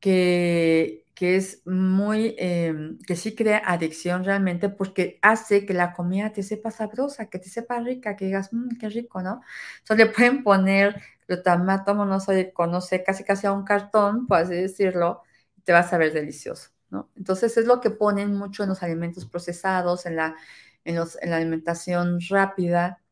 que, 0.00 1.06
que, 1.14 1.36
es 1.36 1.62
muy, 1.66 2.34
em, 2.38 2.98
que 3.00 3.16
sí 3.16 3.34
crea 3.34 3.62
adicción 3.66 4.24
realmente 4.24 4.68
porque 4.68 5.18
hace 5.22 5.66
que 5.66 5.74
la 5.74 5.92
comida 5.94 6.32
te 6.32 6.42
sepa 6.42 6.70
sabrosa, 6.70 7.26
que 7.30 7.38
te 7.38 7.48
sepa 7.48 7.80
rica, 7.80 8.16
que 8.16 8.26
digas, 8.26 8.52
mmm, 8.52 8.76
qué 8.80 8.88
rico, 8.88 9.22
¿no? 9.22 9.42
Entonces 9.80 10.06
le 10.06 10.12
pueden 10.12 10.42
poner 10.44 11.00
glutamato 11.28 11.94
monosódico, 11.94 12.66
no 12.66 12.80
sé, 12.80 13.02
casi 13.04 13.24
casi 13.24 13.46
a 13.46 13.52
un 13.52 13.64
cartón, 13.64 14.26
por 14.26 14.38
así 14.38 14.54
decirlo, 14.54 15.22
y 15.56 15.62
te 15.62 15.72
va 15.72 15.80
a 15.80 15.88
saber 15.88 16.12
delicioso. 16.12 16.70
Entonces 17.16 17.56
es 17.56 17.66
lo 17.66 17.80
que 17.80 17.90
ponen 17.90 18.34
mucho 18.36 18.62
en 18.62 18.68
los 18.68 18.82
alimentos 18.82 19.26
procesados, 19.26 20.06
en 20.06 20.16
la, 20.16 20.36
en 20.84 20.96
la 20.96 21.36
alimentación 21.36 22.20
rápida, 22.28 23.02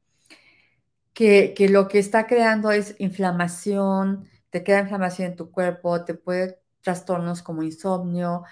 que, 1.15 1.55
lo 1.71 1.89
que 1.89 1.99
está 1.99 2.27
creando 2.27 2.71
es 2.71 2.97
inflamación, 2.99 4.29
te 4.51 4.63
queda 4.65 4.81
inflamación 4.81 5.29
en 5.29 5.37
tu 5.37 5.51
cuerpo, 5.51 6.05
te 6.05 6.15
puede 6.15 6.59
trastornos 6.81 7.43
como 7.43 7.63
insomnio, 7.63 8.45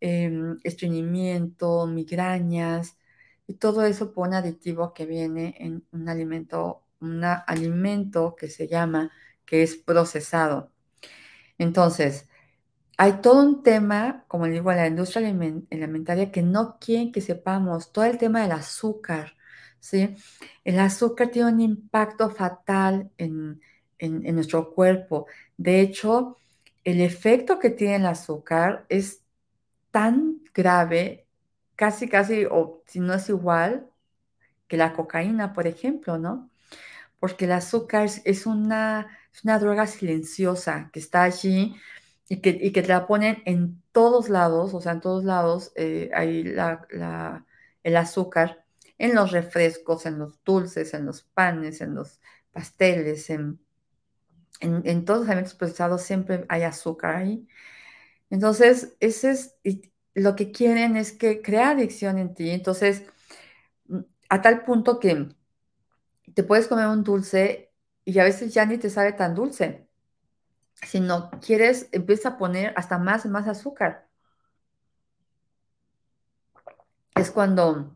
em, 0.00 0.58
estreñimiento, 0.64 1.86
migrañas, 1.86 2.96
y 3.46 3.54
todo 3.54 3.84
eso 3.84 4.12
por 4.12 4.28
un 4.28 4.34
aditivo 4.34 4.92
que 4.94 5.06
viene 5.06 5.54
en 5.58 5.84
un 5.92 6.08
alimento, 6.08 6.84
un 7.00 7.24
alimento 7.24 8.36
que 8.36 8.48
se 8.50 8.68
llama, 8.68 9.10
que 9.46 9.62
es 9.62 9.76
procesado. 9.76 10.72
Entonces, 11.58 12.27
hay 12.98 13.22
todo 13.22 13.42
un 13.42 13.62
tema, 13.62 14.24
como 14.28 14.46
digo, 14.46 14.70
en 14.72 14.78
la 14.78 14.88
industria 14.88 15.28
alimentaria 15.28 16.32
que 16.32 16.42
no 16.42 16.78
quieren 16.80 17.12
que 17.12 17.20
sepamos, 17.22 17.92
todo 17.92 18.04
el 18.04 18.18
tema 18.18 18.42
del 18.42 18.52
azúcar, 18.52 19.36
¿sí? 19.80 20.16
El 20.64 20.80
azúcar 20.80 21.28
tiene 21.30 21.50
un 21.52 21.60
impacto 21.60 22.30
fatal 22.30 23.10
en, 23.18 23.60
en 23.98 24.34
nuestro 24.34 24.72
cuerpo. 24.74 25.26
De 25.56 25.80
hecho, 25.80 26.36
el 26.84 27.00
efecto 27.00 27.58
que 27.58 27.70
tiene 27.70 27.96
el 27.96 28.06
azúcar 28.06 28.86
es 28.88 29.22
tan 29.90 30.40
grave, 30.54 31.26
casi, 31.76 32.08
casi, 32.08 32.46
o 32.50 32.82
si 32.86 33.00
no 33.00 33.14
es 33.14 33.28
igual 33.28 33.90
que 34.68 34.76
la 34.76 34.92
cocaína, 34.92 35.52
por 35.52 35.66
ejemplo, 35.66 36.18
¿no? 36.18 36.50
Porque 37.20 37.46
el 37.46 37.52
azúcar 37.52 38.08
es 38.24 38.46
una, 38.46 39.18
una 39.44 39.58
droga 39.58 39.86
silenciosa 39.86 40.90
que 40.92 41.00
está 41.00 41.24
allí 41.24 41.76
y 42.28 42.40
que, 42.40 42.50
y 42.50 42.72
que 42.72 42.82
te 42.82 42.88
la 42.88 43.06
ponen 43.06 43.42
en 43.46 43.82
todos 43.92 44.28
lados, 44.28 44.74
o 44.74 44.80
sea, 44.80 44.92
en 44.92 45.00
todos 45.00 45.24
lados 45.24 45.72
eh, 45.76 46.10
hay 46.14 46.54
el 47.82 47.96
azúcar, 47.96 48.64
en 48.98 49.14
los 49.14 49.32
refrescos, 49.32 50.06
en 50.06 50.18
los 50.18 50.42
dulces, 50.44 50.92
en 50.94 51.06
los 51.06 51.22
panes, 51.22 51.80
en 51.80 51.94
los 51.94 52.20
pasteles, 52.52 53.30
en, 53.30 53.60
en, 54.60 55.04
todos 55.04 55.20
los 55.20 55.28
alimentos 55.28 55.54
procesados 55.54 56.02
siempre 56.02 56.44
hay 56.48 56.62
azúcar 56.62 57.16
ahí. 57.16 57.46
Entonces, 58.30 58.96
ese 59.00 59.30
es, 59.30 59.56
lo 60.14 60.36
que 60.36 60.50
quieren 60.52 60.96
es 60.96 61.12
que 61.12 61.42
crea 61.42 61.70
adicción 61.70 62.18
en 62.18 62.34
ti. 62.34 62.50
Entonces, 62.50 63.04
mm, 63.88 64.00
a 64.28 64.42
tal 64.42 64.64
punto 64.64 64.98
que 65.00 65.28
te 66.34 66.42
puedes 66.44 66.68
comer 66.68 66.88
un 66.88 67.04
dulce 67.04 67.72
y 68.04 68.18
a 68.18 68.24
veces 68.24 68.54
ya 68.54 68.66
ni 68.66 68.78
te 68.78 68.90
sabe 68.90 69.12
tan 69.12 69.34
dulce. 69.34 69.87
Si 70.82 70.98
no 70.98 71.30
quieres, 71.40 71.88
empieza 71.92 72.30
a 72.30 72.36
poner 72.38 72.72
hasta 72.76 72.98
más 72.98 73.26
más 73.26 73.46
azúcar. 73.46 74.08
Es 77.14 77.30
cuando 77.30 77.92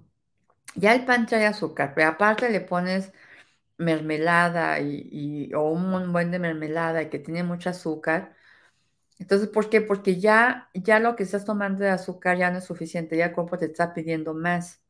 ya 0.76 0.94
el 0.94 1.04
pan 1.06 1.26
trae 1.26 1.46
azúcar, 1.46 1.94
pero 1.94 2.08
aparte 2.10 2.50
le 2.50 2.60
pones 2.62 3.12
mermelada 3.78 4.80
y, 4.80 5.52
o 5.54 5.70
un 5.70 6.12
buen 6.12 6.30
de 6.32 6.38
mermelada 6.40 7.02
y 7.02 7.10
que 7.10 7.18
tiene 7.20 7.44
mucho 7.44 7.70
azúcar. 7.70 8.36
Entonces, 9.18 9.48
¿por 9.48 9.70
qué? 9.70 9.80
Porque 9.82 10.20
ya, 10.20 10.70
ya 10.74 11.00
lo 11.00 11.16
que 11.16 11.24
estás 11.24 11.44
tomando 11.46 11.84
de 11.84 11.90
azúcar 11.90 12.38
ya 12.38 12.50
no 12.52 12.58
es 12.58 12.64
suficiente, 12.66 13.16
ya 13.18 13.26
el 13.26 13.32
cuerpo 13.34 13.58
te 13.58 13.66
está 13.66 13.94
pidiendo 13.94 14.34
más. 14.34 14.82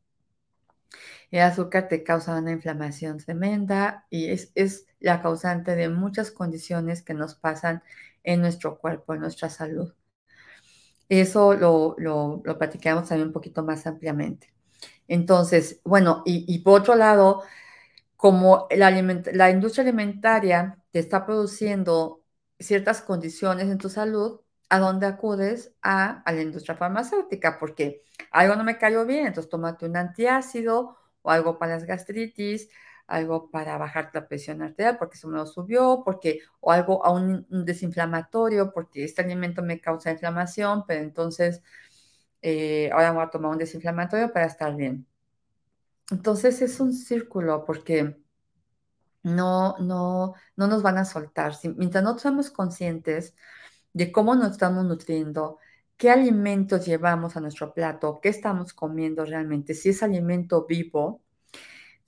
El 1.30 1.40
azúcar 1.42 1.88
te 1.88 2.04
causa 2.04 2.36
una 2.38 2.52
inflamación 2.52 3.18
tremenda 3.18 4.06
y 4.10 4.28
es, 4.30 4.52
es 4.54 4.86
la 5.00 5.22
causante 5.22 5.74
de 5.76 5.88
muchas 5.88 6.30
condiciones 6.30 7.02
que 7.02 7.14
nos 7.14 7.34
pasan 7.34 7.82
en 8.24 8.40
nuestro 8.40 8.78
cuerpo, 8.78 9.14
en 9.14 9.20
nuestra 9.20 9.50
salud. 9.50 9.92
Eso 11.08 11.54
lo, 11.54 11.94
lo, 11.98 12.40
lo 12.44 12.58
platicamos 12.58 13.08
también 13.08 13.28
un 13.28 13.32
poquito 13.34 13.62
más 13.62 13.86
ampliamente. 13.86 14.52
Entonces, 15.08 15.80
bueno, 15.84 16.22
y, 16.26 16.44
y 16.54 16.60
por 16.60 16.80
otro 16.82 16.94
lado, 16.96 17.42
como 18.16 18.68
la, 18.70 18.90
la 19.34 19.50
industria 19.50 19.82
alimentaria 19.84 20.78
te 20.92 21.00
está 21.00 21.26
produciendo 21.26 22.22
ciertas 22.60 23.02
condiciones 23.02 23.68
en 23.70 23.78
tu 23.78 23.90
salud, 23.90 24.40
¿a 24.72 24.78
dónde 24.78 25.06
acudes? 25.06 25.74
A, 25.82 26.22
a, 26.22 26.32
la 26.32 26.40
industria 26.42 26.74
farmacéutica, 26.76 27.58
porque 27.58 28.04
algo 28.30 28.56
no 28.56 28.64
me 28.64 28.78
cayó 28.78 29.04
bien, 29.04 29.26
entonces 29.26 29.50
tómate 29.50 29.84
un 29.84 29.98
antiácido 29.98 30.96
o 31.20 31.30
algo 31.30 31.58
para 31.58 31.74
las 31.74 31.84
gastritis, 31.84 32.70
algo 33.06 33.50
para 33.50 33.76
bajar 33.76 34.10
la 34.14 34.26
presión 34.26 34.62
arterial 34.62 34.96
porque 34.98 35.18
se 35.18 35.26
me 35.26 35.36
lo 35.36 35.46
subió, 35.46 36.02
porque, 36.04 36.40
o 36.60 36.72
algo 36.72 37.04
a 37.04 37.10
un, 37.12 37.46
desinflamatorio 37.50 38.72
porque 38.72 39.04
este 39.04 39.20
alimento 39.20 39.62
me 39.62 39.78
causa 39.78 40.10
inflamación, 40.10 40.84
pero 40.86 41.02
entonces 41.02 41.62
eh, 42.40 42.90
ahora 42.92 43.12
voy 43.12 43.24
a 43.24 43.30
tomar 43.30 43.50
un 43.52 43.58
desinflamatorio 43.58 44.32
para 44.32 44.46
estar 44.46 44.74
bien. 44.74 45.06
Entonces 46.10 46.62
es 46.62 46.80
un 46.80 46.94
círculo 46.94 47.64
porque 47.66 48.16
no, 49.22 49.76
no, 49.80 50.34
no 50.56 50.66
nos 50.66 50.82
van 50.82 50.96
a 50.98 51.04
soltar. 51.04 51.52
mientras 51.76 52.02
no 52.02 52.18
somos 52.18 52.50
conscientes 52.50 53.34
de 53.92 54.12
cómo 54.12 54.34
nos 54.34 54.52
estamos 54.52 54.84
nutriendo, 54.84 55.58
qué 55.96 56.10
alimentos 56.10 56.86
llevamos 56.86 57.36
a 57.36 57.40
nuestro 57.40 57.72
plato, 57.74 58.20
qué 58.22 58.28
estamos 58.28 58.72
comiendo 58.72 59.24
realmente, 59.24 59.74
si 59.74 59.90
es 59.90 60.02
alimento 60.02 60.66
vivo, 60.66 61.22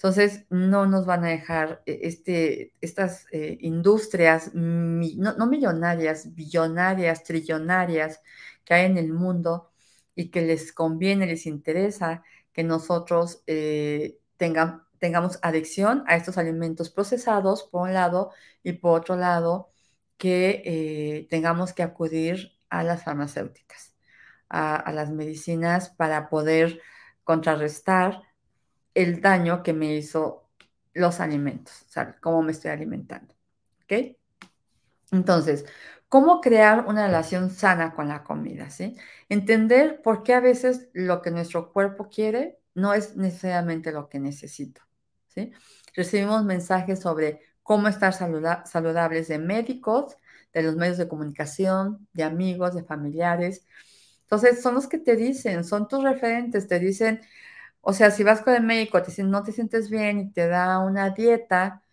entonces 0.04 0.44
no 0.50 0.86
nos 0.86 1.06
van 1.06 1.24
a 1.24 1.28
dejar 1.28 1.82
eh, 1.86 2.00
este, 2.02 2.72
estas 2.80 3.26
eh, 3.32 3.56
industrias, 3.60 4.52
no, 4.54 5.46
millonarias, 5.46 6.34
billonarias, 6.34 7.22
trillonarias 7.24 8.20
que 8.64 8.74
hay 8.74 8.86
en 8.86 8.98
el 8.98 9.12
mundo 9.12 9.70
y 10.14 10.30
que 10.30 10.42
les 10.42 10.72
conviene, 10.72 11.26
les 11.26 11.46
interesa 11.46 12.22
que 12.52 12.64
nosotros 12.64 13.42
eh, 13.46 14.18
tengamos 14.36 15.38
adicción 15.42 16.04
a 16.06 16.16
estos 16.16 16.38
alimentos 16.38 16.90
procesados, 16.90 17.62
por 17.64 17.88
un 17.88 17.94
lado, 17.94 18.30
y 18.62 18.74
por 18.74 19.00
otro 19.00 19.16
lado, 19.16 19.70
que 20.16 20.62
eh, 20.64 21.26
tengamos 21.30 21.72
que 21.72 21.82
acudir 21.82 22.52
a 22.70 22.82
las 22.82 23.04
farmacéuticas, 23.04 23.94
a, 24.48 24.90
las 24.92 25.10
medicinas 25.10 25.90
para 25.90 26.28
poder 26.28 26.80
contrarrestar 27.24 28.22
el 28.94 29.20
daño 29.20 29.62
que 29.62 29.72
me 29.72 29.94
hizo 29.96 30.48
los 30.92 31.20
alimentos, 31.20 31.84
o 31.96 32.02
cómo 32.20 32.42
me 32.42 32.52
estoy 32.52 32.70
alimentando. 32.70 33.34
¿Ok? 33.84 34.16
Entonces, 35.12 35.64
¿cómo 36.08 36.40
crear 36.40 36.86
una 36.86 37.06
relación 37.06 37.50
sana 37.50 37.94
con 37.94 38.08
la 38.08 38.24
comida? 38.24 38.70
¿sí? 38.70 38.96
Entender 39.28 40.02
por 40.02 40.22
qué 40.22 40.34
a 40.34 40.40
veces 40.40 40.88
lo 40.92 41.22
que 41.22 41.30
nuestro 41.30 41.72
cuerpo 41.72 42.08
quiere 42.08 42.58
no 42.74 42.94
es 42.94 43.16
necesariamente 43.16 43.92
lo 43.92 44.08
que 44.08 44.18
necesito. 44.18 44.82
¿sí? 45.28 45.52
Recibimos 45.94 46.44
mensajes 46.44 47.00
sobre 47.00 47.40
cómo 47.64 47.88
estar 47.88 48.14
saludables 48.14 49.28
de 49.28 49.38
médicos, 49.40 50.16
de 50.52 50.62
los 50.62 50.76
medios 50.76 50.98
de 50.98 51.08
comunicación, 51.08 52.08
de 52.12 52.24
amigos, 52.24 52.74
de 52.74 52.84
familiares. 52.84 53.66
Entonces, 54.22 54.62
son 54.62 54.74
los 54.76 54.88
que 54.88 54.98
te 54.98 55.16
dicen, 55.16 55.64
son 55.64 55.88
tus 55.88 56.04
referentes, 56.04 56.68
te 56.68 56.78
dicen, 56.80 57.22
o 57.82 57.92
sea, 57.94 58.10
si 58.12 58.24
vas 58.24 58.42
con 58.42 58.54
el 58.54 58.64
médico, 58.64 59.02
te 59.02 59.08
dicen, 59.10 59.30
no 59.30 59.42
te 59.44 59.52
sientes 59.52 59.90
bien 59.90 60.20
y 60.20 60.32
te 60.32 60.48
da 60.48 60.78
una 60.80 61.10
dieta, 61.10 61.84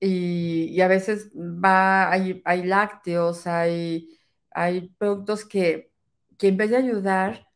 y, 0.00 0.80
a 0.80 0.88
veces 0.88 1.30
va, 1.34 2.10
hay, 2.10 2.42
hay 2.44 2.64
lácteos, 2.64 3.46
hay, 3.46 4.18
hay 4.50 4.88
productos 4.98 5.44
que, 5.44 5.92
que 6.38 6.48
en 6.48 6.56
vez 6.56 6.70
de 6.70 6.76
ayudar, 6.78 7.48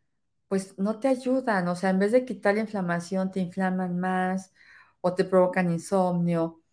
pues 0.49 0.79
no 0.79 1.01
te 1.01 1.09
ayudan, 1.09 1.69
o 1.69 1.77
sea, 1.77 1.91
en 1.91 1.99
vez 2.01 2.13
de 2.13 2.25
quitar 2.27 2.55
la 2.55 2.63
inflamación, 2.63 3.31
te 3.33 3.41
inflaman 3.41 3.99
más 3.99 4.53
o 5.01 5.15
te 5.15 5.25
provocan 5.25 5.71
insomnio. 5.73 6.64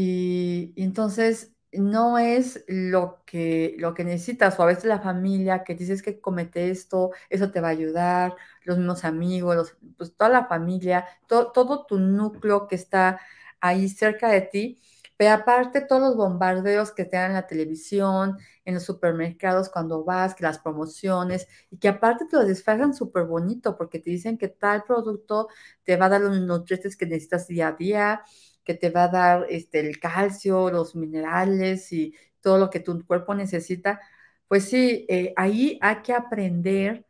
Y, 0.00 0.74
entonces 0.76 1.54
no 1.72 2.18
es 2.18 2.64
lo 2.68 3.22
que, 3.26 3.74
lo 3.78 3.94
que 3.94 4.04
necesitas, 4.04 4.58
o 4.58 4.62
a 4.62 4.66
veces 4.66 4.84
la 4.84 5.00
familia 5.00 5.64
que 5.64 5.74
dices 5.74 6.02
que 6.02 6.20
comete 6.20 6.70
esto, 6.70 7.10
eso 7.30 7.50
te 7.50 7.60
va 7.60 7.68
a 7.68 7.70
ayudar, 7.72 8.36
los 8.64 8.78
mismos 8.78 9.04
amigos, 9.04 9.76
pues 9.96 10.14
toda 10.16 10.30
la 10.30 10.46
familia, 10.46 11.06
todo 11.26 11.84
tu 11.86 11.98
núcleo 11.98 12.68
que 12.68 12.76
está 12.76 13.20
ahí 13.60 13.88
cerca 13.88 14.28
de 14.30 14.42
ti, 14.42 14.80
pero 15.16 15.32
aparte 15.32 15.80
todos 15.80 16.00
los 16.00 16.16
bombardeos 16.16 16.92
que 16.92 17.04
te 17.04 17.16
dan 17.16 17.32
en 17.32 17.34
la 17.34 17.46
televisión, 17.48 18.38
en 18.64 18.74
los 18.74 18.84
supermercados 18.84 19.68
cuando 19.68 20.04
vas, 20.04 20.34
que 20.34 20.44
las 20.44 20.60
promociones, 20.60 21.48
y 21.70 21.78
que 21.78 21.88
aparte 21.88 22.26
te 22.26 22.36
lo 22.36 22.44
disfrazan 22.44 22.94
súper 22.94 23.24
bonito 23.24 23.76
porque 23.76 23.98
te 23.98 24.10
dicen 24.10 24.38
que 24.38 24.48
tal 24.48 24.84
producto 24.84 25.48
te 25.82 25.96
va 25.96 26.06
a 26.06 26.08
dar 26.10 26.20
los 26.20 26.40
nutrientes 26.40 26.96
que 26.96 27.06
necesitas 27.06 27.48
día 27.48 27.68
a 27.68 27.72
día, 27.72 28.22
que 28.68 28.74
te 28.74 28.90
va 28.90 29.04
a 29.04 29.08
dar 29.08 29.46
este, 29.48 29.80
el 29.80 29.98
calcio, 29.98 30.70
los 30.70 30.94
minerales 30.94 31.90
y 31.90 32.14
todo 32.42 32.58
lo 32.58 32.68
que 32.68 32.80
tu 32.80 33.02
cuerpo 33.06 33.34
necesita. 33.34 33.98
Pues 34.46 34.64
sí, 34.64 35.06
eh, 35.08 35.32
ahí 35.36 35.78
hay 35.80 36.02
que 36.02 36.12
aprender 36.12 37.06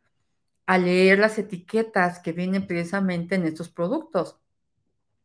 a 0.67 0.77
leer 0.77 1.19
las 1.19 1.37
etiquetas 1.39 2.19
que 2.19 2.33
vienen 2.33 2.67
precisamente 2.67 3.35
en 3.35 3.45
estos 3.45 3.69
productos. 3.69 4.39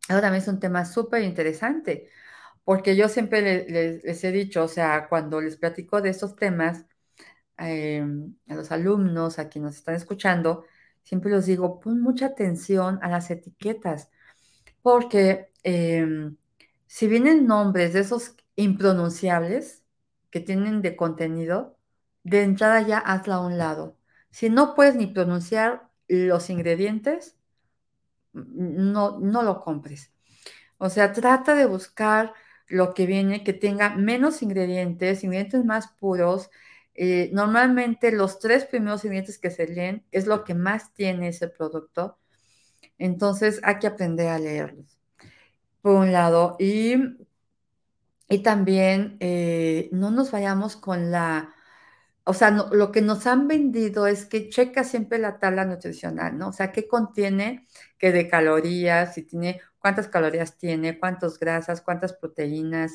Ahora 0.08 0.22
también 0.22 0.42
es 0.42 0.48
un 0.48 0.60
tema 0.60 0.84
súper 0.84 1.22
interesante, 1.22 2.10
porque 2.64 2.96
yo 2.96 3.08
siempre 3.08 3.42
les, 3.68 4.24
he 4.24 4.32
dicho, 4.32 4.64
o 4.64 4.68
sea, 4.68 5.08
cuando 5.08 5.40
les 5.40 5.56
platico 5.56 6.02
de 6.02 6.10
estos 6.10 6.36
temas 6.36 6.86
em, 7.58 8.36
a 8.48 8.54
los 8.56 8.72
alumnos, 8.72 9.38
a 9.38 9.48
quienes 9.48 9.68
nos 9.70 9.76
están 9.78 9.96
escuchando, 9.96 10.64
siempre 11.04 11.30
les 11.32 11.46
digo, 11.46 11.80
pon 11.80 12.00
mucha 12.00 12.26
atención 12.26 12.98
a 13.02 13.08
las 13.08 13.30
etiquetas, 13.30 14.10
porque 14.84 15.50
em, 15.62 16.36
si 16.86 17.08
vienen 17.08 17.46
nombres 17.46 17.94
de 17.94 18.00
esos 18.00 18.36
impronunciables, 18.56 19.82
que 20.30 20.40
tienen 20.40 20.82
de 20.82 20.94
contenido, 20.96 21.78
de 22.24 22.42
entrada 22.42 22.82
ya 22.82 22.98
hazla 22.98 23.36
a 23.36 23.40
un 23.46 23.56
lado. 23.58 23.96
Si 24.30 24.50
no 24.50 24.74
puedes 24.74 24.96
ni 24.96 25.06
pronunciar 25.06 25.88
los 26.08 26.50
ingredientes, 26.50 27.38
no, 28.32 29.18
no 29.20 29.42
lo 29.42 29.60
compres. 29.62 30.12
O 30.78 30.90
sea, 30.90 31.12
trata 31.12 31.54
de 31.54 31.66
buscar 31.66 32.34
lo 32.68 32.94
que 32.94 33.06
viene, 33.06 33.44
que 33.44 33.54
tenga 33.54 33.96
menos 33.96 34.42
ingredientes, 34.42 35.24
ingredientes 35.24 35.64
más 35.64 35.88
puros. 35.88 36.50
Eh, 36.94 37.30
normalmente 37.32 38.12
los 38.12 38.38
tres 38.40 38.66
primeros 38.66 39.04
ingredientes 39.04 39.38
que 39.38 39.50
se 39.50 39.66
leen 39.68 40.06
es 40.12 40.26
lo 40.26 40.44
que 40.44 40.54
más 40.54 40.94
tiene 40.94 41.28
ese 41.28 41.48
producto. 41.48 42.18
Entonces 42.98 43.60
hay 43.64 43.78
que 43.78 43.86
aprender 43.86 44.28
a 44.28 44.38
leerlos, 44.38 44.98
por 45.82 45.96
un 45.96 46.12
lado. 46.12 46.56
Y, 46.58 46.96
y 48.28 48.38
también 48.42 49.16
eh, 49.20 49.88
no 49.92 50.10
nos 50.10 50.30
vayamos 50.30 50.76
con 50.76 51.10
la 51.10 51.54
o 52.24 52.34
sea, 52.34 52.50
lo 52.50 52.90
que 52.92 53.02
nos 53.02 53.26
han 53.26 53.48
vendido 53.48 54.06
es 54.06 54.24
que 54.26 54.48
checa 54.48 54.84
siempre 54.84 55.18
la 55.18 55.38
tabla 55.38 55.64
nutricional, 55.66 56.38
¿no? 56.38 56.48
O 56.48 56.52
sea, 56.52 56.72
qué 56.72 56.88
contiene, 56.88 57.66
qué 57.98 58.12
de 58.12 58.28
calorías, 58.28 59.14
si 59.14 59.22
tiene, 59.24 59.60
cuántas 59.78 60.08
calorías 60.08 60.56
tiene, 60.56 60.98
cuántas 60.98 61.38
grasas, 61.38 61.82
cuántas 61.82 62.14
proteínas, 62.14 62.92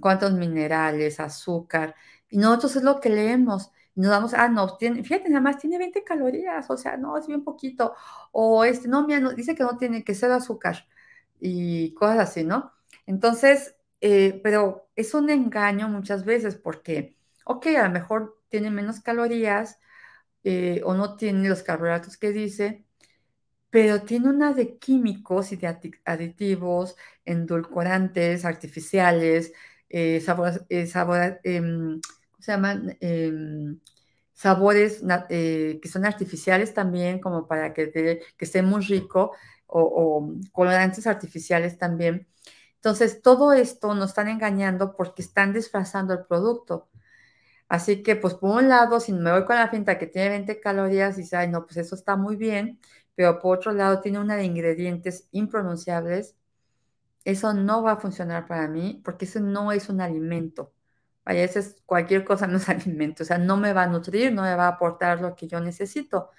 cuántos 0.00 0.32
minerales, 0.34 1.20
azúcar. 1.20 1.94
Y 2.28 2.38
nosotros 2.38 2.76
es 2.76 2.82
lo 2.84 3.00
que 3.00 3.10
leemos. 3.10 3.70
Nos 3.94 4.10
damos, 4.10 4.34
ah, 4.34 4.48
no, 4.48 4.76
fíjate, 4.78 5.28
nada 5.28 5.40
más 5.40 5.58
tiene 5.58 5.78
20 5.78 6.02
calorías, 6.04 6.68
o 6.70 6.76
sea, 6.76 6.96
no, 6.96 7.16
es 7.18 7.26
bien 7.28 7.44
poquito. 7.44 7.94
O 8.32 8.64
este, 8.64 8.88
no, 8.88 9.06
mira, 9.06 9.20
dice 9.32 9.54
que 9.54 9.62
no 9.62 9.76
tiene 9.78 10.02
que 10.04 10.14
ser 10.14 10.32
azúcar 10.32 10.86
y 11.40 11.94
cosas 11.94 12.18
así, 12.30 12.44
¿no? 12.44 12.72
Entonces, 13.06 13.76
eh, 14.00 14.40
pero 14.42 14.88
es 14.96 15.14
un 15.14 15.30
engaño 15.30 15.88
muchas 15.88 16.24
veces 16.24 16.56
porque, 16.56 17.16
ok, 17.44 17.66
a 17.78 17.84
lo 17.84 17.90
mejor 17.90 18.40
tiene 18.48 18.70
menos 18.70 19.00
calorías 19.00 19.78
eh, 20.44 20.82
o 20.84 20.94
no 20.94 21.16
tiene 21.16 21.48
los 21.48 21.62
carbohidratos 21.62 22.16
que 22.18 22.32
dice, 22.32 22.84
pero 23.70 24.02
tiene 24.02 24.28
una 24.28 24.52
de 24.54 24.78
químicos 24.78 25.52
y 25.52 25.56
de 25.56 25.76
aditivos, 26.04 26.96
endulcorantes 27.24 28.44
artificiales, 28.44 29.52
eh, 29.88 30.20
sabores, 30.20 30.62
eh, 30.68 30.86
em, 31.44 32.00
¿cómo 32.00 32.23
se 32.44 32.52
llaman? 32.52 32.96
Em, 33.00 33.80
sabores 34.34 35.02
que 35.28 35.88
son 35.88 36.04
artificiales 36.04 36.74
también, 36.74 37.20
como 37.20 37.46
para 37.48 37.72
que, 37.74 38.20
esté 38.38 38.62
muy 38.62 38.82
rico, 38.84 39.32
o, 39.66 40.32
colorantes 40.52 41.06
artificiales 41.06 41.78
también. 41.78 42.28
Entonces, 42.76 43.22
todo 43.22 43.52
esto 43.52 43.94
nos 43.94 44.10
están 44.10 44.28
engañando 44.28 44.96
porque 44.96 45.22
están 45.22 45.52
disfrazando 45.54 46.14
el 46.14 46.26
producto. 46.26 46.88
Así 47.68 48.02
que, 48.02 48.16
pues, 48.16 48.34
por 48.34 48.50
un 48.62 48.68
lado, 48.68 49.00
si 49.00 49.12
me 49.12 49.32
voy 49.32 49.44
con 49.46 49.56
la 49.56 49.68
finta 49.68 49.98
que 49.98 50.06
tiene 50.06 50.30
20 50.30 50.60
calorías, 50.60 51.18
y 51.18 51.22
dice, 51.22 51.36
ay, 51.36 51.48
no, 51.48 51.64
pues 51.66 51.78
eso 51.78 51.94
está 51.96 52.16
muy 52.16 52.36
bien, 52.36 52.80
pero 53.14 53.40
por 53.40 53.58
otro 53.58 53.72
lado, 53.72 54.00
tiene 54.02 54.20
una 54.20 54.36
de 54.36 54.44
ingredientes 54.44 55.28
impronunciables, 55.32 56.36
eso 57.24 57.54
no 57.54 57.82
va 57.84 57.94
a 57.94 57.96
funcionar 57.98 58.46
para 58.48 58.68
mí 58.68 59.00
porque 59.04 59.26
eso 59.26 59.40
no 59.40 59.72
es 59.72 59.88
un 59.90 60.02
alimento. 60.02 60.73
Vaya, 61.24 61.42
eso 61.44 61.58
es 61.58 61.76
cualquier 61.86 62.24
cosa, 62.24 62.46
no 62.46 62.58
es 62.58 62.68
alimento, 62.68 63.22
o 63.22 63.26
sea, 63.26 63.38
no 63.38 63.56
me 63.56 63.72
va 63.72 63.84
a 63.84 63.86
nutrir, 63.86 64.32
no 64.32 64.42
me 64.42 64.54
va 64.54 64.66
a 64.66 64.68
aportar 64.68 65.20
lo 65.20 65.34
que 65.34 65.48
yo 65.48 65.60
necesito. 65.60 66.30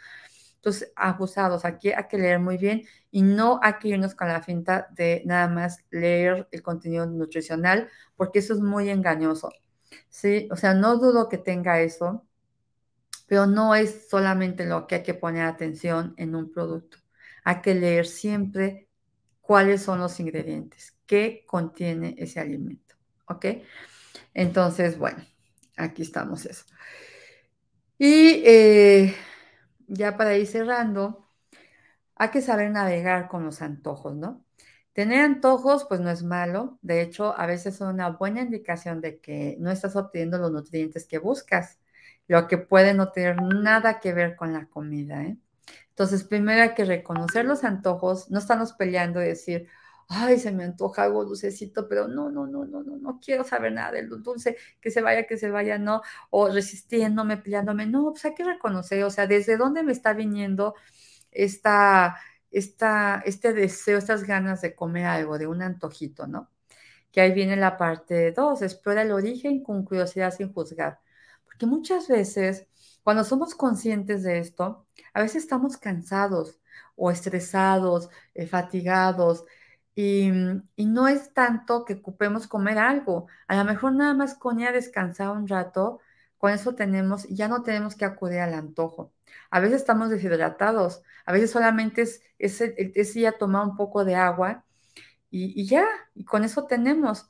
Entonces, 0.58 0.92
abusados, 0.96 1.64
aquí 1.66 1.92
hay 1.92 2.08
que 2.08 2.18
leer 2.18 2.40
muy 2.40 2.58
bien 2.58 2.84
y 3.12 3.22
no 3.22 3.60
hay 3.62 3.74
que 3.80 3.90
irnos 3.90 4.16
con 4.16 4.28
la 4.30 4.42
finta 4.42 4.88
de 4.92 5.22
nada 5.26 5.48
más 5.48 5.80
leer 5.92 6.48
el 6.52 6.64
contenido 6.64 7.06
nutricional, 7.06 7.90
porque 8.16 8.40
eso 8.40 8.54
es 8.54 8.60
muy 8.62 8.90
engañoso. 8.90 9.52
Sí, 10.10 10.50
o 10.52 10.56
sea, 10.56 10.74
no 10.74 10.98
dudo 10.98 11.30
que 11.30 11.38
tenga 11.38 11.82
eso, 11.82 12.26
pero 13.28 13.46
no 13.46 13.76
es 13.76 14.08
solamente 14.10 14.66
lo 14.66 14.88
que 14.88 14.96
hay 14.96 15.04
que 15.04 15.14
poner 15.14 15.44
atención 15.46 16.14
en 16.18 16.36
un 16.36 16.52
producto. 16.52 16.98
Hay 17.44 17.62
que 17.62 17.76
leer 17.76 18.08
siempre 18.08 18.90
cuáles 19.42 19.84
son 19.84 20.00
los 20.00 20.20
ingredientes, 20.20 20.96
qué 21.06 21.44
contiene 21.48 22.16
ese 22.18 22.40
alimento. 22.40 22.96
¿Ok? 23.28 23.46
Entonces, 24.36 25.00
bueno, 25.00 25.26
aquí 25.78 26.04
estamos 26.04 26.46
eso. 26.46 26.66
Y 27.98 28.44
eh, 28.46 29.16
ya 29.88 30.18
para 30.18 30.38
ir 30.38 30.46
cerrando, 30.46 31.28
hay 32.16 32.30
que 32.30 32.42
saber 32.42 32.72
navegar 32.72 33.30
con 33.30 33.46
los 33.46 33.62
antojos, 33.62 34.16
¿no? 34.16 34.46
Tener 34.94 35.22
antojos, 35.22 35.86
pues 35.86 36.02
no 36.02 36.10
es 36.12 36.24
malo. 36.24 36.80
De 36.82 37.02
hecho, 37.02 37.38
a 37.38 37.46
veces 37.48 37.76
es 37.76 37.82
una 37.82 38.10
buena 38.12 38.42
indicación 38.42 39.02
de 39.02 39.20
que 39.20 39.58
no 39.60 39.72
estás 39.72 39.96
obteniendo 39.96 40.38
los 40.38 40.52
nutrientes 40.52 41.08
que 41.08 41.18
buscas, 41.18 41.80
lo 42.28 42.48
que 42.48 42.58
puede 42.58 42.94
no 42.94 43.12
tener 43.12 43.42
nada 43.42 44.00
que 44.00 44.14
ver 44.14 44.36
con 44.36 44.54
la 44.54 44.68
comida. 44.68 45.24
¿eh? 45.24 45.38
Entonces, 45.90 46.26
primero 46.26 46.62
hay 46.64 46.74
que 46.76 46.86
reconocer 46.86 47.46
los 47.46 47.64
antojos, 47.64 48.30
no 48.32 48.40
estamos 48.40 48.74
peleando 48.74 49.22
y 49.22 49.28
decir, 49.28 49.68
ay, 50.08 50.40
se 50.40 50.52
me 50.52 50.64
antoja 50.64 51.04
algo 51.04 51.26
dulcecito, 51.26 51.88
pero 51.88 52.08
no, 52.08 52.30
no, 52.30 52.48
no, 52.48 52.66
no, 52.66 52.84
no, 52.84 52.98
no 52.98 53.20
quiero 53.20 53.44
saber 53.44 53.74
nada 53.74 53.92
del 53.94 54.10
dulce, 54.10 54.58
que 54.82 54.92
se 54.92 55.02
vaya, 55.02 55.26
que 55.28 55.38
se 55.38 55.50
vaya, 55.50 55.78
no, 55.78 56.02
o 56.30 56.50
resistiéndome, 56.50 57.38
peleándome, 57.38 57.86
no, 57.86 58.12
pues 58.12 58.26
hay 58.26 58.36
que 58.36 58.44
reconocer, 58.44 59.04
o 59.04 59.10
sea, 59.10 59.28
desde 59.28 59.58
dónde 59.58 59.84
me 59.84 59.92
está 59.92 60.14
viniendo 60.14 60.76
esta 61.32 62.18
esta, 62.52 63.22
este 63.26 63.54
deseo, 63.54 63.98
estas 63.98 64.24
ganas 64.24 64.62
de 64.62 64.76
comer 64.76 65.06
algo, 65.06 65.38
de 65.38 65.48
un 65.48 65.62
antojito, 65.62 66.26
¿no? 66.28 66.50
Que 67.12 67.22
ahí 67.22 67.34
viene 67.34 67.58
la 67.58 67.78
parte 67.78 68.32
dos, 68.32 68.62
explora 68.62 69.02
el 69.04 69.12
origen 69.12 69.64
con 69.64 69.86
curiosidad 69.86 70.34
sin 70.34 70.54
juzgar. 70.54 71.00
Porque 71.46 71.66
muchas 71.66 72.08
veces, 72.08 72.68
cuando 73.04 73.24
somos 73.26 73.56
conscientes 73.56 74.24
de 74.24 74.40
esto, 74.40 74.88
a 75.14 75.22
veces 75.22 75.44
estamos 75.44 75.78
cansados 75.78 76.60
o 76.96 77.12
estresados, 77.12 78.10
eh, 78.34 78.48
fatigados, 78.48 79.46
y, 79.96 80.30
no 80.78 81.08
es 81.08 81.34
tanto 81.34 81.86
que 81.86 81.94
ocupemos 81.96 82.48
comer 82.48 82.78
algo. 82.78 83.28
A 83.48 83.56
lo 83.56 83.64
mejor 83.66 83.94
nada 83.94 84.14
más 84.14 84.36
con 84.36 84.60
ya 84.60 84.72
descansar 84.72 85.30
un 85.32 85.48
rato, 85.48 86.00
con 86.38 86.52
eso 86.52 86.76
tenemos, 86.76 87.28
ya 87.30 87.48
no 87.48 87.64
tenemos 87.64 87.96
que 87.96 88.06
acudir 88.06 88.40
al 88.40 88.54
antojo. 88.54 89.14
A 89.50 89.60
veces 89.60 89.78
estamos 89.78 90.10
deshidratados, 90.10 91.02
a 91.26 91.32
veces 91.34 91.52
solamente 91.52 92.02
es 92.04 92.22
ese, 92.40 92.76
día 93.14 93.38
tomar 93.38 93.66
un 93.66 93.78
poco 93.78 94.04
de 94.06 94.16
agua 94.16 94.66
y, 95.32 95.66
ya, 95.68 95.86
y 96.16 96.26
con 96.26 96.44
eso 96.44 96.66
tenemos. 96.66 97.30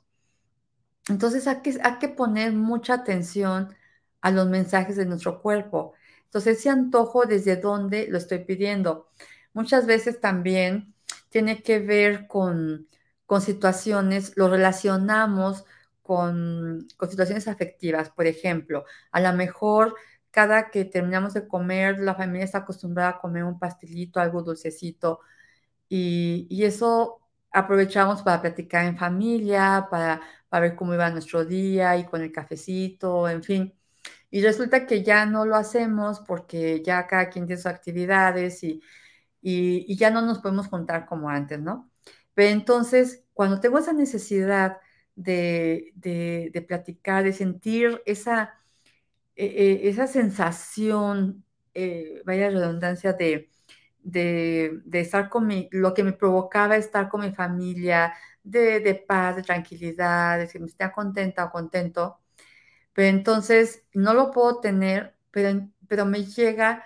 Entonces 1.08 1.48
hay 1.48 1.62
que, 1.62 1.78
hay 1.84 2.00
que 2.00 2.10
poner 2.10 2.54
mucha 2.54 2.96
atención 2.96 3.76
a 4.22 4.32
los 4.32 4.48
mensajes 4.48 4.96
de 4.96 5.06
nuestro 5.06 5.42
cuerpo. 5.42 5.94
Entonces 6.26 6.60
ese 6.60 6.70
antojo, 6.70 7.26
¿desde 7.26 7.58
dónde 7.58 8.08
lo 8.10 8.18
estoy 8.18 8.40
pidiendo? 8.40 9.10
Muchas 9.54 9.86
veces 9.86 10.20
también 10.20 10.95
tiene 11.36 11.62
que 11.62 11.80
ver 11.80 12.28
con, 12.28 12.88
con 13.26 13.42
situaciones, 13.42 14.38
lo 14.38 14.48
relacionamos 14.50 15.66
con, 16.02 16.88
con 16.96 17.10
situaciones 17.10 17.50
afectivas. 17.50 18.10
Por 18.10 18.26
ejemplo, 18.26 18.86
a 19.12 19.20
lo 19.20 19.34
mejor 19.34 19.96
cada 20.32 20.72
que 20.72 20.86
terminamos 20.86 21.34
de 21.34 21.46
comer, 21.46 22.00
la 22.00 22.16
familia 22.16 22.46
está 22.46 22.60
acostumbrada 22.60 23.10
a 23.10 23.20
comer 23.20 23.44
un 23.44 23.60
pastelito, 23.60 24.22
algo 24.22 24.44
dulcecito, 24.44 25.20
y, 25.90 26.64
eso 26.64 27.20
aprovechamos 27.52 28.22
para 28.24 28.42
platicar 28.42 28.86
en 28.86 28.98
familia, 28.98 29.88
para, 29.92 30.22
ver 30.52 30.76
cómo 30.76 30.94
iba 30.94 31.10
nuestro 31.10 31.44
día 31.44 31.98
y 31.98 32.06
con 32.06 32.22
el 32.22 32.32
cafecito, 32.32 33.28
en 33.28 33.44
fin. 33.44 33.74
Y 34.32 34.42
resulta 34.42 34.86
que 34.86 35.04
ya 35.04 35.26
no 35.26 35.46
lo 35.46 35.58
hacemos 35.58 36.22
porque 36.22 36.82
ya 36.84 37.08
cada 37.08 37.30
quien 37.30 37.46
tiene 37.46 37.62
sus 37.62 37.68
actividades 37.68 38.64
y, 38.64 38.82
y, 39.48 39.96
ya 39.98 40.10
no 40.10 40.22
nos 40.22 40.40
podemos 40.40 40.68
juntar 40.68 41.06
como 41.06 41.30
antes, 41.30 41.60
¿no? 41.60 41.92
Pero 42.34 42.50
entonces, 42.52 43.24
cuando 43.34 43.60
tengo 43.60 43.78
esa 43.80 43.94
necesidad 43.94 44.78
de, 45.16 45.92
de, 45.96 46.50
de 46.54 46.62
platicar, 46.62 47.24
de 47.24 47.34
sentir 47.34 48.02
esa 48.06 48.56
e, 49.36 49.46
e, 49.46 49.90
esa 49.90 50.08
sensación, 50.08 51.44
eh, 51.74 52.22
vaya 52.26 52.50
redundancia, 52.50 53.14
de, 53.14 53.50
de, 54.04 54.82
estar 54.94 55.30
con 55.30 55.48
mi, 55.48 55.68
lo 55.72 55.94
que 55.94 56.04
me 56.04 56.14
provocaba 56.14 56.78
estar 56.78 57.10
con 57.10 57.22
mi 57.22 57.32
familia, 57.34 58.14
de, 58.44 59.04
paz, 59.08 59.36
de 59.38 59.44
tranquilidad, 59.44 60.40
de 60.40 60.48
que 60.48 60.60
me 60.60 60.68
esté 60.68 60.92
contenta 60.92 61.46
o 61.46 61.52
contento, 61.52 62.20
pero 62.94 63.10
entonces 63.10 63.86
no 63.94 64.14
lo 64.14 64.32
puedo 64.32 64.60
tener, 64.62 65.18
pero, 65.32 65.70
pero 65.88 66.06
me 66.06 66.26
llega 66.26 66.84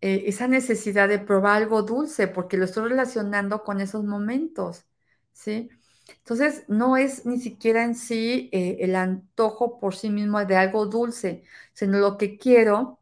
eh, 0.00 0.24
esa 0.26 0.48
necesidad 0.48 1.08
de 1.08 1.18
probar 1.18 1.62
algo 1.62 1.82
dulce 1.82 2.28
porque 2.28 2.56
lo 2.56 2.64
estoy 2.66 2.88
relacionando 2.90 3.62
con 3.64 3.80
esos 3.80 4.04
momentos, 4.04 4.86
¿sí? 5.32 5.70
Entonces, 6.18 6.64
no 6.68 6.96
es 6.96 7.26
ni 7.26 7.38
siquiera 7.40 7.84
en 7.84 7.94
sí 7.94 8.48
eh, 8.52 8.78
el 8.80 8.94
antojo 8.96 9.78
por 9.80 9.94
sí 9.96 10.10
mismo 10.10 10.44
de 10.44 10.56
algo 10.56 10.86
dulce, 10.86 11.42
sino 11.72 11.98
lo 11.98 12.16
que 12.18 12.38
quiero 12.38 13.00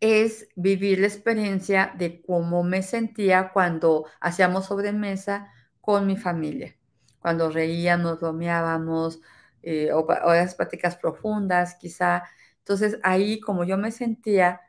es 0.00 0.48
vivir 0.56 0.98
la 1.00 1.06
experiencia 1.06 1.92
de 1.96 2.22
cómo 2.22 2.62
me 2.62 2.82
sentía 2.82 3.50
cuando 3.52 4.06
hacíamos 4.20 4.66
sobremesa 4.66 5.52
con 5.80 6.06
mi 6.06 6.16
familia, 6.16 6.76
cuando 7.20 7.50
reíamos, 7.50 8.20
bromeábamos, 8.20 9.20
eh, 9.62 9.92
o, 9.92 10.00
o 10.00 10.32
esas 10.32 10.54
prácticas 10.54 10.96
profundas, 10.96 11.74
quizá. 11.76 12.24
Entonces 12.58 12.98
ahí 13.02 13.40
como 13.40 13.64
yo 13.64 13.78
me 13.78 13.90
sentía, 13.92 14.60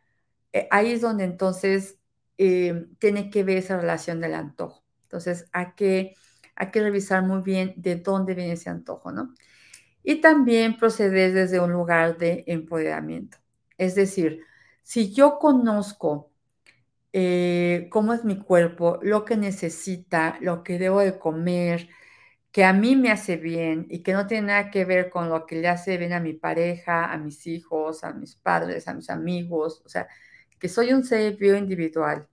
eh, 0.53 0.67
ahí 0.71 0.91
es 0.91 1.01
donde 1.01 1.23
entonces 1.25 1.99
eh, 2.37 2.87
tiene 2.99 3.29
que 3.29 3.43
ver 3.43 3.57
esa 3.57 3.77
relación 3.79 4.21
del 4.21 4.35
antojo. 4.35 4.83
Entonces 5.03 5.47
hay 5.53 5.67
que, 5.75 6.15
hay 6.55 6.67
que 6.71 6.81
revisar 6.81 7.23
muy 7.23 7.41
bien 7.41 7.73
de 7.77 7.95
dónde 7.97 8.33
viene 8.35 8.53
ese 8.53 8.69
antojo, 8.69 9.11
¿no? 9.11 9.33
Y 10.03 10.21
también 10.21 10.77
proceder 10.77 11.33
desde 11.33 11.59
un 11.59 11.71
lugar 11.73 12.17
de 12.17 12.43
empoderamiento. 12.47 13.37
Es 13.77 13.95
decir, 13.95 14.41
si 14.83 15.13
yo 15.13 15.39
conozco 15.39 16.31
eh, 17.13 17.87
cómo 17.91 18.13
es 18.13 18.23
mi 18.25 18.37
cuerpo, 18.39 18.99
lo 19.01 19.25
que 19.25 19.37
necesita, 19.37 20.37
lo 20.41 20.63
que 20.63 20.77
debo 20.79 20.99
de 21.01 21.17
comer, 21.19 21.89
que 22.51 22.65
a 22.65 22.73
mí 22.73 22.95
me 22.95 23.11
hace 23.11 23.37
bien 23.37 23.87
y 23.89 24.03
que 24.03 24.13
no 24.13 24.27
tiene 24.27 24.47
nada 24.47 24.71
que 24.71 24.85
ver 24.85 25.09
con 25.09 25.29
lo 25.29 25.45
que 25.45 25.55
le 25.57 25.67
hace 25.67 25.97
bien 25.97 26.13
a 26.13 26.19
mi 26.19 26.33
pareja, 26.33 27.11
a 27.11 27.17
mis 27.17 27.47
hijos, 27.47 28.03
a 28.03 28.13
mis 28.13 28.35
padres, 28.35 28.87
a 28.87 28.93
mis 28.93 29.09
amigos, 29.09 29.81
o 29.85 29.89
sea, 29.89 30.07
que 30.59 30.69
soy 30.69 30.93
un 30.93 31.03
ser 31.03 31.37
bioindividual, 31.37 32.27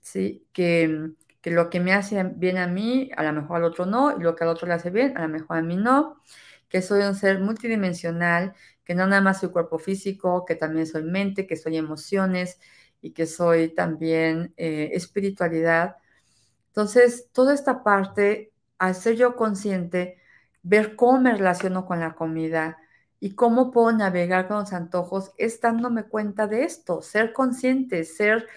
¿sí? 0.00 0.46
Que, 0.52 1.10
que 1.40 1.50
lo 1.50 1.70
que 1.70 1.80
me 1.80 1.92
hace 1.94 2.22
bien 2.24 2.58
a 2.58 2.66
mí, 2.66 3.10
a 3.16 3.24
lo 3.24 3.32
mejor 3.32 3.58
al 3.58 3.64
otro 3.64 3.86
no, 3.86 4.18
y 4.18 4.22
lo 4.22 4.36
que 4.36 4.44
al 4.44 4.50
otro 4.50 4.68
le 4.68 4.74
hace 4.74 4.90
bien, 4.90 5.16
a 5.16 5.22
lo 5.22 5.28
mejor 5.28 5.58
a 5.58 5.62
mí 5.62 5.76
no, 5.76 6.20
que 6.68 6.82
soy 6.82 7.02
un 7.02 7.14
ser 7.14 7.40
multidimensional, 7.40 8.54
que 8.84 8.94
no 8.94 9.06
nada 9.06 9.22
más 9.22 9.40
soy 9.40 9.50
cuerpo 9.50 9.78
físico, 9.78 10.44
que 10.46 10.54
también 10.56 10.86
soy 10.86 11.02
mente, 11.04 11.46
que 11.46 11.56
soy 11.56 11.76
emociones 11.76 12.58
y 13.00 13.12
que 13.12 13.26
soy 13.26 13.74
también 13.74 14.54
eh, 14.56 14.90
espiritualidad. 14.94 15.96
Entonces, 16.68 17.28
toda 17.32 17.54
esta 17.54 17.82
parte, 17.84 18.52
al 18.78 18.94
ser 18.94 19.16
yo 19.16 19.36
consciente, 19.36 20.18
ver 20.62 20.96
cómo 20.96 21.20
me 21.20 21.32
relaciono 21.32 21.86
con 21.86 22.00
la 22.00 22.14
comida 22.14 22.78
y 23.22 23.36
cómo 23.36 23.70
puedo 23.70 23.92
navegar 23.92 24.48
con 24.48 24.58
los 24.58 24.72
antojos, 24.72 25.32
es 25.38 25.60
dándome 25.60 26.04
cuenta 26.04 26.48
de 26.48 26.64
esto, 26.64 27.02
ser 27.02 27.32
consciente, 27.32 28.02
ser, 28.04 28.48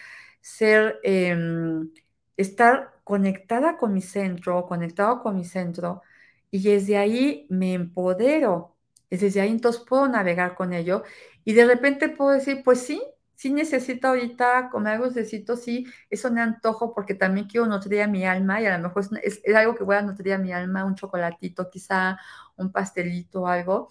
ser, 0.41 0.99
em, 1.03 1.91
estar 2.36 2.99
conectada 3.03 3.78
con 3.78 3.93
mi 3.93 4.01
centro, 4.01 4.66
conectado 4.66 5.22
con 5.22 5.36
mi 5.36 5.45
centro, 5.45 6.01
y 6.49 6.63
desde 6.63 6.97
ahí 6.97 7.45
me 7.49 7.74
empodero, 7.76 8.76
desde 9.09 9.39
ahí 9.41 9.51
entonces 9.51 9.84
puedo 9.88 10.07
navegar 10.07 10.55
con 10.55 10.74
ello 10.74 11.03
y 11.43 11.53
de 11.53 11.66
repente 11.66 12.09
puedo 12.09 12.32
decir, 12.32 12.63
pues 12.63 12.80
sí, 12.80 13.01
sí 13.36 13.51
necesito 13.53 14.07
ahorita 14.07 14.70
comer 14.72 14.93
algo 14.93 15.07
necesito, 15.07 15.57
sí, 15.57 15.86
eso 16.09 16.32
me 16.32 16.41
antojo 16.41 16.93
porque 16.95 17.13
también 17.13 17.47
quiero 17.47 17.68
nutrir 17.68 18.01
a 18.01 18.07
mi 18.07 18.26
alma 18.26 18.61
y 18.61 18.66
a 18.66 18.78
lo 18.78 18.84
mejor 18.88 19.03
es, 19.22 19.41
es, 19.43 19.55
algo 19.55 19.76
que 19.76 19.84
voy 19.84 19.97
a 19.97 20.01
nutrir 20.01 20.34
a 20.34 20.38
mi 20.39 20.51
alma, 20.51 20.86
un 20.86 20.95
chocolatito 20.95 21.70
quizá, 21.70 22.18
un 22.57 22.72
pastelito, 22.72 23.47
algo, 23.47 23.89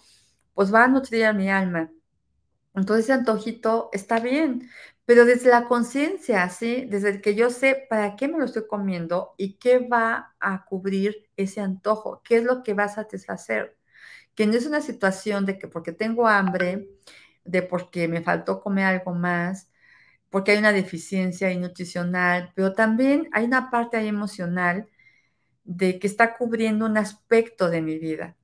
pues 0.55 0.73
va 0.73 0.85
a 0.85 0.87
nutrir 0.89 1.25
a 1.25 1.33
mi 1.33 1.49
alma. 1.51 1.91
Entonces 2.75 3.05
ese 3.05 3.13
antojito 3.13 3.89
está 3.93 4.19
bien, 4.19 4.69
pero 5.05 5.25
desde 5.25 5.49
la 5.49 5.65
conciencia, 5.65 6.49
¿sí? 6.49 6.85
Desde 6.89 7.21
que 7.21 7.35
yo 7.35 7.49
sé 7.51 7.87
para 7.89 8.15
qué 8.15 8.27
me 8.27 8.39
lo 8.39 8.45
estoy 8.45 8.67
comiendo 8.67 9.35
y 9.37 9.55
qué 9.57 9.79
va 9.79 10.35
a 10.39 10.65
cubrir 10.65 11.29
ese 11.37 11.61
antojo, 11.61 12.21
qué 12.23 12.37
es 12.37 12.43
lo 12.43 12.63
que 12.63 12.73
va 12.73 12.85
a 12.85 12.89
satisfacer. 12.89 13.77
Que 14.35 14.47
no 14.47 14.53
es 14.55 14.65
una 14.67 14.81
situación 14.81 15.45
de 15.45 15.59
que 15.59 15.67
porque 15.67 15.93
tengo 15.93 16.27
hambre, 16.27 16.89
de 17.45 17.63
porque 17.63 18.07
me 18.07 18.21
faltó 18.23 18.61
comer 18.61 18.85
algo 18.85 19.13
más, 19.15 19.69
porque 20.29 20.51
hay 20.53 20.57
una 20.59 20.73
deficiencia 20.73 21.53
nutricional, 21.57 22.51
pero 22.55 22.73
también 22.73 23.29
hay 23.33 23.45
una 23.45 23.71
parte 23.71 23.97
ahí 23.97 24.07
emocional 24.09 24.89
de 25.65 25.99
que 25.99 26.07
está 26.07 26.37
cubriendo 26.37 26.85
un 26.85 26.97
aspecto 26.97 27.69
de 27.69 27.81
mi 27.81 27.99
vida, 27.99 28.37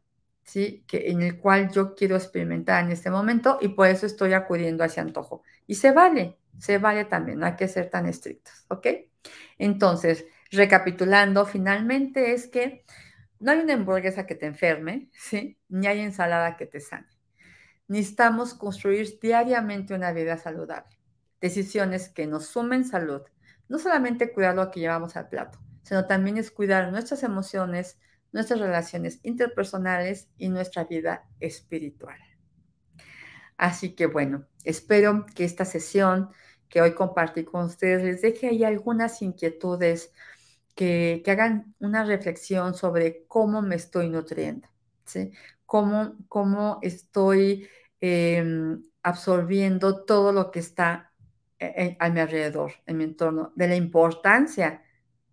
¿sí? 0.52 0.84
Que, 0.86 1.10
en 1.12 1.22
el 1.22 1.40
cual 1.40 1.72
yo 1.72 1.96
quiero 1.96 2.18
experimentar 2.18 2.84
en 2.84 2.92
este 2.92 3.10
momento 3.10 3.58
y 3.62 3.70
por 3.70 3.88
eso 3.88 4.06
estoy 4.06 4.34
acudiendo 4.34 4.84
a 4.84 4.88
ese 4.88 5.00
antojo. 5.00 5.44
Y 5.66 5.76
se 5.76 5.92
vale, 5.92 6.38
se 6.58 6.78
vale 6.78 7.06
también, 7.06 7.40
no 7.40 7.46
hay 7.46 7.56
que 7.56 7.70
ser 7.70 7.90
tan 7.90 8.06
estrictos, 8.06 8.66
¿ok? 8.68 8.88
Entonces, 9.58 10.26
recapitulando, 10.52 11.46
finalmente 11.46 12.34
es 12.34 12.48
que 12.48 12.84
no 13.40 13.54
hay 13.54 13.60
una 13.60 13.76
hamburguesa 13.76 14.26
que 14.26 14.36
te 14.36 14.46
enferme, 14.46 15.10
¿sí? 15.14 15.58
Ni 15.70 15.88
hay 15.88 16.02
ensalada 16.02 16.58
que 16.58 16.66
te 16.66 16.82
sane. 16.82 17.08
Necesitamos 17.88 18.54
construir 18.54 19.20
diariamente 19.22 19.94
una 19.94 20.12
vida 20.12 20.38
saludable. 20.38 21.00
Decisiones 21.40 22.10
que 22.10 22.28
nos 22.28 22.48
sumen 22.48 22.84
salud. 22.84 23.22
No 23.70 23.80
solamente 23.80 24.34
cuidar 24.34 24.56
lo 24.56 24.70
que 24.70 24.82
llevamos 24.82 25.16
al 25.16 25.30
plato, 25.30 25.60
sino 25.84 26.06
también 26.08 26.36
es 26.36 26.52
cuidar 26.52 26.92
nuestras 26.92 27.24
emociones, 27.24 27.98
nuestras 28.32 28.60
relaciones 28.60 29.20
interpersonales 29.24 30.30
y 30.38 30.50
nuestra 30.50 30.86
vida 30.86 31.28
espiritual. 31.40 32.18
Así 33.58 33.94
que 33.94 34.08
bueno, 34.08 34.48
espero 34.64 35.26
que 35.36 35.44
esta 35.44 35.66
sesión 35.66 36.30
que 36.68 36.82
hoy 36.82 36.94
compartí 36.94 37.44
con 37.44 37.66
ustedes 37.66 38.04
les 38.04 38.22
deje 38.22 38.48
ahí 38.48 38.64
algunas 38.64 39.22
inquietudes 39.22 40.14
que, 40.74 41.22
hagan 41.28 41.76
una 41.80 42.04
reflexión 42.04 42.74
sobre 42.74 43.26
cómo 43.28 43.62
me 43.62 43.76
estoy 43.76 44.10
nutriendo, 44.10 44.68
¿sí? 45.06 45.32
Cómo, 45.66 46.16
cómo 46.28 46.80
estoy 46.82 47.68
em, 48.00 48.82
absorbiendo 49.04 50.06
todo 50.06 50.32
lo 50.32 50.50
que 50.50 50.60
está 50.60 51.12
e, 51.60 51.98
a 52.00 52.10
mi 52.10 52.20
alrededor, 52.20 52.74
en 52.86 52.98
mi 52.98 53.04
entorno, 53.04 53.54
de 53.56 53.68
la 53.68 53.76
importancia 53.76 54.82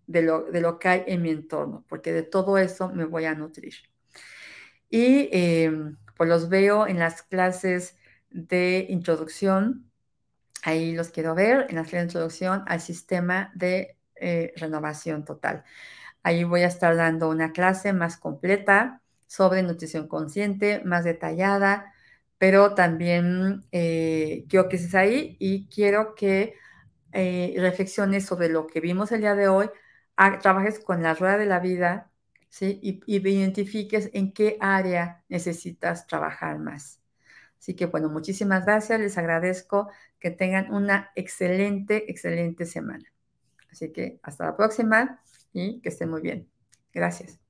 de 0.09 0.23
lo, 0.23 0.43
de 0.45 0.59
lo 0.59 0.79
que 0.79 0.87
hay 0.87 1.03
en 1.07 1.21
mi 1.21 1.29
entorno, 1.29 1.85
porque 1.87 2.11
de 2.11 2.23
todo 2.23 2.57
eso 2.57 2.89
me 2.89 3.05
voy 3.05 3.25
a 3.25 3.35
nutrir. 3.35 3.75
Y 4.89 5.29
em, 5.31 5.97
pues 6.17 6.27
los 6.29 6.49
veo 6.49 6.87
en 6.87 6.97
las 6.97 7.21
clases 7.21 7.95
de 8.31 8.87
introducción. 8.89 9.89
Ahí 10.63 10.93
los 10.95 11.09
quiero 11.09 11.35
ver 11.35 11.67
en 11.69 11.75
la 11.75 11.83
clase 11.83 11.97
de 11.97 12.03
introducción 12.03 12.63
al 12.67 12.81
sistema 12.81 13.51
de 13.53 13.97
eh, 14.15 14.51
renovación 14.57 15.25
total. 15.25 15.63
Ahí 16.23 16.43
voy 16.43 16.61
a 16.63 16.67
estar 16.67 16.95
dando 16.95 17.29
una 17.29 17.51
clase 17.51 17.93
más 17.93 18.17
completa 18.17 19.01
sobre 19.27 19.61
nutrición 19.61 20.07
consciente, 20.07 20.81
más 20.85 21.03
detallada, 21.03 21.93
pero 22.39 22.73
también 22.73 23.63
eh, 23.71 24.45
quiero 24.49 24.69
que 24.69 24.77
estés 24.77 24.95
ahí 24.95 25.37
y 25.39 25.67
quiero 25.67 26.15
que 26.15 26.55
eh, 27.13 27.53
reflexiones 27.57 28.25
sobre 28.25 28.49
lo 28.49 28.67
que 28.67 28.81
vimos 28.81 29.11
el 29.11 29.21
día 29.21 29.35
de 29.35 29.47
hoy, 29.47 29.69
trabajes 30.41 30.79
con 30.79 31.03
la 31.03 31.13
rueda 31.13 31.37
de 31.37 31.45
la 31.45 31.59
vida, 31.59 32.11
¿sí? 32.49 32.79
y 32.81 33.01
identifiques 33.07 34.09
en 34.13 34.33
qué 34.33 34.57
área 34.59 35.23
necesitas 35.29 36.07
trabajar 36.07 36.59
más. 36.59 37.01
Así 37.59 37.75
que 37.75 37.85
bueno, 37.85 38.09
muchísimas 38.09 38.65
gracias, 38.65 38.99
les 38.99 39.17
agradezco 39.17 39.89
que 40.19 40.31
tengan 40.31 40.73
una 40.73 41.11
excelente, 41.15 42.09
excelente 42.09 42.65
semana. 42.65 43.11
Así 43.71 43.91
que 43.91 44.19
hasta 44.23 44.45
la 44.45 44.57
próxima 44.57 45.21
y 45.53 45.81
que 45.81 45.89
estén 45.89 46.09
muy 46.09 46.21
bien. 46.21 46.49
Gracias. 46.93 47.48